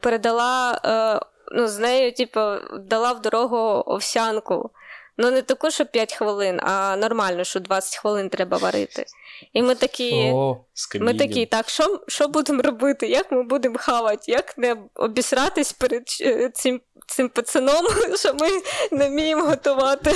передала, 0.01 0.81
е, 0.85 1.27
ну, 1.53 1.69
з 1.69 1.79
нею, 1.79 2.13
типу, 2.13 2.41
дала 2.79 3.13
в 3.13 3.23
дорогу 3.23 3.57
овсянку. 3.87 4.71
Ну, 5.17 5.31
не 5.31 5.43
таку, 5.43 5.71
що 5.71 5.87
5 5.87 6.15
хвилин, 6.15 6.61
а 6.63 6.97
нормально, 6.97 7.45
що 7.45 7.61
20 7.61 7.97
хвилин 7.97 8.29
треба 8.29 8.57
варити. 8.57 9.05
І 9.53 9.63
ми 9.63 9.75
такі. 9.75 10.13
О, 10.35 10.65
Ми 11.01 11.13
такі, 11.15 11.47
так, 11.47 11.69
що, 11.69 12.01
що 12.09 12.29
будемо 12.29 12.63
робити? 12.63 13.09
Як 13.09 13.33
ми 13.33 13.43
будемо 13.43 13.79
хавати? 13.79 14.33
Як 14.33 14.59
не 14.59 14.77
обісратись 14.95 15.73
перед 15.73 16.03
е, 16.21 16.51
цим, 16.55 16.81
цим 17.07 17.29
пацаном, 17.29 17.87
що 18.19 18.35
ми 18.35 18.49
не 18.91 19.09
вміємо 19.09 19.45
готувати? 19.45 20.15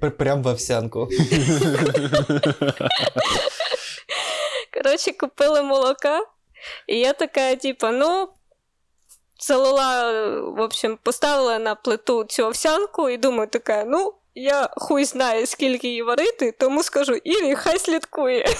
пр- 0.00 0.10
прям 0.10 0.42
в 0.42 0.46
овсянку. 0.46 1.08
Коротше, 4.74 5.12
купили 5.12 5.62
молока, 5.62 6.20
і 6.86 6.98
я 6.98 7.12
така, 7.12 7.56
типу, 7.56 7.86
ну, 7.86 8.28
залила, 9.38 10.12
в 10.40 10.60
общем, 10.60 10.98
поставила 11.02 11.58
на 11.58 11.74
плиту 11.74 12.24
цю 12.24 12.44
овсянку 12.44 13.08
і 13.08 13.16
думаю, 13.16 13.48
така, 13.48 13.84
ну, 13.84 14.14
я 14.34 14.68
хуй 14.76 15.04
знаю, 15.04 15.46
скільки 15.46 15.88
її 15.88 16.02
варити, 16.02 16.52
тому 16.52 16.82
скажу 16.82 17.14
Ірі, 17.14 17.54
хай 17.54 17.78
слідкує. 17.78 18.46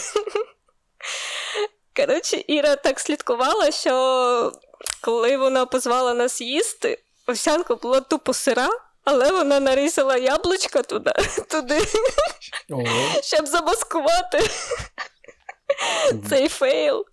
Коротше, 1.96 2.44
Іра 2.46 2.76
так 2.76 3.00
слідкувала, 3.00 3.70
що 3.70 4.52
коли 5.00 5.36
вона 5.36 5.66
позвала 5.66 6.14
нас 6.14 6.40
їсти, 6.40 6.98
овсянка 7.26 7.74
була 7.74 8.00
тупо 8.00 8.34
сира, 8.34 8.68
але 9.04 9.32
вона 9.32 9.60
нарізала 9.60 10.16
яблучко 10.16 10.82
туди, 10.82 11.12
туди 11.50 11.80
щоб 13.22 13.46
замаскувати 13.46 14.50
цей 16.28 16.48
fail. 16.48 17.06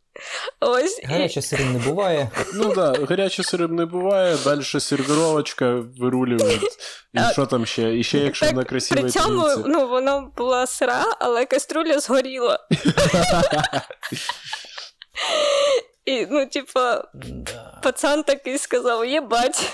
Ось. 0.60 1.00
і- 1.00 1.06
гаряче 1.06 1.42
сирі 1.42 1.64
не 1.64 1.80
буває. 1.80 2.30
Ну 2.54 2.64
так, 2.64 2.76
да, 2.76 3.06
гарячий 3.06 3.46
сирим 3.46 3.76
не 3.76 3.86
буває, 3.86 4.38
далі 4.44 4.64
сервіровочка 4.64 5.84
вирулює. 6.00 6.60
І 7.14 7.20
А, 7.20 7.32
що 7.32 7.46
там 7.46 7.66
ще? 7.66 7.96
І 7.98 8.04
ще 8.04 8.18
якщо 8.18 8.46
так, 8.46 8.56
на 8.56 8.64
красивій 8.64 9.02
При 9.02 9.10
цьому 9.10 9.48
ну, 9.66 9.88
вона 9.88 10.20
була 10.38 10.68
сира, 10.68 11.06
але 11.20 11.46
каструля 11.46 12.00
згоріла. 12.00 12.60
І, 16.06 16.28
ну, 16.30 16.46
типа, 16.46 17.04
Да. 17.14 17.80
пацан 17.84 18.24
такий 18.24 18.58
сказав: 18.58 19.06
єбать. 19.06 19.72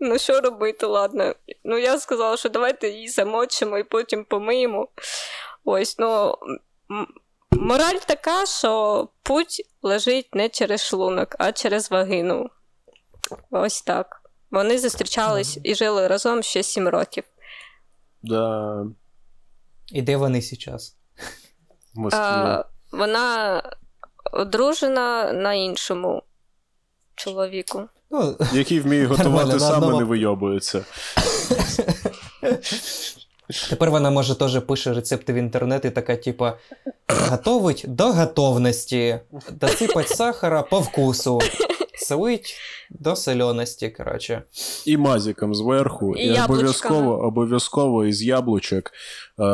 Ну, 0.00 0.18
що 0.18 0.40
робити, 0.40 0.86
ладно. 0.86 1.34
Ну, 1.64 1.78
я 1.78 1.98
сказала, 1.98 2.36
що 2.36 2.48
давайте 2.48 2.88
її 2.88 3.08
замочимо 3.08 3.78
і 3.78 3.84
потім 3.84 4.24
помиємо. 4.24 4.88
Ось, 5.64 5.98
ну. 5.98 6.38
Мораль 7.60 7.98
така, 8.06 8.46
що 8.46 9.08
путь 9.22 9.62
лежить 9.82 10.34
не 10.34 10.48
через 10.48 10.84
шлунок, 10.84 11.36
а 11.38 11.52
через 11.52 11.90
вагину. 11.90 12.50
Ось 13.50 13.82
так. 13.82 14.22
Вони 14.50 14.78
зустрічались 14.78 15.58
і 15.64 15.74
жили 15.74 16.06
разом 16.06 16.42
ще 16.42 16.62
сім 16.62 16.88
років. 16.88 17.24
Да, 18.22 18.84
І 19.88 20.02
де 20.02 20.16
вони 20.16 20.40
зараз? 20.40 20.96
А, 22.12 22.64
вона 22.92 23.62
одружена 24.32 25.32
на 25.32 25.54
іншому 25.54 26.22
чоловіку. 27.14 27.88
Ну, 28.10 28.36
Який 28.52 28.80
вміє 28.80 29.06
готувати 29.06 29.30
Нормально, 29.30 29.52
на 29.52 29.60
сам 29.60 29.72
і 29.72 29.76
одному- 29.76 29.98
не 29.98 30.04
вийобується. 30.04 30.84
тепер 33.70 33.90
вона 33.90 34.10
може 34.10 34.34
теж 34.34 34.60
пише 34.60 34.92
рецепти 34.92 35.32
в 35.32 35.36
інтернет 35.36 35.84
і 35.84 35.90
така, 35.90 36.16
типа, 36.16 36.58
готовить 37.08 37.84
до 37.88 38.04
готовності, 38.04 39.18
досипать 39.60 40.08
сахара 40.08 40.62
по 40.62 40.80
вкусу, 40.80 41.40
солить 41.98 42.56
до 42.90 43.16
соленості, 43.16 43.88
коротше. 43.88 44.42
І 44.86 44.96
мазиком 44.96 45.54
зверху, 45.54 46.16
І 46.16 46.26
і, 46.26 46.40
обов'язково, 46.40 47.18
обов'язково 47.26 48.06
із 48.06 48.22
яблучок, 48.22 48.90
е, 49.38 49.44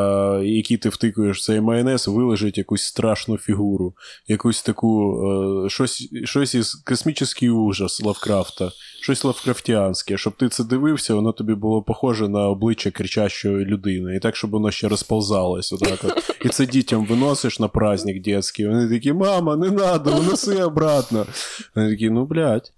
які 0.44 0.76
ти 0.76 0.88
втикуєш 0.88 1.38
в 1.38 1.44
цей 1.44 1.60
майонез, 1.60 2.08
вилежить 2.08 2.58
якусь 2.58 2.82
страшну 2.82 3.38
фігуру, 3.38 3.94
якусь 4.28 4.62
таку, 4.62 5.22
е, 5.66 5.70
щось, 5.70 6.08
щось 6.24 6.54
із 6.54 6.74
космічний 6.74 7.50
ужас 7.50 8.02
Лавкрафта, 8.02 8.70
щось 9.02 9.24
лавкрафтіанське, 9.24 10.18
щоб 10.18 10.32
ти 10.32 10.48
це 10.48 10.64
дивився, 10.64 11.14
воно 11.14 11.32
тобі 11.32 11.54
було 11.54 11.82
похоже 11.82 12.28
на 12.28 12.48
обличчя 12.48 12.90
кричащої 12.90 13.64
людини, 13.64 14.16
і 14.16 14.18
так, 14.18 14.36
щоб 14.36 14.50
воно 14.50 14.70
ще 14.70 14.88
розповзалось. 14.88 15.72
Отак 15.72 15.98
от. 16.04 16.36
І 16.44 16.48
це 16.48 16.66
дітям 16.66 17.06
виносиш 17.06 17.60
на 17.60 17.68
праздник 17.68 18.22
дітський. 18.22 18.68
вони 18.68 18.88
такі, 18.88 19.12
мама, 19.12 19.56
не 19.56 19.70
надо, 19.70 20.10
виноси 20.10 20.62
обратно. 20.62 21.26
Вони 21.74 21.90
такі, 21.90 22.10
ну 22.10 22.24
блядь. 22.24 22.72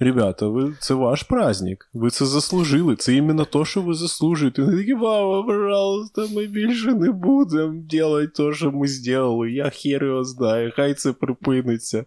Ребята, 0.00 0.46
ви, 0.46 0.74
це 0.80 0.94
ваш 0.94 1.22
праздник. 1.22 1.88
Ви 1.94 2.10
це 2.10 2.26
заслужили. 2.26 2.96
Це 2.96 3.14
іменно 3.14 3.44
то, 3.44 3.64
що 3.64 3.82
ви 3.82 3.94
заслужуєте. 3.94 4.62
Вони 4.62 4.78
такі, 4.78 4.94
мама, 4.94 5.42
пожалуйста, 5.42 6.26
ми 6.34 6.46
більше 6.46 6.94
не 6.94 7.10
будемо 7.10 7.82
робити 7.92 8.32
те, 8.36 8.54
що 8.54 8.72
ми 8.72 8.88
зробили. 8.88 9.50
Я 9.50 9.70
хер 9.70 10.04
його 10.04 10.24
знаю, 10.24 10.72
хай 10.76 10.94
це 10.94 11.12
припиниться. 11.12 12.04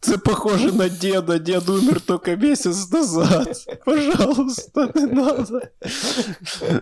Це 0.00 0.18
похоже 0.18 0.72
на 0.72 0.88
діда. 0.88 1.38
Дід 1.38 1.68
умер 1.68 2.00
тільки 2.00 2.36
місяць 2.36 2.92
назад. 2.92 3.48
Пожалуйста, 3.84 4.88
не 4.94 5.06
надо. 5.06 5.60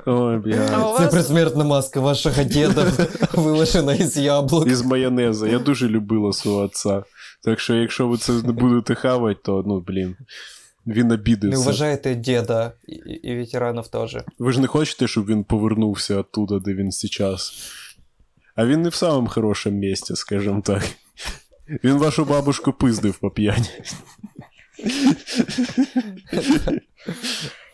Ой, 0.07 0.37
А 0.37 0.39
блядь. 0.39 0.69
Це 0.69 0.77
вас 0.77 1.13
предсмертна 1.13 1.65
маска 1.65 2.01
вашого 2.01 2.43
діда, 2.43 2.93
вилишена 3.33 3.95
із 3.95 4.17
яблук. 4.17 4.67
Із 4.67 4.83
майонеза. 4.83 5.49
Я 5.49 5.59
дуже 5.59 5.89
любила 5.89 6.33
свого 6.33 6.61
отца. 6.61 7.05
Так 7.45 7.61
що, 7.61 7.75
якщо 7.75 8.09
ви 8.09 8.19
це 8.19 8.33
не 8.33 8.53
будете 8.53 8.95
хавати, 8.95 9.41
то 9.45 9.65
ну 9.67 9.81
блін. 9.81 10.17
Він 10.87 11.09
Не 11.09 11.57
вважаєте 11.57 12.15
діда 12.15 12.73
і, 12.89 12.95
і 12.95 13.37
ветеранів 13.37 13.89
теж. 13.89 14.17
Ви 14.39 14.53
ж 14.53 14.61
не 14.61 14.67
хочете, 14.67 15.09
щоб 15.09 15.27
він 15.27 15.45
повернувся 15.45 16.17
оттуда, 16.17 16.59
де 16.59 16.75
він 16.75 16.93
зараз. 16.93 17.53
А 18.55 18.67
він 18.67 18.83
не 18.83 18.89
в 18.89 18.95
самому 18.95 19.29
хорошому 19.29 19.79
місці, 19.79 20.17
скажімо 20.17 20.63
так. 20.65 20.83
Він 21.85 21.99
вашу 21.99 22.25
бабушку 22.25 22.73
пиздив 22.73 23.19
по 23.19 23.31
п'яні. 23.31 23.69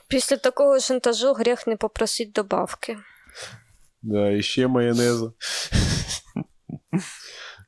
після 0.08 0.36
такого 0.36 0.80
шантажу 0.80 1.32
гріх 1.32 1.66
не 1.66 1.76
попросить 1.76 2.32
добавки. 2.32 2.98
Да, 4.02 4.30
і 4.30 4.42
ще 4.42 4.66
майонеза. 4.66 5.32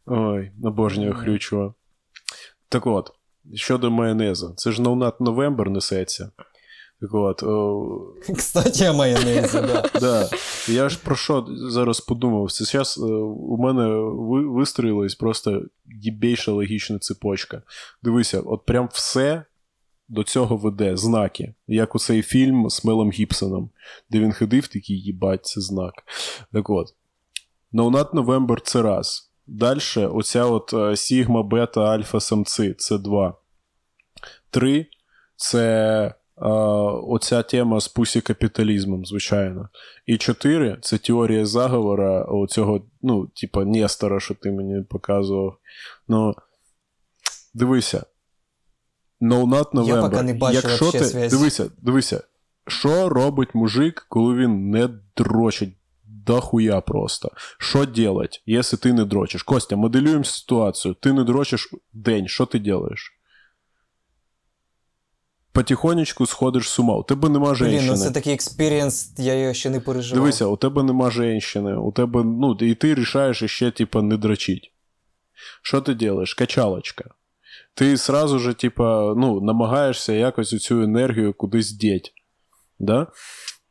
Ой, 0.07 0.53
обожнюю 0.63 1.15
хрючого. 1.15 1.75
Так 2.71 2.87
от, 2.87 3.13
щодо 3.55 3.91
майонезу, 3.91 4.55
це 4.57 4.73
ж 4.73 4.83
Ноунат 4.83 5.21
Новембер 5.21 5.71
несеться. 5.71 6.31
Так 7.01 7.15
от, 7.15 7.43
о, 7.43 8.15
Кстати, 8.37 8.89
о 8.89 8.95
майонезі, 8.95 9.59
да. 9.61 9.91
Да. 10.01 10.31
Я 10.69 10.89
ж 10.89 10.99
про 11.05 11.17
що 11.17 11.47
зараз 11.49 12.01
подумав? 12.01 12.53
Це 12.53 12.65
зараз 12.65 12.99
у 13.37 13.57
мене 13.57 13.89
ви, 14.13 14.49
вистроїлась 14.49 15.15
просто 15.15 15.63
дібейша 15.85 16.53
логічна 16.53 16.99
цепочка. 16.99 17.63
Дивися, 18.03 18.41
от 18.41 18.67
прям 18.67 18.89
все 18.93 19.45
до 20.09 20.23
цього 20.23 20.57
веде 20.57 20.97
знаки, 20.97 21.55
як 21.67 21.95
у 21.95 21.99
цей 21.99 22.23
фільм 22.23 22.71
з 22.71 22.85
Мелом 22.85 23.11
Гібсоном, 23.11 23.71
де 24.11 24.19
він 24.19 24.33
ходив 24.33 24.69
такий, 24.69 25.01
їбать, 25.01 25.47
це 25.47 25.61
знак. 25.61 25.95
Так 26.53 26.71
от. 26.71 26.87
No 27.73 27.91
Nut 27.91 28.11
November 28.11 28.59
це 28.65 28.83
раз. 28.83 29.30
Далі, 29.53 29.81
оця 29.97 30.45
от 30.45 30.75
е, 30.75 30.97
Сігма, 30.97 31.43
Бета, 31.43 31.81
Альфа 31.81 32.21
самці 32.21 32.75
це 32.79 32.99
два. 32.99 33.35
Три 34.51 34.87
це 35.37 35.65
е, 36.07 36.49
оця 37.09 37.43
тема 37.43 37.81
з 37.81 37.95
пусі-капіталізмом, 37.95 39.05
звичайно. 39.05 39.69
І 40.07 40.19
чотири 40.19 40.79
це 40.83 40.99
теорія 40.99 41.47
заговора 41.47 42.25
оцього, 42.25 42.87
ну, 43.03 43.27
типа, 43.27 43.65
Нестора, 43.65 44.21
що 44.21 44.35
ти 44.35 44.53
мені 44.53 44.83
показував. 44.83 45.57
Ну, 46.09 46.35
дивися. 47.55 48.05
No 49.21 49.45
Not 49.47 49.73
November. 49.73 49.87
Я 49.87 50.03
поки 50.03 50.23
не 50.23 50.35
бачу 50.35 50.69
Якщо 50.69 50.93
ти. 50.93 51.29
Дивися, 51.29 51.71
дивися. 51.79 52.23
Що 52.67 53.09
робить 53.09 53.55
мужик, 53.55 54.07
коли 54.09 54.35
він 54.35 54.71
не 54.71 54.89
дрочить? 55.17 55.80
Дохуя 56.31 56.81
просто. 56.81 57.31
Що 57.59 57.87
делать, 57.87 58.43
якщо 58.47 58.77
ти 58.77 58.93
не 58.93 59.05
дрочиш? 59.05 59.43
Костя, 59.43 59.77
моделюємо 59.77 60.25
ситуацію. 60.25 60.95
Ти 60.95 61.13
не 61.13 61.25
дрочиш 61.25 61.75
день, 61.93 62.29
що 62.29 62.47
ти 62.47 62.59
делаєш? 62.59 63.17
Потихонечку 65.53 66.27
сходиш 66.27 66.69
з 66.69 66.79
ума. 66.79 66.97
У 66.97 67.03
тебе 67.03 67.29
нема 67.29 67.47
Блін, 67.47 67.55
женщини. 67.57 67.91
ну 67.91 67.97
це 67.97 68.11
такий 68.11 68.35
experience, 68.35 69.15
я 69.19 69.35
його 69.35 69.55
ще 69.55 69.71
не 69.71 69.81
переживав. 69.81 70.25
Дивися, 70.25 70.47
у 70.47 70.57
тебе 70.57 70.83
нема 70.83 71.11
женщини, 71.11 71.77
у 71.77 71.93
тебе, 71.93 72.25
ну, 72.25 72.57
і 72.61 72.75
ти 72.75 72.95
рішаєш 72.95 73.45
ще, 73.45 73.71
типа, 73.71 74.03
не 74.03 74.17
дрочить. 74.17 74.73
Що 75.63 75.81
ти 75.81 76.09
робиш? 76.09 76.35
Качалочка. 76.35 77.05
Ти 77.75 77.97
сразу 77.97 78.39
же, 78.39 78.55
типа, 78.55 79.15
ну, 79.17 79.41
намагаєшся 79.41 80.13
якось 80.13 80.63
цю 80.63 80.83
енергію 80.83 81.35
кудись 81.35 81.73
діть. 81.73 82.13
Да? 82.79 83.07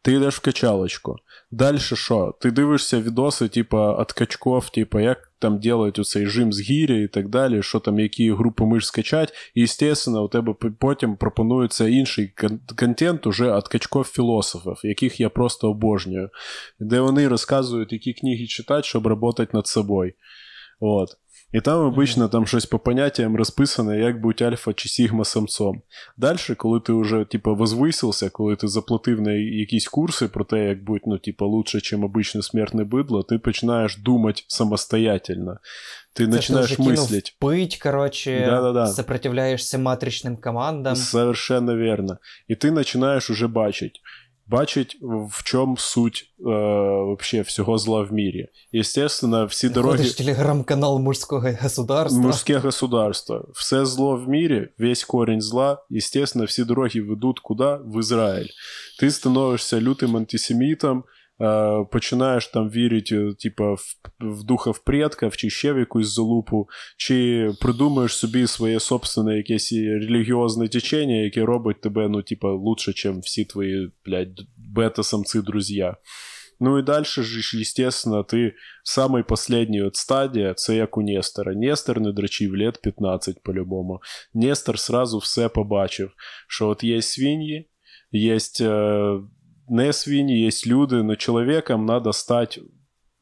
Ти 0.01 0.13
йдеш 0.13 0.35
в 0.35 0.39
качалочку. 0.39 1.15
Далі 1.51 1.79
що? 1.79 2.35
Ти 2.41 2.51
дивишся 2.51 3.01
відоси, 3.01 3.47
типа, 3.47 3.93
от 3.93 4.11
качков, 4.11 4.69
типа, 4.69 5.01
як 5.01 5.31
там 5.39 5.59
делають 5.59 5.99
оцей 5.99 6.25
жим 6.25 6.53
з 6.53 6.61
гірі 6.61 7.03
і 7.03 7.07
так 7.07 7.29
далі, 7.29 7.63
що 7.63 7.79
там, 7.79 7.99
які 7.99 8.33
групи 8.33 8.63
мишц 8.63 8.87
качать, 8.87 9.33
і, 9.55 9.65
звісно, 9.65 10.23
у 10.23 10.27
тебе 10.27 10.55
потім 10.79 11.15
пропонується 11.15 11.87
інший 11.87 12.33
контент 12.79 13.27
уже 13.27 13.57
від 13.57 13.67
качков-філософів, 13.67 14.75
яких 14.83 15.19
я 15.19 15.29
просто 15.29 15.69
обожнюю, 15.69 16.29
де 16.79 16.99
вони 16.99 17.27
розказують, 17.27 17.93
які 17.93 18.13
книги 18.13 18.47
читати, 18.47 18.83
щоб 18.83 19.03
працювати 19.03 19.47
над 19.53 19.67
собою. 19.67 20.13
От. 20.79 21.09
І 21.51 21.61
там 21.61 21.85
обично 21.85 22.29
там 22.29 22.47
щось 22.47 22.65
по 22.65 22.79
поняттям 22.79 23.35
розписане, 23.35 23.99
як 23.99 24.21
бути 24.21 24.45
альфа 24.45 24.73
чи 24.73 24.89
сігма 24.89 25.25
самцом. 25.25 25.81
Далі, 26.17 26.37
коли 26.57 26.79
ти 26.79 26.93
вже 26.93 27.25
типу, 27.25 27.55
возвисився, 27.55 28.29
коли 28.29 28.55
ти 28.55 28.67
заплатив 28.67 29.21
на 29.21 29.31
якісь 29.31 29.87
курси 29.87 30.27
про 30.27 30.45
те, 30.45 30.65
як 30.65 30.83
бути 30.83 31.03
ну, 31.07 31.17
типу, 31.17 31.45
лучше, 31.45 31.77
ніж 31.77 31.93
обичне 31.93 32.41
смертне 32.41 32.83
бидло, 32.83 33.23
ти 33.23 33.37
починаєш 33.37 33.97
думати 33.97 34.41
самостоятельно. 34.47 35.57
Ти 36.13 36.25
Це 36.25 36.25
ж 36.25 36.31
ти 36.31 36.37
починаєш 36.37 36.79
вже 36.79 36.89
мислити. 36.89 37.31
пить, 37.39 37.77
короче, 37.77 38.45
Да-да-да. 38.45 38.87
сопротивляєшся 38.87 39.77
матричним 39.77 40.37
командам. 40.37 40.95
Совершенно 40.95 41.77
верно. 41.77 42.17
І 42.47 42.55
ти 42.55 42.71
починаєш 42.71 43.29
уже 43.29 43.47
бачити. 43.47 43.99
Бачить, 44.49 44.97
в 45.01 45.43
чому 45.43 45.77
суть 45.77 46.33
е, 46.39 46.43
вообще 47.03 47.41
всього 47.41 47.77
зла 47.77 48.01
в 48.01 48.13
мірі. 48.13 48.47
Естественно, 48.75 49.45
всі 49.45 49.69
дороги. 49.69 49.97
Ходиш 49.97 50.13
телеграм-канал 50.13 50.99
мужського 50.99 51.49
государства. 51.61 52.21
Мужское 52.21 52.59
государство. 52.59 53.45
Все 53.53 53.85
зло 53.85 54.15
в 54.15 54.29
мире, 54.29 54.69
весь 54.79 55.03
корень 55.03 55.41
зла, 55.41 55.77
естественно, 55.91 56.45
все 56.45 56.65
дороги 56.65 56.99
ведут 56.99 57.39
куда? 57.39 57.79
В 57.85 57.99
Израиль. 57.99 58.49
Ти 58.99 59.11
становишся 59.11 59.81
лютим 59.81 60.17
антисемітом, 60.17 61.03
е, 61.40 61.84
починаєш 61.92 62.46
там 62.46 62.70
вірити, 62.70 63.34
типа, 63.38 63.72
в, 63.72 63.84
в 64.20 64.44
духов 64.44 64.78
предків, 64.84 65.36
чи 65.36 65.50
ще 65.50 65.72
в 65.72 65.78
якусь 65.78 66.14
залупу, 66.14 66.68
чи 66.96 67.50
придумаєш 67.60 68.16
собі 68.16 68.46
своє 68.46 68.80
собственне 68.80 69.36
якесь 69.36 69.72
релігіозне 69.72 70.68
течення, 70.68 71.16
яке 71.16 71.44
робить 71.44 71.80
тебе, 71.80 72.08
ну, 72.08 72.22
типа, 72.22 72.52
лучше, 72.52 73.12
ніж 73.12 73.24
всі 73.24 73.44
твої, 73.44 73.90
блядь, 74.06 74.40
бета-самці 74.56 75.40
друзья. 75.40 75.96
Ну 76.60 76.78
і 76.78 76.82
далі 76.82 77.04
ж, 77.04 77.60
естественно, 77.60 78.22
ти 78.22 78.54
самий 78.84 79.22
последній 79.22 79.82
от 79.82 79.96
стадія, 79.96 80.54
це 80.54 80.76
як 80.76 80.96
у 80.96 81.02
Нестора. 81.02 81.54
Нестор 81.54 82.00
не 82.00 82.12
дрочив 82.12 82.52
лет 82.56 82.82
15 82.82 83.42
по-любому. 83.42 84.00
Нестор 84.34 84.78
сразу 84.78 85.18
все 85.18 85.48
побачив, 85.48 86.10
що 86.48 86.68
от 86.68 86.84
є 86.84 87.02
свиньї, 87.02 87.70
є 88.12 88.38
е, 88.60 89.20
не 89.69 89.93
свиньї, 89.93 90.41
є 90.41 90.73
люди, 90.73 91.03
но 91.03 91.15
чоловіком 91.15 91.87
треба 91.87 92.13
стати 92.13 92.61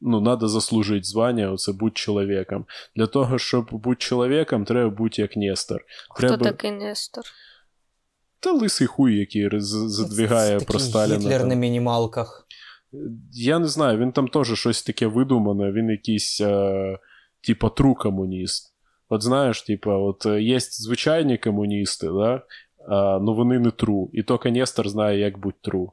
ну, 0.00 0.20
надо 0.20 0.48
заслужити 0.48 1.04
звання, 1.04 1.52
оце 1.52 1.72
будь 1.72 1.96
чоловіком. 1.96 2.66
Для 2.96 3.06
того, 3.06 3.38
щоб 3.38 3.68
бути 3.72 3.96
чоловіком, 3.98 4.64
треба 4.64 4.90
бути 4.90 5.22
як 5.22 5.36
Нестор. 5.36 5.84
Хто 6.10 6.36
такий 6.36 6.70
Нестор? 6.70 7.24
Та 8.40 8.52
лисий 8.52 8.86
хуй, 8.86 9.18
який 9.18 9.48
задвігає 9.60 10.58
Це 10.60 10.66
про 10.66 10.78
Сталіна. 10.78 11.18
Гітлер 11.18 11.40
там. 11.40 11.48
на 11.48 11.54
мінімалках. 11.54 12.46
Я 13.32 13.58
не 13.58 13.68
знаю, 13.68 13.98
він 13.98 14.12
там 14.12 14.28
теж 14.28 14.54
щось 14.54 14.82
таке 14.82 15.06
видумане, 15.06 15.72
він 15.72 15.90
якийсь, 15.90 16.40
е, 16.40 16.98
типа, 17.46 17.68
тру 17.68 17.94
комуніст. 17.94 18.74
От 19.08 19.22
знаєш, 19.22 19.62
типа, 19.62 19.96
от 19.96 20.26
е, 20.26 20.42
є 20.42 20.60
звичайні 20.60 21.38
комуністи, 21.38 22.06
да? 22.06 22.42
а, 22.88 23.18
ну 23.22 23.34
вони 23.34 23.58
не 23.58 23.70
тру. 23.70 24.10
І 24.12 24.22
тільки 24.22 24.50
Нестор 24.50 24.88
знає, 24.88 25.18
як 25.18 25.38
бути 25.38 25.58
тру. 25.62 25.92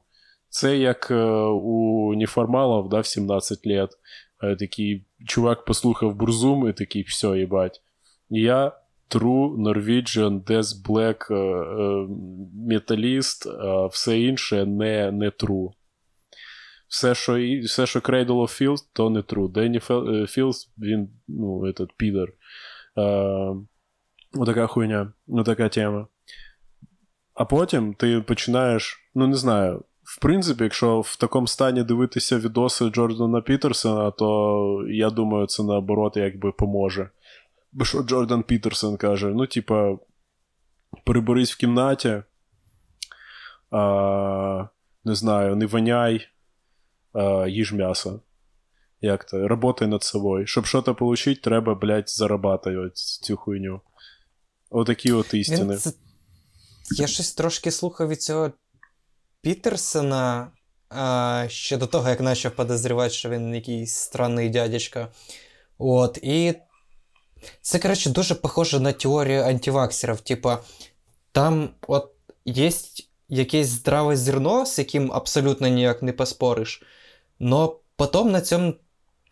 Це 0.56 0.78
як 0.78 1.10
е, 1.10 1.24
у 1.62 2.14
неформалів 2.14 2.88
да, 2.88 3.00
в 3.00 3.06
17 3.06 3.66
лет. 3.66 3.90
Е, 4.42 4.56
такий 4.56 5.06
чувак 5.26 5.64
послухав 5.64 6.14
Бурзум 6.14 6.68
і 6.68 6.72
такий, 6.72 7.02
все, 7.02 7.38
їбать. 7.38 7.82
Я 8.30 8.72
True 9.10 9.56
Norwegian 9.56 10.44
Death 10.44 10.86
Black 10.86 11.34
е, 11.34 12.08
металіст, 12.68 13.46
все 13.90 14.20
інше 14.20 14.66
не, 14.66 15.12
не 15.12 15.28
true. 15.30 15.70
Все, 16.88 17.14
що, 17.14 17.38
і- 17.38 17.60
все, 17.60 17.86
що 17.86 17.98
Cradle 17.98 18.26
of 18.26 18.62
Fields, 18.62 18.88
то 18.92 19.10
не 19.10 19.20
true. 19.20 19.52
Денні 19.52 19.80
Філдс, 20.26 20.72
він, 20.78 21.08
ну, 21.28 21.60
этот 21.60 21.88
підер. 21.96 22.32
Отака 24.34 24.66
хуйня, 24.66 25.12
отака 25.28 25.68
тема. 25.68 26.06
А 27.34 27.44
потім 27.44 27.94
ти 27.94 28.20
починаєш, 28.20 29.10
ну 29.14 29.26
не 29.26 29.36
знаю, 29.36 29.84
в 30.06 30.20
принципі, 30.20 30.64
якщо 30.64 31.00
в 31.00 31.16
такому 31.16 31.46
стані 31.46 31.82
дивитися 31.82 32.38
відоси 32.38 32.88
Джордана 32.90 33.40
Пітерсона, 33.40 34.10
то 34.10 34.84
я 34.88 35.10
думаю, 35.10 35.46
це 35.46 35.62
наоборот 35.62 36.16
якби 36.16 36.52
поможе. 36.52 37.10
Бо 37.72 37.84
що 37.84 38.02
Джордан 38.02 38.42
Пітерсон 38.42 38.96
каже: 38.96 39.26
ну, 39.26 39.46
типа, 39.46 39.98
приберись 41.04 41.52
в 41.52 41.56
кімнаті, 41.56 42.22
а, 43.70 44.68
не 45.04 45.14
знаю, 45.14 45.56
не 45.56 45.66
воняй, 45.66 46.28
а, 47.12 47.46
їж 47.48 47.72
м'ясо. 47.72 48.20
Як 49.00 49.24
то? 49.24 49.48
Работай 49.48 49.88
над 49.88 50.02
собою. 50.02 50.46
Щоб 50.46 50.66
щось 50.66 50.88
отримати, 50.88 51.34
треба, 51.34 51.74
блядь, 51.74 52.10
зарабатувати 52.10 52.92
цю 52.94 53.36
хуйню. 53.36 53.80
Отакі 54.70 55.12
от 55.12 55.34
істини. 55.34 55.74
Він 55.74 55.78
це... 55.78 55.92
Я 56.90 57.06
щось 57.06 57.34
трошки 57.34 57.70
слухав 57.70 58.08
від 58.08 58.22
цього 58.22 58.52
Пітерсона 59.40 60.52
а, 60.88 61.44
ще 61.48 61.76
до 61.76 61.86
того, 61.86 62.08
як 62.08 62.24
почав 62.24 62.52
подозрівати, 62.52 63.10
що 63.10 63.28
він 63.28 63.54
якийсь 63.54 63.94
странний 63.94 64.48
дядечка. 64.48 65.08
От, 65.78 66.18
і 66.22 66.54
це, 67.60 67.78
коротше, 67.78 68.10
дуже 68.10 68.34
похоже 68.34 68.80
на 68.80 68.92
теорію 68.92 69.42
антиваксерів. 69.42 70.20
Типа, 70.20 70.58
там 71.32 71.70
от 71.88 72.12
є 72.44 72.70
якесь 73.28 73.68
здраве 73.68 74.16
зерно, 74.16 74.66
з 74.66 74.78
яким 74.78 75.12
абсолютно 75.12 75.68
ніяк 75.68 76.02
не 76.02 76.12
поспориш, 76.12 76.82
но 77.38 77.80
потім 77.96 78.30
на 78.30 78.40
цьому 78.40 78.74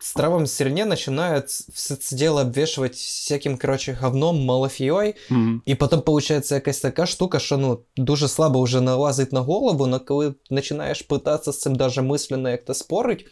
здравом 0.01 0.47
зерне 0.47 0.85
начинают 0.85 1.45
все 1.49 1.95
це 1.95 2.15
дело 2.15 2.41
обвешивать 2.41 2.95
всяким, 2.95 3.57
короче, 3.57 3.93
говном, 3.93 4.45
малафією, 4.45 5.13
Мгм. 5.29 5.61
і 5.65 5.75
потім 5.75 5.99
виходить 5.99 6.51
якась 6.51 6.79
така 6.79 7.05
штука, 7.05 7.39
що 7.39 7.57
ну 7.57 7.79
дуже 7.97 8.27
слабо 8.27 8.61
вже 8.61 8.81
налазить 8.81 9.33
на 9.33 9.39
голову, 9.39 9.83
але 9.83 9.99
коли 9.99 10.33
починаєш 10.49 11.01
питатися 11.01 11.51
з 11.51 11.59
цим 11.59 11.75
даже 11.75 12.01
мисленно 12.01 12.49
як-то 12.49 12.73
спорить, 12.73 13.25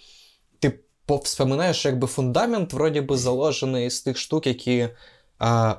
ти 0.60 0.80
вспоминаєш, 1.08 1.86
якби 1.86 2.08
фундамент 2.08 2.74
вроді 2.74 3.02
би 3.02 3.18
заложений 3.18 3.90
з 3.90 4.02
тих 4.02 4.18
штук, 4.18 4.48
які 4.48 4.90
а, 5.40 5.76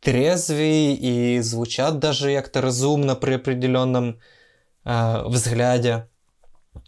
трезві 0.00 0.92
і 0.92 1.42
звучать 1.42 1.98
даже 1.98 2.32
як-то 2.32 2.60
розумно 2.60 3.16
при 3.16 3.36
определенном 3.36 4.14
а, 4.84 5.22
взгляді. 5.22 5.96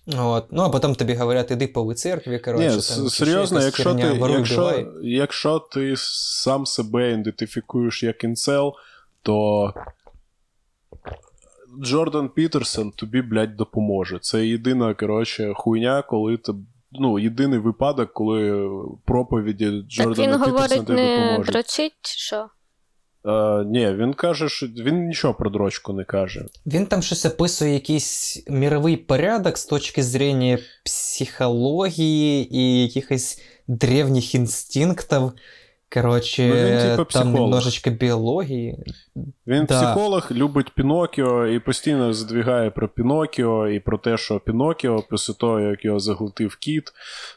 От. 0.06 0.46
Ну, 0.50 0.62
а 0.62 0.68
потім 0.68 0.94
тобі 0.94 1.14
говорять, 1.14 1.50
іди 1.50 1.66
по 1.66 1.94
церкві, 1.94 2.38
коротше. 2.38 2.64
Ні, 2.64 2.70
там, 2.72 2.80
с- 2.80 3.14
чи 3.18 3.24
серйозно, 3.24 3.62
якщо 3.62 3.82
херня, 3.84 4.12
ти, 4.12 4.18
воруй, 4.18 4.36
якщо, 4.36 4.92
якщо 5.02 5.58
ти 5.58 5.94
сам 5.96 6.66
себе 6.66 7.12
ідентифікуєш 7.12 8.02
як 8.02 8.24
інцел, 8.24 8.74
то 9.22 9.74
Джордан 11.82 12.28
Пітерсон 12.28 12.90
тобі, 12.90 13.22
блядь, 13.22 13.56
допоможе. 13.56 14.18
Це 14.18 14.46
єдина, 14.46 14.94
коротше, 14.94 15.52
хуйня, 15.56 16.02
коли 16.02 16.36
ти. 16.36 16.52
Ну, 16.92 17.18
єдиний 17.18 17.58
випадок, 17.58 18.12
коли 18.12 18.70
проповіді 19.04 19.64
Так 19.66 19.90
Джордана 19.90 20.14
він 20.32 20.44
Пітерсона 20.44 20.46
говорить 20.52 20.86
тобі 20.86 21.00
не 21.02 21.16
допоможуть. 21.16 21.52
дрочить, 21.52 21.92
що? 22.06 22.48
Е, 23.26 23.64
ні, 23.64 23.92
він 23.92 24.14
каже, 24.14 24.48
що 24.48 24.66
він 24.66 25.06
нічого 25.06 25.34
про 25.34 25.50
дрочку 25.50 25.92
не 25.92 26.04
каже. 26.04 26.44
Він 26.66 26.86
там 26.86 27.02
щось 27.02 27.26
описує 27.26 27.72
якийсь 27.72 28.44
міровий 28.48 28.96
порядок 28.96 29.58
з 29.58 29.66
точки 29.66 30.02
зрення 30.02 30.58
психології 30.84 32.56
і 32.56 32.82
якихось 32.82 33.40
древніх 33.68 34.34
інстинктів. 34.34 35.32
Коротше, 35.94 36.46
Ну, 36.48 36.54
він, 36.54 36.96
типу, 36.96 37.04
там 37.04 37.32
немножечко 37.32 37.90
біології. 37.90 38.76
Він 39.46 39.64
Да. 39.64 39.80
психолог, 39.82 40.28
любить 40.30 40.70
Пінокіо 40.74 41.46
і 41.46 41.58
постійно 41.58 42.12
задвігає 42.12 42.70
про 42.70 42.88
Пінокіо 42.88 43.68
і 43.68 43.80
про 43.80 43.98
те, 43.98 44.16
що 44.16 44.40
Пінокіо, 44.40 45.04
після 45.10 45.34
того, 45.34 45.60
як 45.60 45.84
його 45.84 45.98
заглотив 45.98 46.56
кіт, 46.56 46.92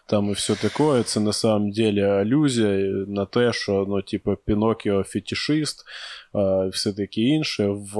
там 0.05 0.29
і 0.29 0.33
все 0.33 0.55
таке, 0.55 1.03
це 1.03 1.19
на 1.19 1.33
самом 1.33 1.71
деле 1.71 2.07
алюзія 2.07 3.05
на 3.07 3.25
те, 3.25 3.53
що 3.53 3.85
ну, 3.87 4.01
типу, 4.01 4.35
Пінокіо 4.45 5.03
фетішист, 5.03 5.85
і 6.67 6.69
все 6.69 6.93
таке 6.93 7.21
інше. 7.21 7.67
В 7.67 7.95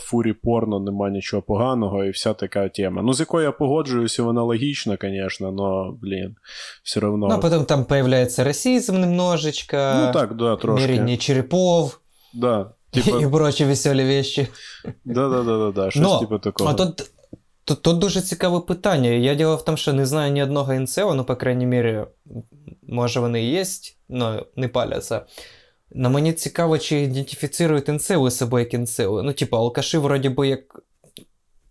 фурі 0.00 0.32
порно 0.32 0.80
нема 0.80 1.10
нічого 1.10 1.42
поганого 1.42 2.04
і 2.04 2.10
вся 2.10 2.34
така 2.34 2.68
тема. 2.68 3.02
Ну, 3.02 3.14
з 3.14 3.20
якою 3.20 3.44
я 3.44 3.52
погоджуюся, 3.52 4.22
вона 4.22 4.42
логічна, 4.42 4.98
звісно, 5.00 5.54
але, 5.58 5.96
блін, 6.02 6.36
все 6.82 7.00
одно. 7.00 7.28
Ну, 7.28 7.34
а 7.34 7.38
потім 7.38 7.64
там 7.64 7.84
появляється 7.84 8.44
расизм 8.44 9.00
немножечко, 9.00 9.76
ну 9.76 10.12
так, 10.12 10.34
да, 10.36 10.56
трошки. 10.56 10.86
міряння 10.86 11.16
черепов 11.16 12.00
Да. 12.34 12.70
і 12.92 13.00
Типа, 13.00 13.28
прочі 13.30 13.64
веселі 13.64 14.04
вещі. 14.04 14.48
да, 15.04 15.28
да, 15.28 15.42
да, 15.42 15.58
да, 15.58 15.70
да, 15.70 15.90
щось 15.90 16.02
Но, 16.02 16.18
типу 16.18 16.38
такого. 16.38 16.70
А 16.70 16.74
тут, 16.74 17.10
тут, 17.64 17.82
тут 17.82 17.98
дуже 17.98 18.20
цікаве 18.20 18.60
питання. 18.60 19.10
Я 19.10 19.34
діло 19.34 19.56
в 19.56 19.64
тому, 19.64 19.78
що 19.78 19.92
не 19.92 20.06
знаю 20.06 20.32
ні 20.32 20.42
одного 20.42 20.74
інцева, 20.74 21.14
ну, 21.14 21.24
по 21.24 21.36
крайній 21.36 21.66
мірі, 21.66 22.04
може 22.88 23.20
вони 23.20 23.44
і 23.44 23.50
є, 23.50 23.64
але 24.10 24.44
не 24.56 24.68
паляться. 24.68 25.26
Но 25.94 26.10
мені 26.10 26.32
цікаво, 26.32 26.78
чи 26.78 27.00
ідентифіцирують 27.00 27.88
інцеви 27.88 28.30
себе 28.30 28.60
як 28.60 28.74
інцеви. 28.74 29.22
Ну, 29.22 29.32
типу, 29.32 29.56
алкаші 29.56 29.98
вроді 29.98 30.28
би 30.28 30.48
як 30.48 30.60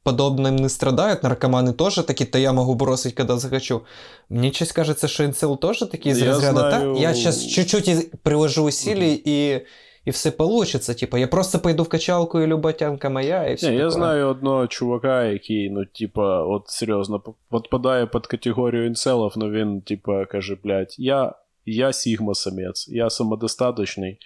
подобним 0.03 0.55
не 0.55 0.69
страдають, 0.69 1.23
наркомани 1.23 1.73
теж 1.73 1.95
такі, 1.95 2.25
то 2.25 2.37
я 2.39 2.53
можу 2.53 2.73
бросить, 2.75 3.13
коли 3.13 3.39
захочу. 3.39 3.81
Мені 4.29 4.51
щось 4.53 4.71
кажеться, 4.71 5.07
що 5.07 5.23
інцел 5.23 5.59
теж 5.59 5.79
такий 5.79 6.13
з 6.13 6.21
Я 6.21 6.27
розряду. 6.33 6.57
знаю- 6.59 6.93
Та, 6.95 6.99
я 7.01 7.13
зараз 7.13 7.47
чуть-чуть 7.47 8.11
приложу 8.23 8.63
усилий 8.63 9.21
і, 9.25 9.61
і 10.05 10.11
все 10.11 10.31
получится. 10.31 10.93
Типа, 10.93 11.19
я 11.19 11.27
просто 11.27 11.59
пойду 11.59 11.83
в 11.83 11.89
качалку 11.89 12.41
і 12.41 12.47
люботянка 12.47 13.09
моя, 13.09 13.47
і 13.47 13.55
все. 13.55 13.69
Не, 13.69 13.75
я 13.75 13.89
знаю 13.89 14.27
одного 14.27 14.67
чувака, 14.67 15.23
який, 15.23 15.69
ну, 15.69 15.85
типа, 15.85 16.43
от 16.43 16.63
серйозно, 16.67 17.21
підпадає 17.51 18.05
під 18.07 18.27
категорію 18.27 18.85
інцелов, 18.85 19.33
но 19.35 19.49
він, 19.49 19.81
типа, 19.81 20.25
каже, 20.25 20.57
блядь, 20.63 20.95
я, 20.97 21.33
я 21.64 21.92
сігма-самець, 21.92 22.88
я 22.88 23.10
самодостаточний. 23.10 24.18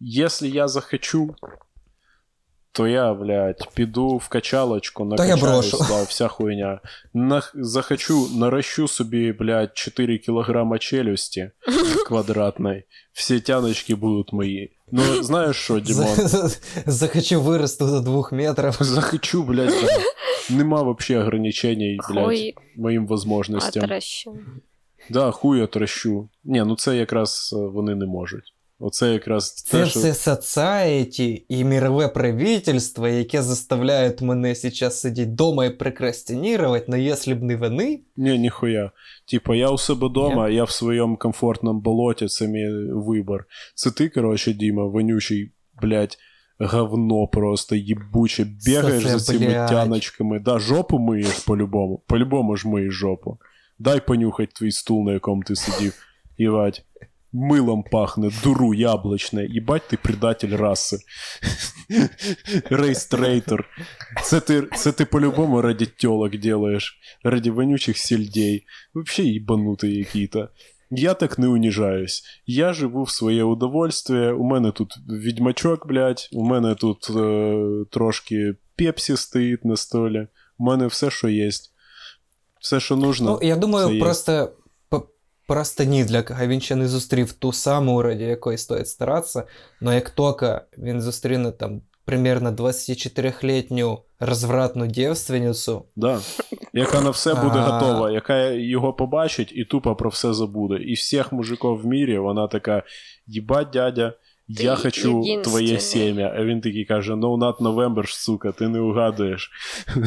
Если 0.00 0.48
я 0.48 0.68
захочу, 0.68 1.34
то 2.72 2.86
я, 2.86 3.14
блядь, 3.14 3.68
піду 3.74 4.16
в 4.16 4.28
качалочку, 4.28 5.08
То 5.16 5.24
я 5.24 5.36
накачаюсь, 5.36 5.70
брошу. 5.70 5.84
да, 5.88 6.02
вся 6.02 6.28
хуйня. 6.28 6.80
Нах- 7.14 7.52
захочу, 7.54 8.28
наращу 8.36 8.88
собі, 8.88 9.32
блядь, 9.32 9.76
4 9.76 10.18
кілограма 10.18 10.78
челюсті 10.78 11.50
квадратної. 12.06 12.84
Всі 13.12 13.40
тяночки 13.40 13.94
будуть 13.94 14.32
мої. 14.32 14.76
Ну, 14.92 15.22
знаєш 15.22 15.56
що, 15.56 15.80
Дімон? 15.80 16.16
Захочу 16.86 17.40
виросту 17.42 17.86
до 17.86 18.00
двох 18.00 18.32
метрів. 18.32 18.76
Захочу, 18.80 19.42
блядь, 19.42 19.74
да. 19.84 20.54
Нема 20.56 20.82
вообще 20.82 21.18
ограничений, 21.20 21.98
блядь, 22.10 22.24
Хуй 22.24 22.54
моїм 22.76 23.06
возможностям. 23.06 23.84
отращу. 23.84 24.38
Да, 25.09 25.31
хуй 25.31 25.61
отращу. 25.61 26.29
Ні, 26.43 26.63
ну 26.65 26.75
це 26.75 26.95
якраз 26.97 27.53
е, 27.53 27.57
вони 27.57 27.95
не 27.95 28.05
можуть. 28.05 28.53
Оце 28.79 29.13
якраз 29.13 29.53
Це 29.53 29.77
те, 29.77 29.85
що... 29.85 29.99
все 29.99 30.13
соціеті 30.13 31.45
і 31.49 31.63
мірове 31.63 32.07
правительство, 32.07 33.07
яке 33.07 33.41
заставляють 33.41 34.21
мене 34.21 34.55
зараз 34.55 34.99
сидіти 34.99 35.31
вдома 35.31 35.65
і 35.65 35.69
прокрастинувати, 35.69 36.85
но 36.87 36.97
якщо 36.97 37.35
б 37.35 37.43
не 37.43 37.55
вони, 37.55 37.99
Ні, 38.17 38.39
ніхуя. 38.39 38.91
Типа, 39.31 39.55
я 39.55 39.69
у 39.69 39.77
себе 39.77 40.09
дома, 40.09 40.49
я 40.49 40.63
в 40.63 40.71
своєму 40.71 41.17
комфортному 41.17 41.79
болоті, 41.79 42.27
це 42.27 42.47
мій 42.47 42.91
вибор. 42.93 43.45
Це 43.75 43.91
ти, 43.91 44.09
коротше, 44.09 44.53
Діма, 44.53 44.85
вонючий, 44.85 45.51
блядь, 45.81 46.17
говно 46.59 47.27
просто 47.27 47.75
їбуче. 47.75 48.47
Бігаєш 48.65 49.05
за 49.05 49.19
цими 49.19 49.45
блядь. 49.45 49.69
тяночками. 49.69 50.39
Да, 50.39 50.59
жопу 50.59 50.99
миєш 50.99 51.39
по-любому. 51.39 52.03
По-любому 52.07 52.55
ж 52.55 52.67
миєш 52.67 52.93
жопу. 52.93 53.37
Дай 53.82 54.06
понюхать 54.06 54.52
твій 54.52 54.72
стул, 54.72 55.04
на 55.04 55.12
якому 55.12 55.42
ти 55.42 55.56
сидів. 55.56 56.06
Єбать. 56.38 56.84
Милом 57.32 57.84
пахне, 57.90 58.30
дуру 58.44 58.74
яблучне. 58.74 59.46
Їбать 59.46 59.88
ти 59.88 59.96
предатель 59.96 60.56
раси. 60.56 60.98
Рейстрейтер. 62.70 63.64
Це 64.22 64.40
ти, 64.40 64.62
це 64.76 64.92
ти 64.92 65.04
по-любому 65.04 65.62
ради 65.62 65.84
тёлок 65.84 66.38
делаешь. 66.38 66.98
Ради 67.24 67.50
вонючих 67.50 67.98
сельдей. 67.98 68.66
Вообще 68.94 69.22
ебанутый 69.22 69.98
який-то. 69.98 70.48
Я 70.90 71.14
так 71.14 71.38
не 71.38 71.48
унижаюсь. 71.48 72.22
Я 72.46 72.72
живу 72.72 73.02
в 73.02 73.10
своє 73.10 73.44
удовольствие. 73.44 74.32
У 74.32 74.44
мене 74.44 74.72
тут 74.72 74.94
відьмачок, 75.08 75.86
блядь. 75.86 76.28
У 76.32 76.44
мене 76.44 76.74
тут 76.74 77.10
е, 77.16 77.84
трошки 77.90 78.54
пепсі 78.76 79.16
стоїть 79.16 79.64
на 79.64 79.76
столі. 79.76 80.26
У 80.58 80.64
мене 80.64 80.86
все, 80.86 81.10
що 81.10 81.28
є. 81.28 81.50
Все, 82.63 82.79
що 82.79 82.95
нужно. 82.95 83.39
ну, 83.41 83.47
я 83.47 83.55
думаю, 83.55 83.99
просто, 83.99 84.49
просто 85.47 85.83
ні 85.83 86.03
для 86.03 86.23
кого 86.23 86.47
він 86.47 86.61
ще 86.61 86.75
не 86.75 86.87
зустрів 86.87 87.31
ту 87.33 87.53
саму, 87.53 88.01
раді 88.01 88.23
якої 88.23 88.57
стоїть 88.57 88.87
старатися. 88.87 89.43
Но 89.81 89.93
як 89.93 90.09
тільки 90.09 90.61
він 90.77 91.01
зустріне 91.01 91.51
там 91.51 91.81
примерно 92.05 92.51
24-літню 92.51 93.99
розвратну 94.19 94.87
дівственницю, 94.87 95.85
Да. 95.95 96.19
Яка 96.73 97.01
на 97.01 97.09
все 97.09 97.33
буде 97.33 97.59
А. 97.59 97.69
готова, 97.69 98.11
яка 98.11 98.45
його 98.49 98.93
побачить 98.93 99.51
і 99.55 99.65
тупо 99.65 99.95
про 99.95 100.09
все 100.09 100.33
забуде. 100.33 100.75
І 100.75 100.93
всіх 100.93 101.31
мужиків 101.31 101.81
в 101.81 101.85
мірі 101.85 102.17
вона 102.17 102.47
така: 102.47 102.83
їбать, 103.27 103.69
дядя, 103.73 104.13
я 104.47 104.75
Ти 104.75 104.81
хочу 104.81 104.99
єдинственний». 104.99 105.43
твоє 105.43 105.79
сім'я. 105.79 106.33
А 106.37 106.43
він 106.43 106.61
такий 106.61 106.85
каже: 106.85 107.13
No 107.13 107.37
not 107.37 107.57
November, 107.57 108.07
сука, 108.07 108.51
ти 108.51 108.67
не 108.67 108.79
угадуєш. 108.79 109.51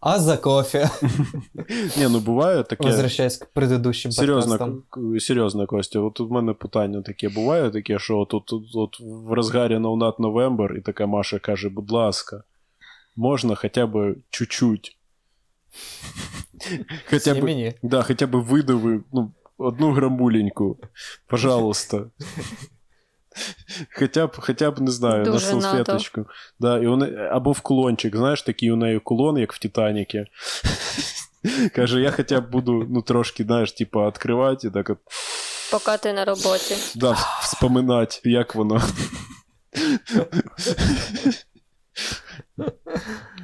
а 0.00 0.18
за 0.18 0.36
кофе. 0.36 0.90
Ні, 1.96 2.08
ну 2.10 2.20
буває 2.20 2.62
таке. 2.62 2.84
Возвращаясь 2.84 3.36
к 3.36 3.46
предыдущим 3.54 4.10
Серйозно, 4.10 4.58
подкастам. 4.58 5.20
серйозно, 5.20 5.66
Костя, 5.66 6.00
от 6.00 6.14
тут 6.14 6.30
в 6.30 6.32
мене 6.32 6.52
питання 6.52 7.02
таке. 7.02 7.28
Буває 7.28 7.70
таке, 7.70 7.98
що 7.98 8.18
от, 8.18 8.34
от, 8.34 8.52
от, 8.52 8.62
от 8.74 9.00
в 9.00 9.32
розгарі 9.32 9.76
No 9.76 9.98
Not 9.98 10.16
November, 10.16 10.78
і 10.78 10.80
така 10.80 11.06
Маша 11.06 11.38
каже, 11.38 11.68
будь 11.68 11.90
ласка, 11.90 12.42
можна 13.16 13.54
хоча 13.54 13.86
б 13.86 14.16
чуть-чуть. 14.30 14.98
Хоча 17.10 17.34
б, 17.34 17.74
да, 17.82 18.02
хоча 18.02 18.26
б 18.26 18.36
видави, 18.36 19.00
ну, 19.12 19.32
одну 19.58 19.92
грамуленьку, 19.92 20.78
пожалуйста. 21.26 22.10
Хоча 23.98 24.26
б, 24.26 24.36
хоча 24.38 24.70
б, 24.70 24.80
не 24.80 24.90
знаю, 24.90 25.24
Дуже 25.24 25.54
на 25.54 25.60
салфеточку. 25.62 26.26
Да, 26.60 26.78
і 26.78 26.86
вони, 26.86 27.14
або 27.16 27.52
в 27.52 27.60
клончик, 27.60 28.16
знаєш, 28.16 28.42
такий 28.42 28.70
у 28.72 28.76
неї 28.76 29.00
колон, 29.00 29.38
як 29.38 29.52
в 29.52 29.58
Титаніки. 29.58 30.26
Каже, 31.74 32.00
я 32.00 32.10
хоча 32.10 32.40
б 32.40 32.50
буду, 32.50 32.86
ну, 32.90 33.02
трошки, 33.02 33.44
знаєш, 33.44 33.72
типа, 33.72 34.08
відкривати 34.08 34.68
і 34.68 34.70
так 34.70 34.90
от, 34.90 34.98
Поки 35.70 35.98
ти 35.98 36.12
на 36.12 36.24
роботі. 36.24 36.74
да, 36.94 37.16
вспоминати, 37.42 38.20
як 38.24 38.54
воно. 38.54 38.82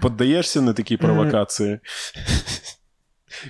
Поддаєшся 0.02 0.60
на 0.60 0.72
такі 0.72 0.96
провокації? 0.96 1.80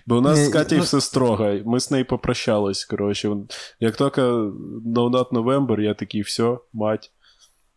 Бо 0.06 0.18
у 0.18 0.22
нас 0.22 0.39
Ні, 0.39 0.45
з 0.45 0.49
Катєю 0.49 0.80
ну- 0.80 0.86
все 0.86 1.01
строго. 1.01 1.60
Ми 1.66 1.80
з 1.80 1.91
нею 1.91 2.06
попрощались. 2.06 2.86
Коротше, 2.86 3.36
як 3.80 3.97
тільки 3.97 4.22
No 4.22 5.10
Not 5.10 5.30
November, 5.30 5.80
я 5.82 5.93
такий, 5.93 6.22
все, 6.22 6.58
мать, 6.74 7.12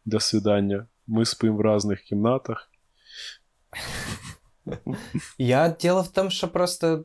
до 0.05 0.20
свидання. 0.20 0.87
Ми 1.07 1.24
спимо 1.24 1.57
в 1.57 1.74
різних 1.74 2.01
кімнатах. 2.01 2.70
Я 5.39 5.77
діло 5.81 6.03
в 6.03 6.09
тому, 6.09 6.31
що 6.31 6.49
просто. 6.49 7.05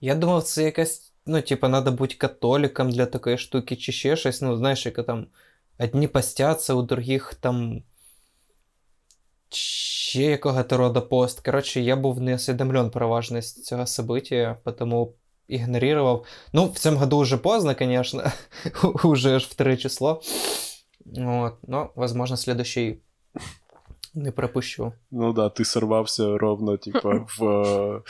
Я 0.00 0.14
думав, 0.14 0.42
це 0.42 0.62
якась. 0.62 1.12
Ну, 1.26 1.42
типа, 1.42 1.68
треба 1.68 1.90
бути 1.90 2.14
католиком 2.14 2.90
для 2.90 3.06
такої 3.06 3.38
штуки, 3.38 3.76
чи 3.76 3.92
ще 3.92 4.16
щось. 4.16 4.42
Ну, 4.42 4.56
знаєш, 4.56 4.86
яка 4.86 5.02
там 5.02 5.26
одні 5.78 6.08
постяться, 6.08 6.74
у 6.74 6.82
других 6.82 7.34
там. 7.34 7.82
Ще 10.09 10.23
якого-то 10.23 10.77
рода 10.77 11.01
пост. 11.01 11.39
Коротше, 11.45 11.81
я 11.81 11.95
був 11.95 12.21
не 12.21 12.35
осведомлен 12.35 12.89
про 12.89 13.07
важність 13.07 13.65
цього 13.65 13.83
события, 13.83 14.55
потому 14.63 15.13
ігнорував. 15.47 16.25
Ну, 16.53 16.65
в 16.65 16.79
цьому 16.79 16.97
году 16.97 17.17
уже 17.17 17.37
поздно, 17.37 17.75
конечно. 17.75 18.31
уже 19.03 19.35
аж 19.35 19.45
в 19.45 19.53
3 19.53 19.77
число. 19.77 20.21
Вот. 21.05 21.53
Но, 21.67 21.91
возможно, 21.95 22.37
следующий 22.37 23.01
не 24.15 24.31
пропущу. 24.31 24.93
Ну 25.11 25.33
да, 25.33 25.49
ти 25.49 25.65
сорвався 25.65 26.37
ровно, 26.37 26.77
типа, 26.77 27.25
в 27.39 27.43
е, 27.43 28.01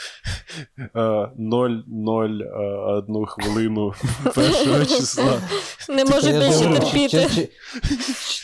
е, 0.94 1.30
0-0-1 1.38 3.26
хвилину 3.26 3.92
першого 4.34 4.84
числа. 4.84 5.40
Не 5.88 6.04
Типу, 6.04 6.26
я 6.26 6.32
більше 6.40 6.58
думаю, 6.58 6.80
терпіти. 6.80 7.28
чи- 7.28 7.34
чи- 7.34 7.48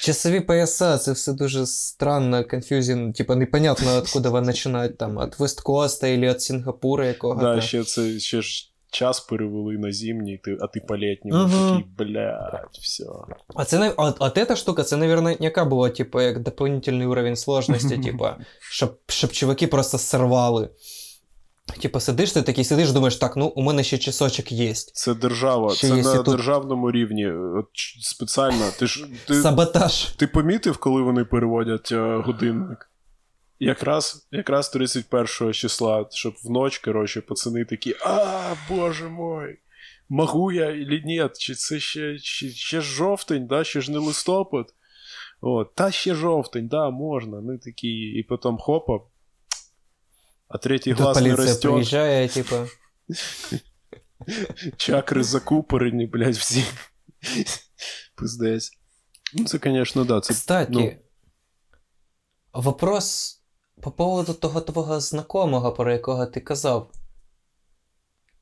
Часові 0.01 0.41
пояса, 0.41 0.99
це 0.99 1.13
все 1.13 1.33
дуже 1.33 1.67
странно, 1.67 2.45
конфюзін. 2.45 3.13
Типа, 3.13 3.37
непонятно, 3.37 3.97
откуда 3.97 4.31
вони 4.31 4.53
починають 4.53 4.99
там, 4.99 5.19
від 5.27 5.35
Весткоста 5.39 6.09
или 6.09 6.29
від 6.29 6.43
Сінгапура 6.43 7.07
якого-то. 7.07 7.55
Да, 7.55 7.61
ще 7.61 7.85
це 7.85 8.19
ще 8.19 8.43
ж 8.43 8.73
час 8.97 9.21
перевели 9.21 9.79
на 9.79 9.93
зимній, 9.93 10.41
ти, 10.45 10.57
а 10.61 10.67
ти 10.67 10.81
по 10.81 10.97
літньому 10.97 11.45
Мгм. 11.45 11.69
такий, 11.69 11.87
блядь, 11.99 12.79
все. 12.81 13.05
А 13.55 13.65
це 13.65 13.79
не 13.79 13.91
от, 13.97 14.21
эта 14.21 14.57
штука, 14.57 14.83
це 14.83 14.97
наверняка 14.97 15.65
була, 15.65 15.89
типу, 15.89 16.21
як 16.21 16.43
дополнительний 16.43 17.07
уровень 17.07 17.37
сложності, 17.37 17.99
типа, 18.05 18.37
щоб, 18.61 18.99
щоб 19.09 19.33
чуваки 19.33 19.67
просто 19.67 19.99
сорвали. 19.99 20.69
Типа, 21.83 22.01
сидиш, 22.01 22.33
ти 22.33 22.43
такий 22.43 22.65
сидиш, 22.65 22.93
думаєш, 22.93 23.17
так, 23.17 23.37
ну 23.37 23.47
у 23.47 23.63
мене 23.63 23.85
ще 23.85 23.99
часочок 23.99 24.53
є. 24.53 24.75
Це 24.75 25.15
держава, 25.15 25.75
Ще 25.75 25.89
це 25.89 25.95
на 25.97 26.15
тут- 26.23 26.37
державному 26.37 26.91
рівні. 26.91 27.27
От 27.31 27.67
спеціально. 28.01 28.65
Ти 28.79 28.87
ж 28.87 29.07
ти, 29.27 29.35
Саботаж. 29.35 30.05
ти 30.05 30.27
помітив, 30.27 30.77
коли 30.79 31.03
вони 31.03 31.25
переводять 31.25 31.93
е, 31.93 32.17
годинник? 32.27 32.91
Якраз, 33.59 34.29
якраз 34.31 34.69
31 34.69 35.53
числа, 35.53 36.09
щоб 36.11 36.35
в 36.45 36.51
ніч, 36.51 36.79
коротше, 36.79 37.21
пацани 37.21 37.65
такі, 37.65 37.97
а, 38.05 38.55
боже 38.69 39.09
мой, 39.09 39.59
могу 40.09 40.53
я 40.53 40.71
или 40.71 41.03
ні? 41.05 41.29
Чи 41.39 41.55
це 41.55 41.81
ще, 41.81 42.19
ще, 42.19 42.49
ще 42.49 42.81
жовтень, 42.81 43.47
да? 43.47 43.65
ще 43.65 43.81
ж 43.81 43.93
не 43.93 43.99
листопад. 43.99 44.75
От, 45.41 45.75
та 45.75 45.91
ще 45.91 46.15
жовтень, 46.15 46.69
да, 46.69 46.91
можна. 46.91 47.41
Ну 47.41 47.59
такі, 47.59 47.89
і 47.89 48.23
потім 48.23 48.59
хопа. 48.59 49.01
А 50.49 50.59
третій 50.59 50.91
Тут 50.91 51.01
глаз 51.01 51.23
не 51.23 51.37
росте, 51.37 51.69
приїжджає, 51.69 52.29
типа. 52.29 52.67
чакри 54.77 55.23
закупорені, 55.23 56.07
блядь, 56.07 56.35
всі. 56.35 56.65
Пиздець. 58.15 58.71
Ну, 59.35 59.45
це, 59.45 59.59
звісно, 59.65 60.05
да. 60.05 60.21
Це, 60.21 60.35
Кстати, 60.35 60.73
ну, 60.73 60.93
вопрос 62.53 63.36
по 63.81 63.91
поводу 63.91 64.35
того 64.35 64.61
твого 64.61 65.01
знакомого, 65.01 65.73
про 65.73 65.93
якого 65.93 66.27
ти 66.27 66.41
казав. 66.41 66.91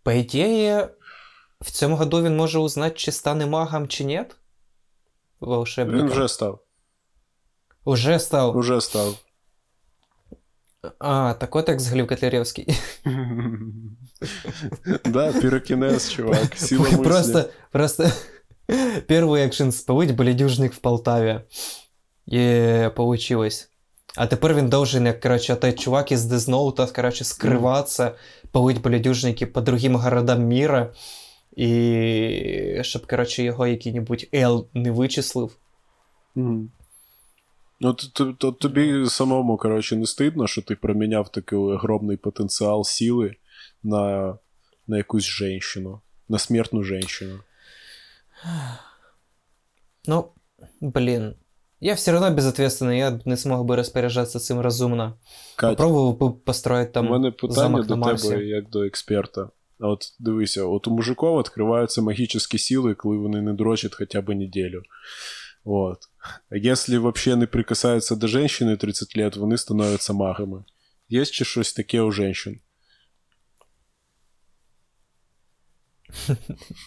По 0.02 0.12
ідеї, 0.12 0.88
в 1.60 1.70
цьому 1.70 1.96
году 1.96 2.22
він 2.22 2.36
може 2.36 2.58
узнати, 2.58 2.96
чи 2.96 3.12
стане 3.12 3.46
магом, 3.46 3.88
чи 3.88 4.04
ні? 4.04 4.24
Волшебником. 5.40 6.06
він 6.06 6.12
вже 6.12 6.28
став. 6.28 6.60
Уже 7.84 8.18
став. 8.18 8.56
Уже 8.56 8.80
став. 8.80 9.14
А, 10.98 11.34
так 11.34 11.56
от 11.56 11.68
як 11.68 11.80
з 11.80 12.06
Котляревський. 12.06 12.66
Да, 15.04 15.32
пірокінез, 15.32 16.12
чувак. 16.12 16.56
Сила. 16.56 16.84
Просто, 16.84 17.50
просто 17.72 18.10
первый 19.08 19.46
экшен 19.46 19.72
спалить 19.72 20.14
болідюжник 20.14 20.72
в 20.72 20.78
Полтаві. 20.78 21.40
І 22.26 22.88
получилось. 22.96 23.70
А 24.16 24.26
тепер 24.26 24.54
він 24.54 24.68
должен, 24.68 25.06
як, 25.06 25.20
короче, 25.20 25.56
той 25.56 25.72
чувак 25.72 26.12
із 26.12 26.24
Дезноута, 26.24 26.86
короче, 26.86 27.24
скриватися, 27.24 28.14
палить 28.52 28.80
болідюжники 28.82 29.46
по 29.46 29.60
другим 29.60 29.96
городам 29.96 30.42
міра, 30.42 30.92
і 31.56 32.78
щоб, 32.82 33.06
короче, 33.06 33.42
його 33.42 33.66
який-небудь 33.66 34.28
Ел 34.34 34.68
не 34.74 34.90
вичислив. 34.90 35.56
Мгм. 36.34 36.70
Ну, 37.80 37.94
т- 37.94 38.06
т- 38.12 38.34
то 38.38 38.52
тобі 38.52 39.06
самому, 39.08 39.56
коротше, 39.56 39.96
не 39.96 40.06
стидно, 40.06 40.46
що 40.46 40.62
ти 40.62 40.76
проміняв 40.76 41.28
такий 41.28 41.58
огромний 41.58 42.16
потенціал 42.16 42.84
сили 42.84 43.36
на, 43.82 44.34
на 44.86 44.96
якусь 44.96 45.24
женщину, 45.24 46.00
на 46.28 46.38
смертну 46.38 46.82
женщину. 46.82 47.38
Ну, 50.06 50.28
блін. 50.80 51.34
Я 51.81 51.93
все 51.95 52.11
равно 52.11 52.29
безответственный, 52.31 52.97
я 52.97 53.19
не 53.25 53.37
смог 53.37 53.65
би 53.65 53.75
розпоряджатися 53.75 54.39
цим 54.39 54.59
розумно. 54.59 55.19
Кать, 55.55 55.77
Попробував 55.77 56.17
би 56.19 56.31
построїти 56.31 56.91
там 56.91 57.07
у 57.07 57.09
мене 57.09 57.31
питання 57.31 57.53
замок 57.53 57.85
до 57.85 57.95
на 57.95 58.05
Марсі. 58.05 58.29
тебе, 58.29 58.45
як 58.45 58.69
до 58.69 58.83
експерта. 58.83 59.49
А 59.79 59.87
От 59.87 60.15
дивися, 60.19 60.63
от 60.63 60.87
у 60.87 60.91
мужиков 60.91 61.39
відкриваються 61.39 62.01
магічні 62.01 62.59
сили, 62.59 62.95
коли 62.95 63.17
вони 63.17 63.41
не 63.41 63.53
дрочать 63.53 63.95
хоча 63.95 64.21
б 64.21 64.29
неділю. 64.29 64.81
Вот. 65.63 65.97
А 66.49 66.57
якщо 66.57 67.01
вообще 67.01 67.35
не 67.35 67.47
прикасаються 67.47 68.15
до 68.15 68.27
женщини 68.27 68.77
30 68.77 69.17
лет, 69.17 69.35
вони 69.35 69.57
становляться 69.57 70.13
магами. 70.13 70.63
Є 71.09 71.25
ще 71.25 71.45
щось 71.45 71.73
таке 71.73 72.01
у 72.01 72.11
женщин? 72.11 72.59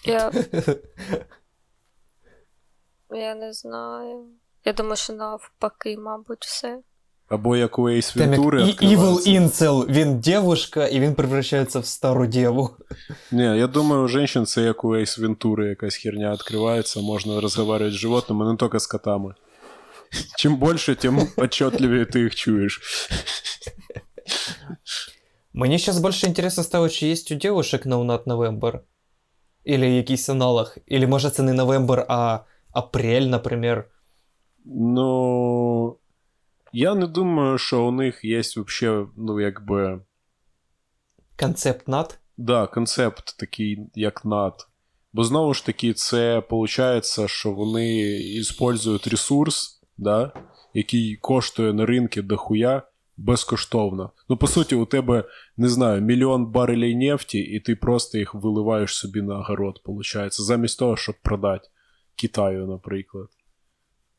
Я... 0.05 0.33
Я 3.11 3.35
не 3.35 3.53
знаю. 3.53 4.27
Я 4.65 4.73
думаю, 4.73 4.97
що 4.97 5.13
навпаки, 5.13 5.97
мабуть, 5.99 6.45
все. 6.45 6.79
Або 7.29 7.57
як 7.57 7.79
у 7.79 7.89
Ейс 7.89 8.13
Там 8.13 8.21
як 8.23 8.31
Вентури 8.31 8.61
і- 8.61 8.65
Evil 8.65 8.69
відкриваються. 8.69 9.31
Incel, 9.31 9.87
він 9.87 10.21
девушка, 10.21 10.87
і 10.87 11.01
він 11.01 11.15
превращається 11.15 11.79
в 11.79 11.87
стару 11.87 12.27
деву. 12.27 12.71
Ні, 13.31 13.43
я 13.43 13.67
думаю, 13.67 14.03
у 14.03 14.09
женщин 14.09 14.47
це 14.47 14.63
як 14.63 14.85
у 14.85 14.95
Ейс 14.95 15.19
Вентури 15.19 15.69
якась 15.69 15.97
херня 15.97 16.33
відкривається, 16.33 17.01
можна 17.01 17.41
розмовляти 17.41 17.91
з 17.91 17.95
животними, 17.95 18.51
не 18.53 18.57
тільки 18.57 18.81
з 18.81 18.87
котами. 18.87 19.35
Чим 20.37 20.57
більше, 20.57 20.95
тим 20.95 21.29
отчетливее 21.37 22.05
ти 22.05 22.21
їх 22.21 22.35
чуєш. 22.35 22.81
Мені 25.53 25.79
зараз 25.79 26.01
більше 26.01 26.27
інтересно 26.27 26.63
стало, 26.63 26.89
чи 26.89 27.07
є 27.07 27.17
у 27.31 27.35
девушек 27.35 27.87
ноунат 27.87 28.27
Новембер. 28.27 28.81
Или 29.69 29.91
якийсь 29.91 30.29
аналог. 30.29 30.77
Или 30.93 31.07
може 31.07 31.31
це 31.31 31.43
не 31.43 31.53
Новембер, 31.53 32.07
а 32.09 32.39
апрель, 32.73 33.23
наприклад. 33.23 33.85
Ну. 34.76 35.98
Я 36.74 36.96
не 36.96 37.08
думаю, 37.08 37.58
що 37.58 37.86
у 37.86 37.92
них 37.92 38.24
є 38.24 38.40
взагалі, 38.40 39.08
ну, 39.18 39.42
якби. 39.42 40.02
Концепт 41.40 41.88
nut. 41.88 42.20
Да, 42.38 42.68
концепт 42.68 43.38
такий, 43.40 43.80
як 43.96 44.26
nut. 44.26 44.68
Бо 45.14 45.24
знову 45.24 45.54
ж 45.54 45.66
таки, 45.66 45.94
це 45.94 46.44
виходить, 46.50 47.30
що 47.30 47.52
вони 47.52 48.20
використовують 48.60 49.08
ресурс, 49.08 49.82
да, 49.98 50.32
який 50.74 51.16
коштує 51.16 51.74
на 51.74 51.86
ринку 51.86 52.22
дохуя 52.22 52.82
безкоштовно. 53.18 54.12
Ну, 54.30 54.38
по 54.38 54.48
суті, 54.48 54.76
у 54.76 54.86
тебе, 54.86 55.24
не 55.58 55.70
знаю, 55.70 56.02
мільйон 56.02 56.46
барелей 56.46 56.96
нефті, 56.96 57.40
і 57.40 57.60
ти 57.60 57.76
просто 57.76 58.18
їх 58.18 58.36
виливаєш 58.36 58.96
собі 58.96 59.22
на 59.22 59.40
огород, 59.40 59.82
виходить, 59.86 60.42
замість 60.42 60.80
того, 60.80 60.98
щоб 60.98 61.16
продати 61.24 61.70
Китаю, 62.16 62.68
наприклад. 62.68 63.28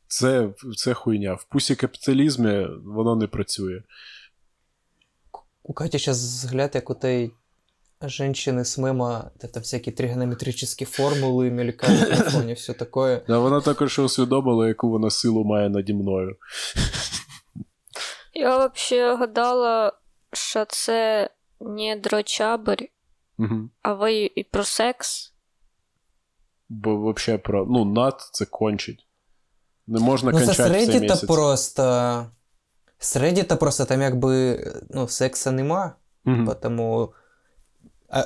Це, 0.08 0.50
це 0.78 0.94
хуйня. 0.94 1.34
В 1.34 1.44
пусі 1.44 1.76
капіталізмі 1.76 2.68
воно 2.86 3.16
не 3.16 3.28
працює. 3.28 3.82
У 5.64 5.74
Каті 5.74 5.98
зараз 5.98 6.24
взгляд, 6.24 6.72
як 6.76 6.90
у 6.90 6.96
той 6.96 7.32
женщины 8.02 8.60
с 8.66 8.78
мема, 8.78 9.32
это 9.40 9.60
всякие 9.62 9.94
тригонометрические 9.94 10.88
формулы 10.88 11.50
мелькают 11.50 12.10
на 12.10 12.16
фоне, 12.16 12.54
все 12.54 12.74
такое. 12.74 13.24
Да, 13.28 13.40
вона 13.40 13.62
також 13.62 14.00
усвідомила, 14.00 14.68
яку 14.68 14.90
вона 14.90 15.10
силу 15.10 15.44
має 15.44 15.70
наді 15.70 15.94
мною. 15.94 16.36
Я 18.34 18.68
взагалі 18.68 19.18
гадала, 19.18 19.94
що 20.34 20.66
це 20.66 21.30
не 21.60 21.96
дрочабер, 21.96 22.78
Угу. 23.38 23.70
а 23.82 23.94
ви 23.94 24.32
і 24.36 24.44
про 24.44 24.64
секс. 24.64 25.34
Бо 26.70 27.12
взагалі 27.12 27.42
про. 27.42 27.66
Ну, 27.66 27.86
над 27.86 28.22
це 28.34 28.46
кончить. 28.46 29.07
Не 29.89 30.01
можна 30.01 30.31
Ну, 30.33 30.39
це 30.41 30.47
кончати 30.47 30.71
в 30.71 30.75
цей 30.77 30.87
середі 30.87 31.07
то 31.07 31.27
просто. 31.27 32.27
Середі 32.99 33.43
то 33.43 33.57
просто 33.57 33.85
там 33.85 34.03
якби 34.03 34.65
ну, 34.91 35.09
секса 35.09 35.51
нема, 35.51 35.93
Мгм. 36.25 36.55
тому. 36.63 37.13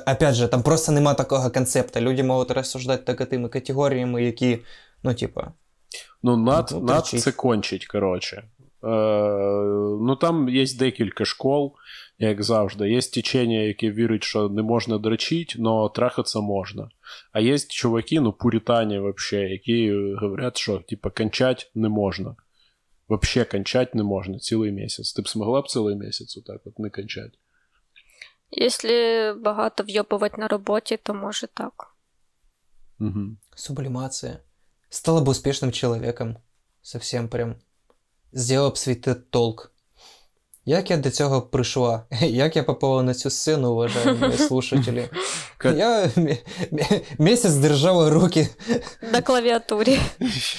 Опять 0.07 0.35
же, 0.35 0.47
там 0.47 0.63
просто 0.63 0.91
нема 0.91 1.13
такого 1.13 1.49
концепта. 1.49 2.01
Люди 2.01 2.23
можуть 2.23 2.51
розсуждати 2.51 3.13
так 3.13 3.29
тими 3.29 3.49
категоріями, 3.49 4.23
які, 4.23 4.59
ну, 5.03 5.13
типа. 5.13 5.51
Ну, 6.23 6.37
над, 6.37 6.69
Ну, 6.71 6.79
над 6.79 7.05
це 7.05 7.31
кончить, 7.31 7.87
коротше. 7.87 8.43
Е, 8.83 8.87
ну, 10.01 10.15
там 10.15 10.49
є 10.49 10.65
декілька 10.79 11.25
школ, 11.25 11.73
як 12.19 12.43
завжди. 12.43 12.89
Є 12.89 13.01
течення, 13.01 13.59
яке 13.59 13.91
вірить, 13.91 14.23
що 14.23 14.49
не 14.49 14.61
можна 14.61 14.97
дрочити, 14.97 15.59
але 15.65 15.89
трахатися 15.89 16.39
можна. 16.39 16.89
А 17.31 17.39
є 17.39 17.59
чуваки, 17.59 18.19
ну, 18.19 18.33
пуритані 18.33 18.99
взагалі, 18.99 19.51
які 19.51 19.91
говорять, 20.21 20.57
що 20.57 20.77
типа, 20.77 21.09
кончать 21.09 21.71
не 21.75 21.89
можна. 21.89 22.35
Вообще 23.07 23.45
кончать 23.45 23.95
не 23.95 24.03
можна 24.03 24.39
цілий 24.39 24.71
місяць. 24.71 25.13
Ти 25.13 25.21
б 25.21 25.27
змогла 25.27 25.61
б 25.61 25.67
цілий 25.67 25.95
місяць 25.95 26.37
отак 26.37 26.61
от 26.65 26.79
не 26.79 26.89
кончати? 26.89 27.37
Якщо 28.51 29.39
багато 29.41 29.83
вйобувати 29.83 30.37
на 30.37 30.47
роботі, 30.47 30.97
то 31.03 31.13
може 31.13 31.47
так. 31.47 31.95
Угу. 32.99 33.19
Сублімація. 33.55 34.39
Стала 34.89 35.21
б 35.21 35.27
успішним 35.27 35.71
чоловіком. 35.71 36.35
Совсем 36.81 37.29
прям. 37.29 37.55
Зробив 38.31 38.71
б 38.71 38.77
свій 38.77 38.93
TED 38.93 39.21
Talk. 39.31 39.69
Як 40.65 40.91
я 40.91 40.97
до 40.97 41.09
цього 41.09 41.41
прийшла? 41.41 42.03
Як 42.21 42.55
я 42.55 42.63
попала 42.63 43.03
на 43.03 43.13
цю 43.13 43.29
сцену, 43.29 43.73
уважаемые 43.73 44.37
слушатели? 44.47 45.09
Как- 45.57 45.77
Я 45.77 46.09
м- 46.17 46.27
м- 46.27 47.01
месяц 47.17 47.53
держала 47.53 48.09
руки 48.09 48.47
На 49.13 49.21
клавіатурі. 49.21 49.99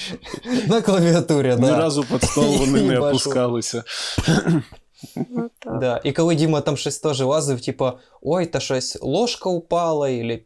на 0.67 0.81
клавіатурі, 0.81 1.55
Ні 1.55 1.61
да. 1.61 1.77
разу 1.77 2.03
під 2.03 2.23
стол 2.23 2.57
вони 2.57 2.81
не 2.81 2.99
опускалися. 2.99 3.83
Ну, 5.15 5.49
так. 5.59 5.79
Да. 5.79 6.01
І 6.03 6.11
коли 6.11 6.35
Діма 6.35 6.61
там 6.61 6.77
щось 6.77 6.99
теж 6.99 7.21
лазив, 7.21 7.61
типа, 7.61 7.93
ой, 8.21 8.45
та 8.45 8.59
щось 8.59 8.97
ложка 9.01 9.49
упала, 9.49 10.09
или 10.09 10.41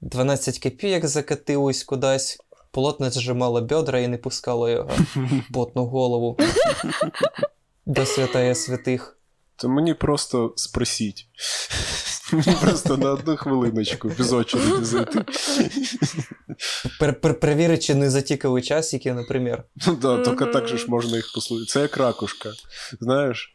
12 0.00 0.58
копійок 0.58 1.06
закатилось 1.06 1.84
кудись, 1.84 2.38
плотно 2.70 3.10
зжимала 3.10 3.60
бедра 3.60 4.00
і 4.00 4.08
не 4.08 4.18
пускала 4.18 4.70
його 4.70 4.90
потну 5.52 5.84
голову 5.86 6.36
до 7.88 8.06
святая 8.06 8.54
святих. 8.54 9.14
То 9.56 9.68
мені 9.68 9.94
просто 9.94 10.52
спросіть. 10.56 11.26
Мені 12.32 12.56
просто 12.62 12.96
на 12.96 13.10
одну 13.10 13.36
хвилиночку 13.36 14.10
без 14.18 14.32
очереди 14.32 14.84
зайти. 14.84 15.24
Пер- 17.00 17.20
пер- 17.20 17.34
Перевірити, 17.40 17.82
чи 17.82 17.94
не 17.94 18.10
затікали 18.10 18.62
часики, 18.62 19.12
наприклад. 19.12 19.64
Ну 19.86 19.96
да, 19.96 20.22
тільки 20.22 20.44
так 20.46 20.68
же 20.68 20.78
ж 20.78 20.84
можна 20.88 21.16
їх 21.16 21.32
послухати. 21.34 21.66
Це 21.66 21.80
як 21.80 21.96
ракушка. 21.96 22.50
Знаєш, 23.00 23.54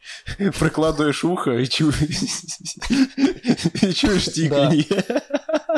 прикладуєш 0.60 1.24
ухо 1.24 1.52
і 1.54 1.68
чуєш, 1.68 1.98
і 3.84 3.94
чуєш 3.94 4.26
тікання. 4.26 4.84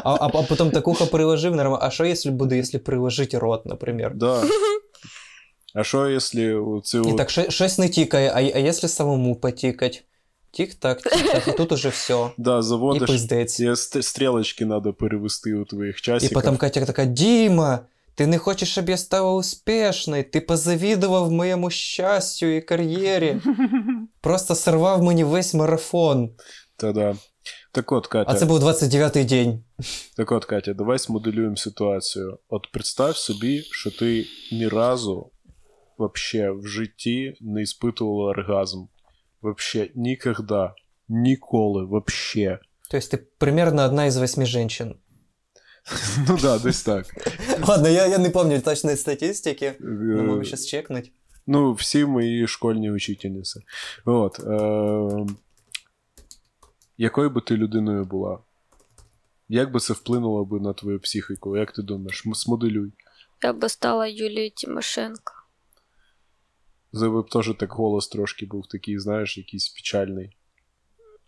А, 0.04 0.12
а, 0.14 0.28
а 0.34 0.42
потім 0.44 0.72
так 0.72 0.88
ухо 0.88 1.08
приложив, 1.08 1.56
нормально. 1.56 1.80
А 1.82 1.90
що, 1.92 2.06
якщо 2.06 2.32
буде, 2.32 2.58
якщо 2.58 2.80
приложити 2.80 3.40
рот, 3.40 3.66
наприклад? 3.66 4.12
Да. 4.16 4.44
А 5.76 5.84
що, 5.84 6.10
якщо 6.10 6.82
цю... 6.84 7.02
І 7.10 7.14
так 7.14 7.30
щось 7.30 7.78
не 7.78 7.90
тікає, 7.90 8.30
а, 8.36 8.38
а 8.38 8.60
якщо 8.60 8.88
самому 8.88 9.36
потікать? 9.36 10.04
Тік-так, 10.52 11.02
тік-так, 11.02 11.48
і 11.48 11.52
тут 11.52 11.72
уже 11.72 11.90
все. 11.90 12.30
Да, 12.38 12.60
І 12.60 12.62
заводиш, 12.62 13.10
пиздець. 13.10 13.60
і 13.60 13.70
ст- 13.70 14.02
стрілочки 14.02 14.66
треба 14.66 14.94
перевести 14.94 15.54
у 15.54 15.66
твоїх 15.66 15.98
І 15.98 16.02
часиках. 16.02 16.34
потім 16.44 16.58
Катя 16.58 16.86
така: 16.86 17.06
Діма, 17.06 17.80
ти 18.16 18.28
не 18.28 18.38
хочеш, 18.38 18.70
щоб 18.72 18.90
я 18.90 18.98
стала 18.98 19.34
успішною, 19.36 20.24
ти 20.32 20.42
позавідував 20.42 21.32
моєму 21.32 21.70
щастю 21.70 22.46
і 22.46 22.62
кар'єрі. 22.62 23.42
Просто 24.22 24.56
сорвав 24.56 25.04
мені 25.04 25.24
весь 25.24 25.54
марафон. 25.54 26.30
Та-да. 26.78 27.16
Так 27.72 27.92
от, 27.92 28.08
Катя, 28.08 28.32
А 28.32 28.36
це 28.36 28.46
був 28.46 28.64
29-й 28.64 29.24
день. 29.26 29.64
так 30.18 30.32
от, 30.32 30.46
Катя, 30.46 30.74
давай 30.74 31.00
смоделюємо 31.00 31.56
ситуацію. 31.58 32.38
От 32.50 32.72
представ 32.72 33.18
собі, 33.18 33.62
що 33.72 33.92
ти 33.92 34.26
ні 34.52 34.68
разу 34.68 35.30
вообще 35.98 36.52
в 36.52 36.68
житті 36.68 37.38
не 37.42 37.62
испытувала 37.62 38.30
оргазм. 38.30 38.88
Вообще 39.42 39.90
ніколи. 39.96 40.72
Ніколи, 41.10 41.84
вообще. 41.84 42.60
Тобто 42.92 43.08
ти 43.08 43.18
примерно 43.38 43.84
одна 43.86 44.06
із 44.06 44.18
восьми 44.18 44.46
женщин. 44.46 44.96
Ну 46.28 46.38
да, 46.42 46.60
десь 46.60 46.84
так. 46.84 47.06
Ладно, 47.68 47.90
я, 47.90 48.08
я 48.08 48.18
не 48.18 48.30
пам'ятаю 48.30 48.62
точної 48.62 48.98
статистики. 48.98 49.66
Е, 49.66 49.78
Но 49.82 50.24
могу 50.24 50.44
сейчас 50.44 50.68
чекнуть. 50.68 51.12
Ну, 51.48 51.74
всі 51.74 52.06
мої 52.06 52.48
школьні 52.48 52.92
учительниці. 52.92 53.60
От. 54.06 54.40
Е- 54.40 55.34
якою 56.98 57.30
би 57.30 57.42
ти 57.42 57.58
людиною 57.58 58.06
була? 58.06 58.40
Як 59.50 59.72
би 59.72 59.80
це 59.80 59.94
вплинуло 59.94 60.46
би 60.46 60.60
на 60.60 60.74
твою 60.74 61.00
психіку? 61.00 61.58
Як 61.58 61.72
ти 61.72 61.82
думаєш? 61.82 62.24
Смоделюй. 62.34 62.94
Я 63.44 63.54
би 63.54 63.70
стала 63.70 64.08
Юлією 64.08 64.52
Тимошенко. 64.52 65.34
Це 66.95 67.09
б 67.09 67.29
теж 67.31 67.55
так 67.59 67.73
голос 67.73 68.09
трошки 68.09 68.47
був 68.47 68.67
такий, 68.69 68.99
знаєш, 68.99 69.39
якийсь 69.39 69.69
печальний. 69.69 70.37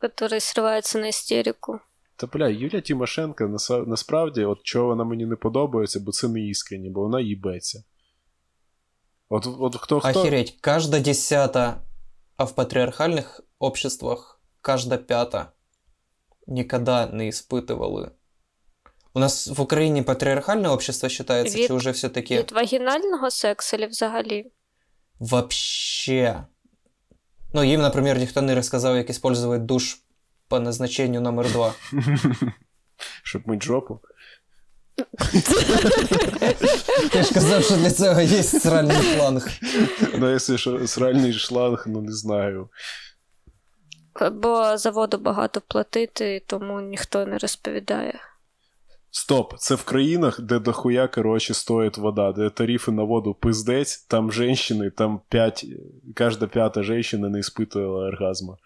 Который 0.00 0.40
сривається 0.40 0.98
на 0.98 1.06
істерику. 1.06 1.80
Та 2.16 2.26
бля, 2.26 2.48
Юлія 2.48 2.80
Тимошенко 2.80 3.44
наса- 3.44 3.86
насправді, 3.86 4.44
от 4.44 4.62
чого 4.62 4.86
вона 4.86 5.04
мені 5.04 5.26
не 5.26 5.36
подобається, 5.36 6.00
бо 6.00 6.12
це 6.12 6.28
не 6.28 6.40
іскренні, 6.40 6.90
бо 6.90 7.00
вона 7.00 7.20
їбеться. 7.20 7.84
От, 9.28 9.46
от 9.60 9.76
хто 9.76 10.00
хто. 10.00 10.20
Охереть, 10.20 10.58
каждая 10.60 11.02
десята, 11.02 11.82
а 12.36 12.44
в 12.44 12.54
патриархальных 12.54 13.40
обществах 13.58 14.40
каждая 14.60 14.98
пята 14.98 15.52
никогда 16.46 17.06
не 17.06 17.30
испытывали. 17.30 18.10
У 19.14 19.18
нас 19.18 19.48
в 19.48 19.60
Украине 19.60 20.02
патриархальное 20.02 20.70
общество 20.70 21.08
считается, 21.08 21.58
Вид- 21.58 21.66
чи 21.66 21.72
уже 21.72 21.90
все-таки 21.90 22.38
Від 22.38 22.52
вагінального 22.52 23.30
сексу 23.30 23.76
чи 23.78 23.86
взагалі? 23.86 24.52
Вообще. 25.19 26.45
Ну, 27.53 27.63
им, 27.63 27.81
например, 27.81 28.19
никто 28.19 28.41
не 28.41 28.53
рассказал, 28.53 28.95
как 28.95 29.09
использовать 29.09 29.65
душ 29.65 29.97
по 30.47 30.59
назначению 30.59 31.21
номер 31.21 31.51
два. 31.51 31.73
Щоб 33.23 33.47
мить 33.47 33.63
жопу. 33.63 33.99
Я 37.13 37.23
ж 37.23 37.33
казав, 37.33 37.63
що 37.63 37.77
для 37.77 37.91
цього 37.91 38.21
є 38.21 38.43
сральний 38.43 38.97
фланг. 38.97 39.47
Ну, 40.17 40.31
якщо 40.31 40.87
сральний 40.87 41.33
шланг, 41.33 41.83
ну 41.87 42.01
не 42.01 42.11
знаю. 42.11 42.69
Бо 44.31 44.77
заводу 44.77 45.17
багато 45.17 45.61
платити, 45.61 46.43
тому 46.47 46.81
ніхто 46.81 47.25
не 47.25 47.37
розповідає. 47.37 48.19
Стоп, 49.16 49.54
це 49.58 49.74
в 49.74 49.82
країнах, 49.84 50.40
де 50.40 50.58
дохуя, 50.58 51.08
короче, 51.08 51.54
стоїть 51.54 51.98
вода, 51.98 52.32
де 52.32 52.50
тарифи 52.50 52.90
на 52.92 53.02
воду 53.02 53.34
пиздець, 53.34 53.96
там 53.98 54.32
женщини, 54.32 54.90
там 54.90 55.20
5, 55.28 55.66
кожна 56.18 56.46
п'ята 56.46 56.82
женщина 56.82 57.28
не 57.28 57.38
испытувала 57.38 58.06
оргазму. 58.08 58.56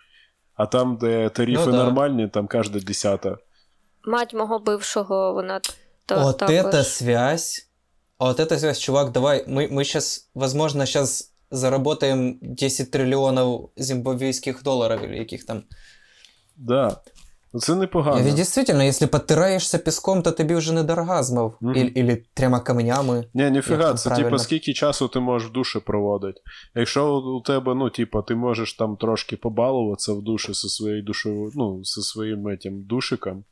А 0.55 0.67
там, 0.67 0.97
де 0.97 1.29
тарифи 1.29 1.63
Ну 1.67 1.73
да. 1.73 1.85
нормальні, 1.85 2.29
там 2.29 2.49
кожна 2.49 2.81
десята. 2.81 3.37
Мать 4.05 4.35
мого 4.35 4.59
бившого, 4.59 5.33
вона 5.33 5.61
то, 6.07 6.21
Вот 6.23 6.39
також. 6.39 6.55
эта 6.55 6.85
связь. 6.85 7.69
Вот 8.19 8.41
эта 8.41 8.59
связь, 8.59 8.79
чувак, 8.79 9.13
давай, 9.13 9.45
мы, 9.49 9.69
мы 9.69 9.85
сейчас, 9.85 10.31
возможно, 10.35 10.87
сейчас 10.87 11.33
заработаем 11.51 12.39
10 12.41 12.91
триллионов 12.91 13.71
зимбабвийских 13.77 14.63
долларов 14.63 15.03
или 15.03 15.19
каких 15.19 15.45
там. 15.47 15.65
Да. 16.57 17.01
Ну 17.54 17.60
це 17.60 17.76
непогано. 17.76 18.24
Ведь 18.24 18.36
действительно, 18.36 18.84
если 18.84 19.08
подтираешься 19.08 19.78
песком, 19.78 20.22
то 20.22 20.32
тобі 20.32 20.56
вже 20.56 20.74
не 20.74 20.84
до. 20.84 20.96
Мгм. 21.62 21.76
Или, 21.76 21.92
или 21.98 22.24
трьома 22.34 22.60
камнями. 22.60 23.26
Ні, 23.34 23.52
ніфіга, 23.52 23.92
це 23.92 23.98
це 23.98 24.10
правильно? 24.10 24.30
типа 24.30 24.40
скільки 24.40 24.74
часу 24.74 25.08
ти 25.08 25.20
можеш 25.20 25.50
в 25.50 25.52
душі 25.52 25.80
проводити. 25.80 26.42
Якщо 26.76 27.18
у 27.18 27.42
тебе, 27.42 27.76
ну, 27.76 27.90
типа, 27.90 28.22
ти 28.22 28.36
можеш 28.36 28.74
там 28.74 28.98
трошки 28.98 29.38
побалуватися 29.38 30.14
в 30.14 30.22
душі 30.22 30.54
зі 30.54 30.70
своєю 30.70 31.04
душою, 31.04 31.52
ну, 31.56 31.84
зі 31.84 32.02
своїм 32.02 32.48
этим 32.48 32.84
душиком, 32.84 33.44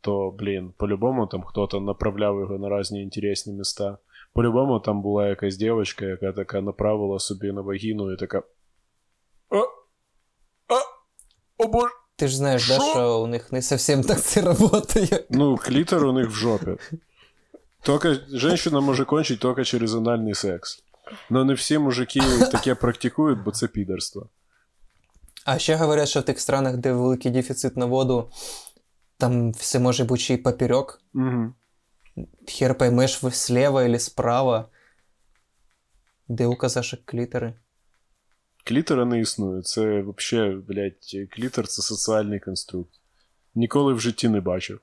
то, 0.00 0.30
блін, 0.30 0.72
по-любому 0.76 1.26
там 1.26 1.42
хтось 1.42 1.72
направляв 1.72 2.40
його 2.40 2.58
на 2.58 2.78
різні 2.78 3.02
інтересні 3.02 3.52
міста. 3.52 3.98
По-любому 4.32 4.80
там 4.80 5.02
була 5.02 5.28
якась 5.28 5.56
дівчинка, 5.56 6.04
яка 6.04 6.32
така 6.32 6.60
направила 6.60 7.18
собі 7.18 7.52
на 7.52 7.60
вагіну 7.60 8.12
і 8.12 8.16
така. 8.16 8.42
О! 9.50 9.58
О! 10.68 10.78
О 11.58 11.68
боже! 11.68 12.05
Ти 12.16 12.28
ж 12.28 12.36
знаєш, 12.36 12.68
да, 12.68 12.80
Що? 12.80 13.20
у 13.20 13.26
них 13.26 13.52
не 13.52 13.62
совсем 13.62 14.02
так 14.02 14.20
це 14.20 14.42
працює. 14.42 15.24
Ну, 15.30 15.56
клитор 15.56 16.06
у 16.06 16.12
них 16.12 16.28
в 16.28 16.34
жопе. 16.34 16.76
Только 17.82 18.14
женщина 18.28 18.80
може 18.80 19.04
кончить 19.04 19.40
только 19.40 19.64
через 19.64 19.94
анальний 19.94 20.34
секс. 20.34 20.82
Но 21.30 21.44
не 21.44 21.54
всі 21.54 21.78
мужики 21.78 22.20
таке 22.52 22.74
практикують, 22.74 23.42
бо 23.42 23.50
це 23.50 23.68
підерство. 23.68 24.28
А 25.44 25.58
ще 25.58 25.76
говорять, 25.76 26.08
що 26.08 26.20
в 26.20 26.22
тих 26.22 26.40
странах, 26.40 26.76
де 26.76 26.92
великий 26.92 27.30
дефіцит 27.30 27.76
на 27.76 27.86
воду, 27.86 28.30
там 29.18 29.52
все 29.52 29.78
може 29.78 30.04
бути 30.04 30.20
ще 30.22 30.34
й 30.34 30.36
поперек. 30.36 31.00
Угу. 31.14 31.54
Хер 32.48 32.78
поймеш 32.78 33.22
ви 33.22 33.30
слева 33.30 33.84
или 33.84 33.98
справа. 33.98 34.68
Де 36.28 36.46
указашек 36.46 37.00
клітери. 37.04 37.54
Клітора 38.66 39.04
не 39.04 39.20
існує. 39.20 39.62
Це 39.62 40.02
вообще, 40.02 40.58
блядь, 40.68 41.16
клітор 41.30 41.68
це 41.68 41.82
соціальний 41.82 42.40
конструкт. 42.40 42.90
Ніколи 43.54 43.94
в 43.94 44.00
житті 44.00 44.28
не 44.28 44.40
бачив. 44.40 44.80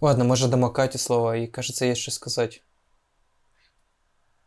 Ладно, 0.00 0.24
може 0.24 0.48
дамо 0.48 0.70
Каті 0.70 0.98
слово, 0.98 1.34
і 1.34 1.46
кажеться, 1.46 1.86
є 1.86 1.94
що 1.94 2.10
сказати. 2.10 2.60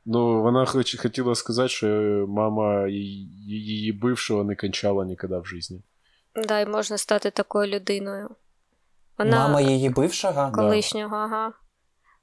Ну, 0.05 0.41
вона 0.41 0.65
хоч, 0.65 0.99
хотіла 0.99 1.35
сказати, 1.35 1.69
що 1.69 1.87
мама 2.27 2.87
її, 2.87 3.29
її 3.45 3.91
бившого 3.91 4.43
не 4.43 4.55
кончала 4.55 5.05
ніколи 5.05 5.39
в 5.39 5.45
житті. 5.45 5.81
Да, 6.35 6.59
і 6.59 6.65
можна 6.65 6.97
стати 6.97 7.31
такою 7.31 7.71
людиною. 7.71 8.29
Вона 9.17 9.37
Мама 9.37 9.61
її 9.61 9.89
бившого? 9.89 10.51
колишнього, 10.51 11.15
ага. 11.15 11.53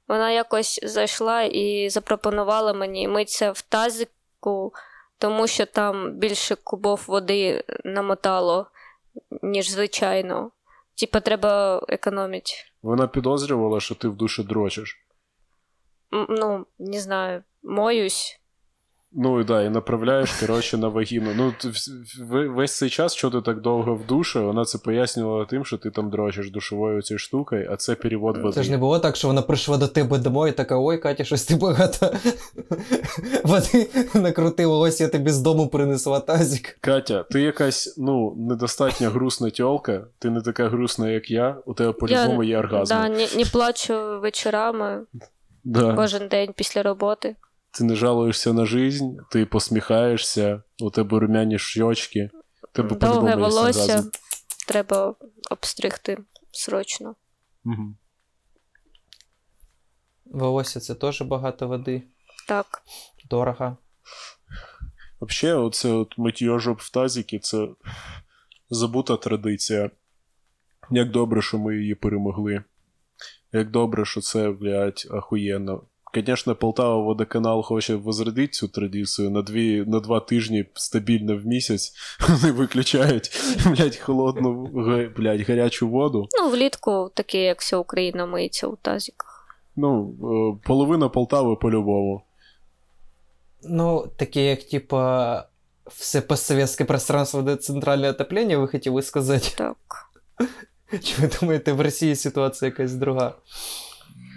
Вона 0.07 0.31
якось 0.31 0.79
зайшла 0.83 1.41
і 1.41 1.89
запропонувала 1.89 2.73
мені 2.73 3.07
митися 3.07 3.51
в 3.51 3.61
тазику, 3.61 4.73
тому 5.17 5.47
що 5.47 5.65
там 5.65 6.11
більше 6.11 6.55
кубов 6.55 7.03
води 7.07 7.63
намотало, 7.83 8.67
ніж 9.41 9.69
звичайно. 9.69 10.51
Типа, 10.95 11.19
треба 11.19 11.81
економити. 11.87 12.51
Вона 12.81 13.07
підозрювала, 13.07 13.79
що 13.79 13.95
ти 13.95 14.07
в 14.07 14.15
душі 14.15 14.43
дрочиш. 14.43 15.01
Ну, 16.11 16.65
не 16.79 16.99
знаю, 16.99 17.43
моюсь. 17.63 18.39
Ну 19.17 19.41
і 19.41 19.43
да, 19.43 19.63
і 19.63 19.69
направляєш, 19.69 20.31
коротше, 20.31 20.77
на 20.77 20.87
вагіну. 20.87 21.31
Ну, 21.35 21.53
весь 22.29 22.77
цей 22.77 22.89
час, 22.89 23.13
що 23.13 23.29
ти 23.29 23.41
так 23.41 23.61
довго 23.61 23.95
в 23.95 24.05
душі, 24.05 24.39
вона 24.39 24.65
це 24.65 24.77
пояснювала 24.77 25.45
тим, 25.45 25.65
що 25.65 25.77
ти 25.77 25.91
там 25.91 26.09
дрочиш 26.09 26.51
душовою 26.51 27.01
цією 27.01 27.19
штукою, 27.19 27.69
а 27.71 27.75
це 27.75 27.95
перевод 27.95 28.37
води. 28.37 28.55
Це 28.55 28.63
ж 28.63 28.71
не 28.71 28.77
було 28.77 28.99
так, 28.99 29.15
що 29.15 29.27
вона 29.27 29.41
прийшла 29.41 29.77
до 29.77 29.87
тебе 29.87 30.17
домой 30.17 30.49
і 30.49 30.53
така, 30.53 30.77
ой, 30.79 30.97
Катя, 30.97 31.23
щось 31.23 31.45
ти 31.45 31.55
багато 31.55 32.13
води 33.43 33.87
накрутила, 34.13 34.77
ось 34.77 35.01
я 35.01 35.07
тобі 35.07 35.29
з 35.29 35.41
дому 35.41 35.67
принесла 35.67 36.19
тазик. 36.19 36.77
Катя, 36.81 37.23
ти 37.23 37.41
якась 37.41 37.95
ну 37.97 38.35
недостатньо 38.37 39.09
грустна 39.09 39.49
тьолка, 39.49 40.07
ти 40.19 40.29
не 40.29 40.41
така 40.41 40.69
грустна, 40.69 41.09
як 41.09 41.31
я, 41.31 41.57
у 41.65 41.73
тебе 41.73 41.91
по-любому 41.91 42.43
є 42.43 42.59
оргазм. 42.59 42.93
Да, 42.93 43.09
не, 43.09 43.27
не 43.37 43.45
плачу 43.51 44.19
вечорами 44.19 45.01
Да. 45.63 45.93
кожен 45.93 46.27
день 46.27 46.53
після 46.55 46.83
роботи. 46.83 47.35
Ти 47.77 47.83
не 47.83 47.95
жалуєшся 47.95 48.53
на 48.53 48.65
жизнь, 48.65 49.05
ти 49.31 49.45
посміхаєшся, 49.45 50.63
у 50.79 50.89
тебе 50.89 51.19
румяні 51.19 51.59
щочки, 51.59 52.29
тебе 52.71 52.95
Довге 52.95 53.35
волосся 53.35 53.83
оргазм. 53.83 54.09
треба 54.67 55.15
обстригти 55.51 56.17
срочно. 56.51 57.15
Мгм. 57.63 57.97
Волосся 60.25 60.79
це 60.79 60.95
теж 60.95 61.21
багато 61.21 61.67
води, 61.67 62.03
Так. 62.47 62.83
дорого. 63.29 63.77
Взагалі, 65.21 65.57
оце 65.59 65.91
от 65.91 66.17
миття 66.17 66.59
жоп 66.59 66.81
в 66.81 66.91
тазіки 66.91 67.39
це 67.39 67.67
забута 68.69 69.17
традиція. 69.17 69.91
Як 70.91 71.11
добре, 71.11 71.41
що 71.41 71.57
ми 71.57 71.77
її 71.77 71.95
перемогли. 71.95 72.63
Як 73.51 73.71
добре, 73.71 74.05
що 74.05 74.21
це, 74.21 74.51
блядь, 74.51 75.07
ахуєнно. 75.11 75.83
Звісно, 76.15 76.55
Полтава 76.55 76.95
водоканал 76.95 77.63
хоче 77.63 77.95
возродити 77.95 78.47
цю 78.47 78.67
традицію 78.67 79.29
на, 79.29 79.41
дві, 79.41 79.83
на 79.87 79.99
два 79.99 80.19
тижні 80.19 80.65
стабільно 80.73 81.37
в 81.37 81.45
місяць. 81.45 81.93
Вони 82.29 82.51
виключають, 82.51 83.31
блядь, 83.65 83.95
холодну, 83.95 84.65
блядь, 85.17 85.41
гарячу 85.41 85.89
воду. 85.89 86.27
Ну, 86.39 86.49
влітку 86.49 87.11
таке, 87.13 87.43
як 87.43 87.61
вся 87.61 87.77
Україна 87.77 88.25
миється 88.25 88.67
у 88.67 88.75
тазіках. 88.75 89.47
Ну, 89.75 90.15
е, 90.23 90.67
половина 90.67 91.09
Полтави 91.09 91.55
по-любому. 91.55 92.21
Ну, 93.63 94.07
таке, 94.17 94.45
як 94.45 94.63
типа 94.63 95.43
все 95.87 96.21
постсоветське 96.21 96.85
пространство, 96.85 97.41
де 97.41 97.55
центральне 97.55 98.09
отоплення, 98.09 98.57
ви 98.57 98.67
хотіли 98.67 99.01
сказати? 99.01 99.47
Так. 99.57 99.77
Чи 101.03 101.21
ви 101.21 101.29
думаєте, 101.41 101.73
в 101.73 101.81
Росії 101.81 102.15
ситуація 102.15 102.69
якась 102.69 102.93
друга? 102.93 103.33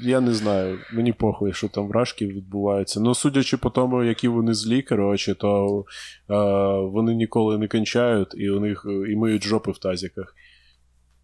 Я 0.03 0.21
не 0.21 0.35
знаю, 0.35 0.79
мені 0.93 1.13
похуй, 1.13 1.53
що 1.53 1.69
там 1.69 1.89
вражки 1.89 2.27
відбуваються. 2.27 3.01
Ну, 3.01 3.15
судячи 3.15 3.57
по 3.57 3.71
тому, 3.71 4.05
які 4.05 4.29
вони 4.29 4.55
злі, 4.55 4.83
коротше, 4.83 5.35
то 5.35 5.85
е, 6.31 6.35
вони 6.81 7.15
ніколи 7.15 7.59
не 7.59 7.69
кончають 7.69 8.35
і 8.35 8.51
у 8.51 8.61
них 8.61 8.87
е, 8.89 9.13
і 9.13 9.17
миють 9.17 9.45
жопи 9.45 9.71
в 9.71 9.79
тазіках. 9.79 10.35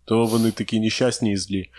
То 0.05 0.27
вони 0.27 0.51
такі 0.51 0.81
нещасні 0.81 1.33
і 1.33 1.37
злі. 1.37 1.71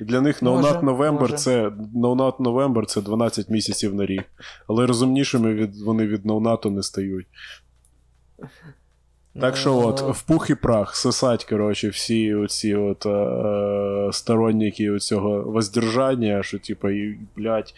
І 0.00 0.04
Для 0.04 0.20
них 0.20 0.42
Nut 0.42 0.80
November 0.80 1.34
це 1.34 1.68
No 1.68 2.16
Nut 2.16 2.36
November 2.36 2.84
це 2.84 3.02
12 3.02 3.50
місяців 3.50 3.94
на 3.94 4.06
рік. 4.06 4.24
Але 4.68 4.86
розумнішими 4.86 5.54
від, 5.54 5.76
вони 5.76 6.06
від 6.06 6.26
No 6.26 6.42
Nut 6.42 6.70
не 6.70 6.82
стають. 6.82 7.26
Так 9.40 9.56
що 9.56 9.78
от, 9.78 10.00
в 10.00 10.22
пух 10.22 10.50
і 10.50 10.54
прах 10.54 10.96
сосать, 10.96 11.44
коротше, 11.44 11.88
всі 11.88 12.34
оці 12.34 12.74
от 12.74 13.06
е, 13.06 14.12
сторонники 14.12 14.98
цього 14.98 15.42
воздержання, 15.42 16.42
що 16.42 16.58
типа, 16.58 16.90
і, 16.90 17.18
блядь, 17.36 17.74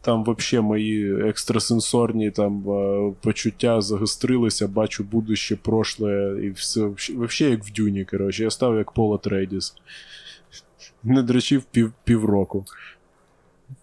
там 0.00 0.24
вообще 0.24 0.60
мої 0.60 1.28
екстрасенсорні 1.28 2.30
там 2.30 2.70
е, 2.70 3.12
почуття 3.20 3.80
загострилися, 3.80 4.68
бачу 4.68 5.04
будуще, 5.04 5.56
прошле, 5.56 6.38
і 6.42 6.50
все. 6.50 6.80
Вообще 7.14 7.50
як 7.50 7.64
в 7.64 7.72
дюні, 7.72 8.04
коротше, 8.04 8.42
я 8.42 8.50
став 8.50 8.76
як 8.76 8.92
Пола 8.92 9.18
Трейдіс. 9.18 9.74
Не 11.02 11.22
дрочив 11.22 11.62
пів, 11.62 11.92
півроку. 12.04 12.64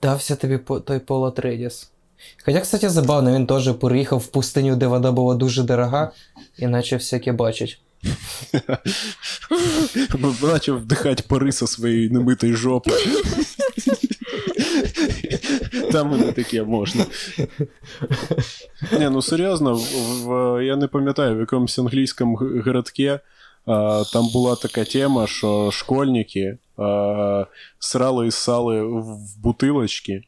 Дався 0.01 0.35
тобі 0.35 0.59
той 0.85 0.99
Поло 0.99 1.31
Трейдіс. 1.31 1.90
Хоча, 2.45 2.59
кстати, 2.59 2.89
забавно, 2.89 3.35
він 3.35 3.47
теж 3.47 3.73
переїхав 3.73 4.19
в 4.19 4.27
пустиню, 4.27 4.75
де 4.75 4.87
вода 4.87 5.11
була 5.11 5.35
дуже 5.35 5.63
дорога, 5.63 6.11
і 6.57 6.67
наче 6.67 6.95
всяке 6.95 7.31
бачить. 7.31 7.81
Почав 10.41 10.77
вдихати 10.77 11.23
пари 11.27 11.51
со 11.51 11.67
своєї 11.67 12.09
немитої 12.09 12.53
жопи. 12.53 12.91
Там 15.91 16.13
і 16.13 16.17
не 16.17 16.31
таке 16.31 16.63
можна. 16.63 17.05
Ні, 18.99 19.09
ну 19.09 19.21
серйозно, 19.21 19.81
в, 20.23 20.65
я 20.65 20.75
не 20.75 20.87
пам'ятаю, 20.87 21.35
в 21.35 21.39
якомусь 21.39 21.79
англійському 21.79 22.35
городке 22.65 23.19
а, 23.65 24.03
там 24.13 24.29
була 24.33 24.55
така 24.55 24.83
тема, 24.83 25.27
що 25.27 25.71
школьники 25.71 26.57
а, 26.77 27.45
срали 27.79 28.27
і 28.27 28.31
ссали 28.31 28.83
в 28.83 29.37
бутилочки 29.37 30.23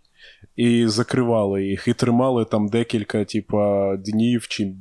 і 0.55 0.87
закривали 0.87 1.63
їх, 1.63 1.87
і 1.87 1.93
тримали 1.93 2.45
там 2.45 2.67
декілька, 2.67 3.25
типа, 3.25 3.95
днів 3.97 4.47
чи 4.47 4.75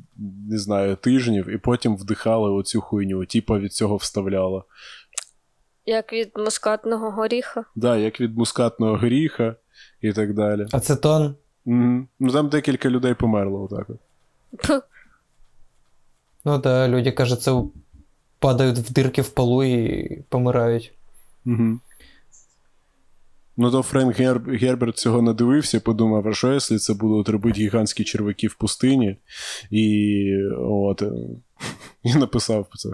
не 0.49 0.59
знаю, 0.59 0.97
тижнів, 0.97 1.49
і 1.49 1.59
потім 1.59 1.97
вдихали 1.97 2.51
оцю 2.51 2.81
хуйню, 2.81 3.27
типа 3.27 3.59
від 3.59 3.73
цього 3.73 3.97
вставляло. 3.97 4.65
Як 5.87 6.13
від 6.13 6.33
мускатного 6.37 7.11
горіха. 7.11 7.65
Да, 7.75 7.97
як 7.97 8.21
від 8.21 8.39
мускатного 8.39 8.97
горіха 8.97 9.57
і 10.01 10.13
так 10.13 10.35
далі. 10.35 10.67
Ацетон. 10.73 11.37
Ну 11.65 12.31
там 12.33 12.49
декілька 12.49 12.91
людей 12.91 13.15
померло 13.15 13.63
отак. 13.63 13.91
от. 13.91 14.83
Ну 16.45 16.59
да, 16.59 16.89
люди, 16.89 17.13
кажется, 17.13 17.63
падають 18.39 18.79
в 18.79 18.93
дирки 18.93 19.23
в 19.23 19.29
полу 19.29 19.65
і 19.65 20.23
помирають. 20.29 20.93
Угу. 21.47 21.79
Ну 23.63 23.71
то 23.71 23.83
Френк 23.83 24.17
Гер... 24.17 24.41
Герберт 24.41 24.97
цього 24.97 25.23
не 25.23 25.35
дивився 25.35 25.77
і 25.77 25.81
подумав, 25.81 26.29
а 26.29 26.35
що 26.35 26.53
якщо 26.53 26.79
це 26.79 26.95
будуть 26.95 27.29
робити 27.29 27.61
гігантські 27.61 28.05
черваки 28.05 28.49
в 28.49 28.55
пустині, 28.55 29.17
і 29.71 30.35
от. 30.59 31.03
е, 31.03 31.13
І 32.03 32.15
написав 32.15 32.69
це. 32.75 32.89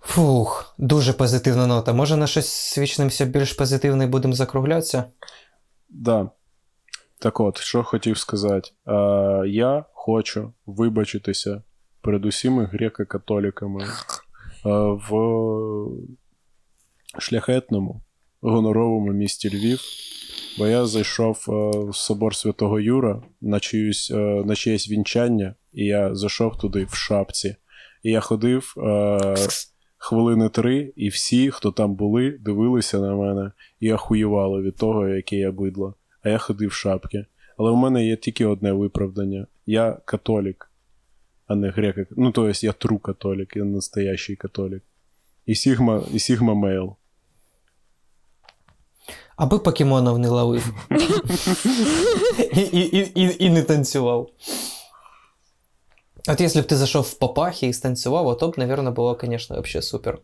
Фух, 0.00 0.74
дуже 0.78 1.12
позитивна 1.12 1.66
нота. 1.66 1.92
Може 1.92 2.16
на 2.16 2.26
щось 2.26 2.48
свічнимося 2.48 3.24
більш 3.24 3.52
позитивне 3.52 4.04
і 4.04 4.08
будемо 4.08 4.34
закруглятися? 4.34 5.04
Да. 5.88 6.30
Так 7.18 7.40
от, 7.40 7.58
що 7.58 7.82
хотів 7.82 8.18
сказати. 8.18 8.70
А, 8.84 9.42
я 9.46 9.84
хочу 9.92 10.52
вибачитися 10.66 11.62
перед 12.00 12.24
усіми 12.24 12.70
греко-католіками 12.72 13.86
в 14.64 15.10
шляхетному, 17.18 18.00
гоноровому 18.40 19.12
місті 19.12 19.50
Львів. 19.50 19.80
Бо 20.58 20.66
я 20.66 20.86
зайшов 20.86 21.44
в 21.88 21.96
собор 21.96 22.36
Святого 22.36 22.80
Юра 22.80 23.22
на, 23.40 23.60
чиюсь, 23.60 24.10
на 24.44 24.54
чиєсь 24.54 24.90
вінчання, 24.90 25.54
і 25.72 25.84
я 25.84 26.14
зайшов 26.14 26.58
туди 26.58 26.84
в 26.84 26.94
шапці. 26.94 27.56
І 28.02 28.10
я 28.10 28.20
ходив 28.20 28.74
а, 28.76 29.34
хвилини 29.98 30.48
три, 30.48 30.92
і 30.96 31.08
всі, 31.08 31.50
хто 31.50 31.72
там 31.72 31.94
були, 31.94 32.38
дивилися 32.40 32.98
на 33.00 33.14
мене 33.14 33.52
і 33.80 33.90
ахуєвали 33.90 34.62
від 34.62 34.76
того, 34.76 35.08
яке 35.08 35.36
я 35.36 35.52
бидло. 35.52 35.94
А 36.22 36.28
я 36.28 36.38
ходив 36.38 36.68
в 36.68 36.72
шапки. 36.72 37.26
Але 37.58 37.70
у 37.70 37.76
мене 37.76 38.06
є 38.06 38.16
тільки 38.16 38.46
одне 38.46 38.72
виправдання: 38.72 39.46
я 39.66 40.00
католік, 40.04 40.70
не 41.54 41.70
греко. 41.70 42.06
Ну, 42.10 42.32
то 42.32 42.48
есть 42.48 42.64
я 42.64 42.72
тру 42.72 42.98
католік, 42.98 43.56
я 43.56 43.64
настоящий 43.64 44.36
католік. 44.36 44.82
І 45.46 45.54
Сігма, 45.54 46.02
і 46.12 46.18
sigma 46.18 46.54
male. 46.54 46.96
Аби 49.36 49.58
покемонов 49.58 50.18
не 50.18 50.28
ловив. 50.28 50.74
і, 52.52 52.60
і, 52.60 52.98
і, 52.98 53.12
і, 53.14 53.44
і 53.44 53.50
не 53.50 53.62
танцював. 53.62 54.30
От 56.28 56.40
якщо 56.40 56.62
б 56.62 56.66
ти 56.66 56.76
зайшов 56.76 57.02
в 57.02 57.14
папахи 57.14 57.66
і 57.66 57.72
станцював, 57.72 58.38
то 58.38 58.48
б, 58.48 58.58
мабуть, 58.58 58.94
було, 58.94 59.18
звісно, 59.22 59.60
взагалі 59.60 59.82
супер. 59.82 60.18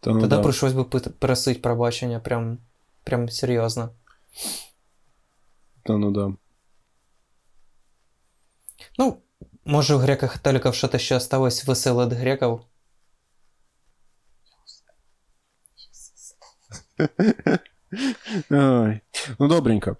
Та 0.00 0.10
ну, 0.10 0.20
Тоді 0.20 0.30
да. 0.30 0.42
прийшлось 0.42 0.72
би 0.72 0.82
пит- 0.82 1.10
просити 1.10 1.60
пробачення, 1.60 2.20
прям, 2.20 2.58
прям 3.04 3.28
серйозно. 3.28 3.90
Та 5.82 5.96
ну 5.96 6.10
да. 6.10 6.32
Ну, 8.98 9.16
може, 9.66 9.94
у 9.94 9.98
греко-католиків 9.98 10.72
щось 10.72 11.00
ще 11.02 11.16
осталось 11.16 11.68
від 11.86 12.12
греків. 12.12 12.60
Ай. 18.50 19.00
Ну, 19.38 19.48
добренько. 19.48 19.96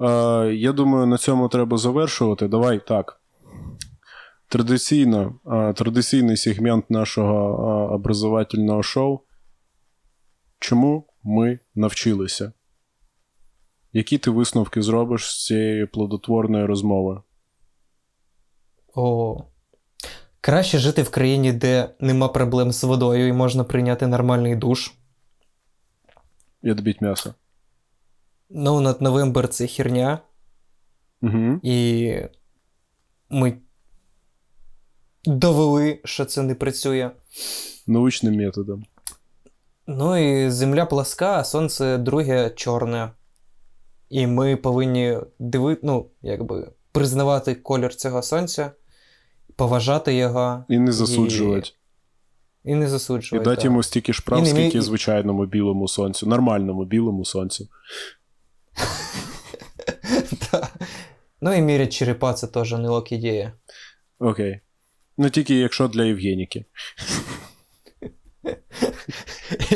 Е, 0.00 0.06
я 0.54 0.72
думаю, 0.72 1.06
на 1.06 1.18
цьому 1.18 1.48
треба 1.48 1.76
завершувати. 1.76 2.48
Давай 2.48 2.86
так. 2.86 3.20
Традиційно, 4.48 5.34
е, 5.46 5.72
традиційний 5.72 6.36
сегмент 6.36 6.90
нашого 6.90 7.34
е, 7.34 7.94
образовательного 7.94 8.82
шоу. 8.82 9.20
Чому 10.58 11.06
ми 11.22 11.58
навчилися. 11.74 12.52
Які 13.92 14.18
ти 14.18 14.30
висновки 14.30 14.82
зробиш 14.82 15.30
з 15.30 15.46
цієї 15.46 15.86
плодотворної 15.86 16.64
розмови? 16.64 17.22
О. 18.94 19.44
Краще 20.40 20.78
жити 20.78 21.02
в 21.02 21.10
країні, 21.10 21.52
де 21.52 21.94
нема 22.00 22.28
проблем 22.28 22.72
з 22.72 22.84
водою 22.84 23.28
і 23.28 23.32
можна 23.32 23.64
прийняти 23.64 24.06
нормальний 24.06 24.56
душ. 24.56 24.92
Я 26.62 26.74
добіть 26.74 27.00
м'ясо. 27.00 27.34
Ну, 28.50 28.80
над 28.80 29.02
Новембер 29.02 29.48
це 29.48 29.66
херня, 29.66 30.18
Угу. 31.22 31.60
і 31.62 32.14
ми 33.30 33.54
довели, 35.24 36.00
що 36.04 36.24
це 36.24 36.42
не 36.42 36.54
працює. 36.54 37.10
Научним 37.86 38.34
методом. 38.34 38.84
Ну 39.86 40.16
і 40.16 40.50
земля 40.50 40.86
пласка, 40.86 41.38
а 41.38 41.44
сонце 41.44 41.98
друге 41.98 42.50
чорне. 42.50 43.10
І 44.08 44.26
ми 44.26 44.56
повинні 44.56 45.18
диви... 45.38 45.78
ну, 45.82 46.06
якби, 46.22 46.72
признавати 46.92 47.54
колір 47.54 47.94
цього 47.94 48.22
сонця, 48.22 48.70
поважати 49.60 50.14
його 50.14 50.64
І 50.68 50.78
не 50.78 50.92
засуджувати. 50.92 51.70
і 52.64 52.74
не 52.74 52.98
І 53.32 53.38
дати 53.38 53.64
йому 53.64 53.82
стільки 53.82 54.12
ж 54.12 54.22
прав, 54.24 54.46
скільки 54.46 54.78
мі- 54.78 54.82
звичайному 54.82 55.46
білому 55.46 55.88
сонцю, 55.88 56.26
нормальному 56.26 56.84
білому 56.84 57.24
сонцю. 57.24 57.68
Ну 61.42 61.54
і 61.54 61.60
мірять 61.60 61.92
черепа 61.92 62.32
це 62.32 62.46
теж 62.46 62.72
не 62.72 62.88
ок 62.88 63.12
ідея. 63.12 63.52
Окей. 64.18 64.60
Ну 65.18 65.30
тільки 65.30 65.54
якщо 65.54 65.88
для 65.88 66.04
Євгеніки. 66.04 66.64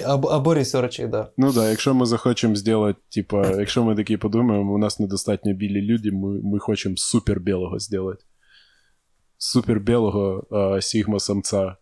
Або, 0.04 0.28
або 0.28 0.54
ресерчі, 0.54 1.06
да. 1.06 1.30
Ну 1.36 1.52
да, 1.52 1.70
якщо 1.70 1.94
ми 1.94 2.06
захочемо 2.06 2.56
зробити, 2.56 3.00
типа, 3.08 3.50
якщо 3.50 3.84
ми 3.84 3.96
такі 3.96 4.16
подумаємо, 4.16 4.74
у 4.74 4.78
нас 4.78 5.00
недостатньо 5.00 5.54
білі 5.54 5.82
люди, 5.82 6.12
ми, 6.12 6.40
ми 6.42 6.58
хочемо 6.58 6.96
супер 6.96 7.40
білого 7.40 7.78
зробити. 7.78 8.24
Супер 9.44 9.80
білого 9.80 10.46
а, 10.50 10.80
Сігма 10.80 11.20
самця, 11.20 11.76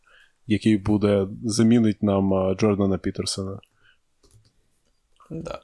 який 0.47 0.77
буде 0.77 1.27
замінить 1.45 2.03
нам 2.03 2.35
а, 2.35 2.55
Джордана 2.55 2.99
Пітерсона. 2.99 3.59
да. 5.31 5.61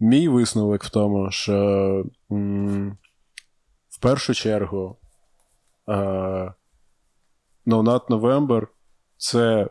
Мій 0.00 0.28
висновок 0.28 0.84
в 0.84 0.90
тому, 0.90 1.30
що 1.30 1.54
м, 2.32 2.98
в 3.88 3.98
першу 4.00 4.34
чергу 4.34 4.96
е, 5.88 5.92
No 7.66 7.82
Not 7.82 8.06
November 8.06 8.66
це 9.16 9.68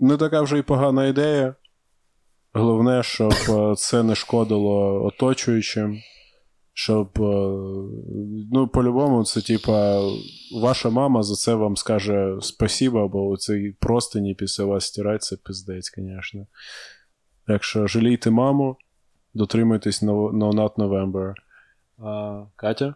не 0.00 0.16
така 0.16 0.40
вже 0.42 0.58
й 0.58 0.62
погана 0.62 1.06
ідея. 1.06 1.54
Головне, 2.52 3.02
щоб 3.02 3.32
е, 3.48 3.74
це 3.76 4.02
не 4.02 4.14
шкодило 4.14 5.04
оточуючим. 5.04 6.00
Щоб, 6.78 7.10
е, 7.16 7.22
ну, 8.52 8.68
по-любому, 8.72 9.24
це 9.24 9.40
типа, 9.40 10.00
ваша 10.54 10.90
мама 10.90 11.22
за 11.22 11.34
це 11.34 11.54
вам 11.54 11.76
скаже 11.76 12.36
спасіба, 12.40 13.08
бо 13.08 13.36
цей 13.36 13.72
простині 13.72 14.34
після 14.34 14.64
вас 14.64 14.86
стирать, 14.86 15.22
це 15.22 15.36
пиздець, 15.36 15.92
звісно. 15.96 16.46
Так 17.46 17.64
що 17.64 17.86
жалійте 17.86 18.30
маму, 18.30 18.76
дотримуйтесь 19.34 20.02
Not 20.02 20.74
November. 20.74 21.34
А, 21.98 22.44
Катя? 22.56 22.94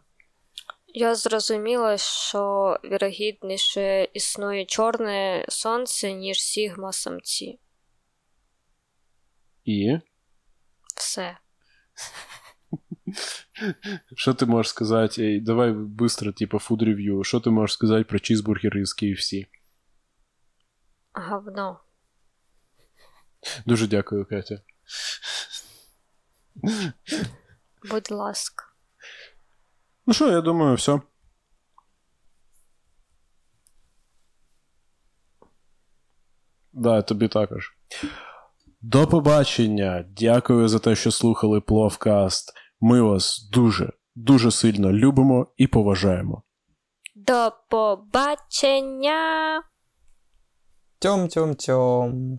Я 0.86 1.14
зрозуміла, 1.14 1.98
що 1.98 2.76
вірогідніше 2.84 4.08
існує 4.14 4.64
чорне 4.64 5.44
сонце, 5.48 6.12
ніж 6.12 6.40
сігма 6.42 6.92
самці. 6.92 7.58
І? 9.64 9.98
Все. 10.96 11.36
Що 14.16 14.34
ти 14.34 14.46
можеш 14.46 14.70
сказати? 14.70 15.22
Ей, 15.22 15.40
давай 15.40 15.72
быстро, 15.72 16.32
типа, 16.32 16.58
food 16.58 16.82
review. 16.82 17.24
Що 17.24 17.40
ти 17.40 17.50
можеш 17.50 17.74
сказати 17.74 18.04
про 18.04 18.18
чізбургери 18.18 18.86
з 18.86 19.02
KFC? 19.02 19.46
Говно. 21.12 21.80
Дуже 23.66 23.86
дякую, 23.86 24.26
Катя. 24.26 24.60
Будь 27.90 28.10
ласка. 28.10 28.64
Ну 30.06 30.14
що, 30.14 30.30
я 30.30 30.40
думаю, 30.40 30.74
все. 30.74 31.00
Да, 36.72 37.02
тобі 37.02 37.28
також. 37.28 37.76
До 38.80 39.06
побачення. 39.06 40.04
Дякую 40.16 40.68
за 40.68 40.78
те, 40.78 40.96
що 40.96 41.10
слухали 41.10 41.60
Пловкаст. 41.60 42.52
Ми 42.80 43.02
вас 43.02 43.50
дуже, 43.52 43.92
дуже 44.14 44.50
сильно 44.50 44.92
любимо 44.92 45.46
і 45.56 45.66
поважаємо. 45.66 46.42
До 47.16 47.52
побачення! 47.70 49.62
Тьом-тьом-тьом. 50.98 52.38